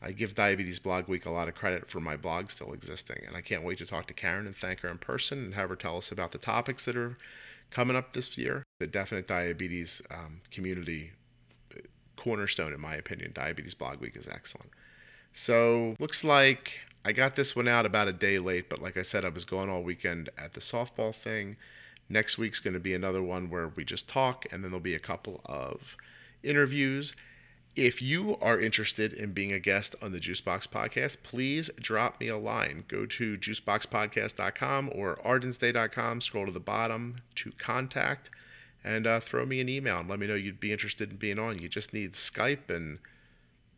I 0.00 0.12
give 0.12 0.34
Diabetes 0.34 0.80
Blog 0.80 1.06
Week 1.06 1.26
a 1.26 1.30
lot 1.30 1.48
of 1.48 1.54
credit 1.54 1.88
for 1.88 2.00
my 2.00 2.16
blog 2.16 2.50
still 2.50 2.72
existing, 2.72 3.22
and 3.26 3.36
I 3.36 3.40
can't 3.40 3.62
wait 3.62 3.78
to 3.78 3.86
talk 3.86 4.06
to 4.08 4.14
Karen 4.14 4.46
and 4.46 4.56
thank 4.56 4.80
her 4.80 4.88
in 4.88 4.98
person 4.98 5.38
and 5.38 5.54
have 5.54 5.68
her 5.68 5.76
tell 5.76 5.96
us 5.96 6.10
about 6.10 6.32
the 6.32 6.38
topics 6.38 6.84
that 6.86 6.96
are 6.96 7.16
coming 7.70 7.96
up 7.96 8.12
this 8.12 8.36
year. 8.36 8.64
The 8.80 8.86
Definite 8.88 9.28
Diabetes 9.28 10.02
um, 10.10 10.40
community 10.50 11.12
uh, 11.72 11.80
cornerstone, 12.16 12.72
in 12.72 12.80
my 12.80 12.96
opinion. 12.96 13.32
Diabetes 13.32 13.74
Blog 13.74 14.00
Week 14.00 14.16
is 14.16 14.26
excellent. 14.26 14.70
So, 15.32 15.94
looks 16.00 16.24
like 16.24 16.80
I 17.04 17.12
got 17.12 17.36
this 17.36 17.54
one 17.54 17.68
out 17.68 17.86
about 17.86 18.08
a 18.08 18.12
day 18.12 18.38
late, 18.38 18.68
but 18.68 18.82
like 18.82 18.96
I 18.96 19.02
said, 19.02 19.24
I 19.24 19.28
was 19.28 19.44
going 19.44 19.70
all 19.70 19.82
weekend 19.82 20.30
at 20.36 20.54
the 20.54 20.60
softball 20.60 21.14
thing. 21.14 21.56
Next 22.12 22.36
week's 22.36 22.60
going 22.60 22.74
to 22.74 22.80
be 22.80 22.92
another 22.92 23.22
one 23.22 23.48
where 23.48 23.68
we 23.68 23.86
just 23.86 24.06
talk, 24.06 24.44
and 24.52 24.62
then 24.62 24.70
there'll 24.70 24.80
be 24.80 24.94
a 24.94 24.98
couple 24.98 25.40
of 25.46 25.96
interviews. 26.42 27.16
If 27.74 28.02
you 28.02 28.36
are 28.42 28.60
interested 28.60 29.14
in 29.14 29.32
being 29.32 29.50
a 29.50 29.58
guest 29.58 29.96
on 30.02 30.12
the 30.12 30.20
Juicebox 30.20 30.68
Podcast, 30.68 31.22
please 31.22 31.70
drop 31.80 32.20
me 32.20 32.28
a 32.28 32.36
line. 32.36 32.84
Go 32.86 33.06
to 33.06 33.38
juiceboxpodcast.com 33.38 34.90
or 34.94 35.26
ardensday.com, 35.26 36.20
scroll 36.20 36.44
to 36.44 36.52
the 36.52 36.60
bottom 36.60 37.16
to 37.36 37.50
contact, 37.52 38.28
and 38.84 39.06
uh, 39.06 39.18
throw 39.18 39.46
me 39.46 39.62
an 39.62 39.70
email 39.70 40.00
and 40.00 40.10
let 40.10 40.18
me 40.18 40.26
know 40.26 40.34
you'd 40.34 40.60
be 40.60 40.70
interested 40.70 41.12
in 41.12 41.16
being 41.16 41.38
on. 41.38 41.60
You 41.60 41.70
just 41.70 41.94
need 41.94 42.12
Skype 42.12 42.68
and 42.68 42.98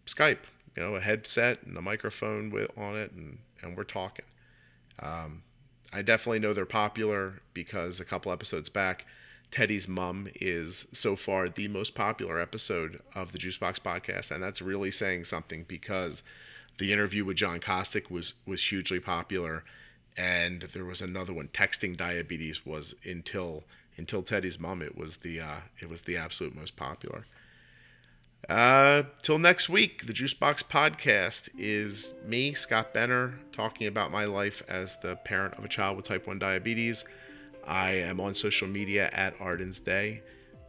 Skype, 0.08 0.42
you 0.76 0.82
know, 0.82 0.96
a 0.96 1.00
headset 1.00 1.62
and 1.62 1.76
a 1.78 1.82
microphone 1.82 2.50
with 2.50 2.76
on 2.76 2.96
it, 2.96 3.12
and, 3.12 3.38
and 3.62 3.76
we're 3.76 3.84
talking. 3.84 4.24
Um, 4.98 5.44
I 5.94 6.02
definitely 6.02 6.40
know 6.40 6.52
they're 6.52 6.66
popular 6.66 7.34
because 7.52 8.00
a 8.00 8.04
couple 8.04 8.32
episodes 8.32 8.68
back, 8.68 9.06
Teddy's 9.52 9.86
mom 9.86 10.28
is 10.34 10.88
so 10.92 11.14
far 11.14 11.48
the 11.48 11.68
most 11.68 11.94
popular 11.94 12.40
episode 12.40 13.00
of 13.14 13.30
the 13.30 13.38
Juicebox 13.38 13.78
podcast, 13.78 14.32
and 14.32 14.42
that's 14.42 14.60
really 14.60 14.90
saying 14.90 15.22
something 15.22 15.64
because 15.68 16.24
the 16.78 16.92
interview 16.92 17.24
with 17.24 17.36
John 17.36 17.60
Kostick 17.60 18.10
was 18.10 18.34
was 18.44 18.64
hugely 18.64 18.98
popular, 18.98 19.62
and 20.16 20.62
there 20.72 20.84
was 20.84 21.00
another 21.00 21.32
one, 21.32 21.46
texting 21.46 21.96
diabetes, 21.96 22.66
was 22.66 22.96
until 23.04 23.62
until 23.96 24.24
Teddy's 24.24 24.58
mom, 24.58 24.82
it 24.82 24.96
was 24.98 25.18
the 25.18 25.40
uh, 25.40 25.60
it 25.80 25.88
was 25.88 26.02
the 26.02 26.16
absolute 26.16 26.56
most 26.56 26.74
popular. 26.74 27.24
Uh, 28.48 29.04
till 29.22 29.38
next 29.38 29.68
week, 29.68 30.06
the 30.06 30.12
Juicebox 30.12 30.64
Podcast 30.64 31.48
is 31.58 32.12
me, 32.26 32.52
Scott 32.52 32.92
Benner, 32.92 33.38
talking 33.52 33.86
about 33.86 34.10
my 34.10 34.26
life 34.26 34.62
as 34.68 34.96
the 35.02 35.16
parent 35.16 35.54
of 35.54 35.64
a 35.64 35.68
child 35.68 35.96
with 35.96 36.06
type 36.06 36.26
1 36.26 36.38
diabetes. 36.38 37.04
I 37.66 37.92
am 37.92 38.20
on 38.20 38.34
social 38.34 38.68
media 38.68 39.08
at 39.12 39.34
Arden's 39.40 39.80
Day 39.80 40.22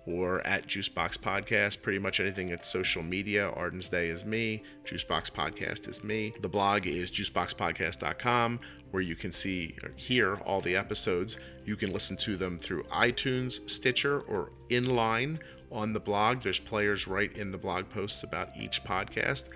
or 0.05 0.45
at 0.45 0.67
Juicebox 0.67 1.17
Podcast. 1.17 1.81
Pretty 1.81 1.99
much 1.99 2.19
anything 2.19 2.47
that's 2.47 2.67
social 2.67 3.01
media. 3.03 3.49
Arden's 3.49 3.89
Day 3.89 4.09
is 4.09 4.25
me. 4.25 4.63
Juicebox 4.83 5.31
Podcast 5.31 5.87
is 5.87 6.03
me. 6.03 6.33
The 6.41 6.49
blog 6.49 6.87
is 6.87 7.09
juiceboxpodcast.com, 7.11 8.59
where 8.91 9.03
you 9.03 9.15
can 9.15 9.31
see 9.31 9.75
or 9.83 9.91
hear 9.95 10.35
all 10.35 10.61
the 10.61 10.75
episodes. 10.75 11.39
You 11.65 11.75
can 11.75 11.91
listen 11.91 12.17
to 12.17 12.37
them 12.37 12.59
through 12.59 12.83
iTunes, 12.83 13.67
Stitcher, 13.69 14.21
or 14.21 14.51
inline 14.69 15.39
on 15.71 15.93
the 15.93 15.99
blog. 15.99 16.41
There's 16.41 16.59
players 16.59 17.07
right 17.07 17.35
in 17.35 17.51
the 17.51 17.57
blog 17.57 17.89
posts 17.89 18.23
about 18.23 18.49
each 18.57 18.83
podcast. 18.83 19.49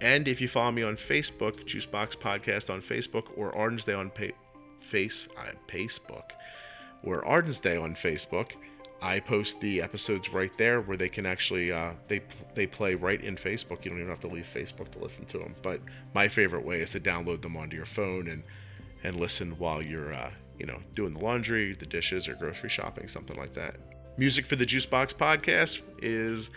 And 0.00 0.26
if 0.26 0.40
you 0.40 0.48
follow 0.48 0.72
me 0.72 0.82
on 0.82 0.96
Facebook, 0.96 1.64
Juicebox 1.64 2.16
Podcast 2.16 2.72
on 2.72 2.80
Facebook, 2.80 3.24
or 3.36 3.54
Arden's 3.54 3.84
Day 3.84 3.92
on 3.92 4.10
pa- 4.10 4.36
Face, 4.80 5.28
uh, 5.36 5.52
Facebook, 5.68 6.30
or 7.04 7.24
Arden's 7.26 7.60
Day 7.60 7.76
on 7.76 7.94
Facebook, 7.94 8.52
I 9.02 9.20
post 9.20 9.60
the 9.60 9.80
episodes 9.80 10.30
right 10.30 10.50
there 10.58 10.82
where 10.82 10.96
they 10.96 11.08
can 11.08 11.24
actually 11.24 11.72
uh, 11.72 11.92
they 12.08 12.20
they 12.54 12.66
play 12.66 12.94
right 12.94 13.22
in 13.22 13.36
Facebook. 13.36 13.84
You 13.84 13.90
don't 13.90 14.00
even 14.00 14.10
have 14.10 14.20
to 14.20 14.28
leave 14.28 14.44
Facebook 14.44 14.90
to 14.92 14.98
listen 14.98 15.24
to 15.26 15.38
them. 15.38 15.54
But 15.62 15.80
my 16.14 16.28
favorite 16.28 16.64
way 16.64 16.80
is 16.80 16.90
to 16.90 17.00
download 17.00 17.42
them 17.42 17.56
onto 17.56 17.76
your 17.76 17.86
phone 17.86 18.28
and 18.28 18.42
and 19.02 19.16
listen 19.16 19.52
while 19.58 19.80
you're 19.80 20.12
uh, 20.12 20.30
you 20.58 20.66
know 20.66 20.78
doing 20.94 21.14
the 21.14 21.24
laundry, 21.24 21.72
the 21.74 21.86
dishes, 21.86 22.28
or 22.28 22.34
grocery 22.34 22.68
shopping, 22.68 23.08
something 23.08 23.36
like 23.38 23.54
that. 23.54 23.76
Music 24.18 24.44
for 24.44 24.56
the 24.56 24.66
Juicebox 24.66 25.14
podcast 25.14 25.80
is 26.02 26.50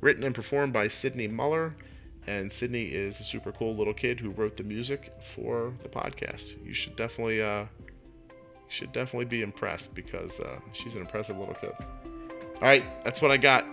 written 0.00 0.24
and 0.24 0.34
performed 0.34 0.72
by 0.72 0.88
Sydney 0.88 1.28
Muller. 1.28 1.74
And 2.26 2.52
Sydney 2.52 2.84
is 2.84 3.18
a 3.18 3.24
super 3.24 3.50
cool 3.50 3.74
little 3.74 3.94
kid 3.94 4.20
who 4.20 4.30
wrote 4.30 4.56
the 4.56 4.62
music 4.62 5.12
for 5.20 5.72
the 5.82 5.88
podcast. 5.88 6.64
You 6.64 6.74
should 6.74 6.94
definitely, 6.94 7.42
uh, 7.42 7.64
should 8.70 8.92
definitely 8.92 9.26
be 9.26 9.42
impressed 9.42 9.94
because 9.94 10.40
uh, 10.40 10.58
she's 10.72 10.94
an 10.94 11.02
impressive 11.02 11.36
little 11.36 11.54
kid. 11.54 11.72
All 11.78 12.62
right, 12.62 12.84
that's 13.04 13.20
what 13.20 13.30
I 13.30 13.36
got. 13.36 13.66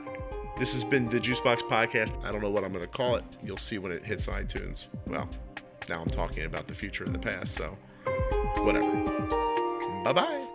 This 0.57 0.73
has 0.73 0.83
been 0.83 1.07
the 1.09 1.19
Juicebox 1.19 1.59
Podcast. 1.69 2.23
I 2.25 2.31
don't 2.31 2.41
know 2.41 2.49
what 2.49 2.63
I'm 2.63 2.71
going 2.71 2.83
to 2.83 2.89
call 2.89 3.15
it. 3.15 3.23
You'll 3.43 3.57
see 3.57 3.77
when 3.77 3.91
it 3.91 4.03
hits 4.05 4.27
iTunes. 4.27 4.87
Well, 5.05 5.29
now 5.87 6.01
I'm 6.01 6.07
talking 6.07 6.45
about 6.45 6.67
the 6.67 6.73
future 6.73 7.03
and 7.03 7.13
the 7.13 7.19
past, 7.19 7.55
so 7.55 7.77
whatever. 8.63 8.91
Bye 10.03 10.13
bye. 10.13 10.46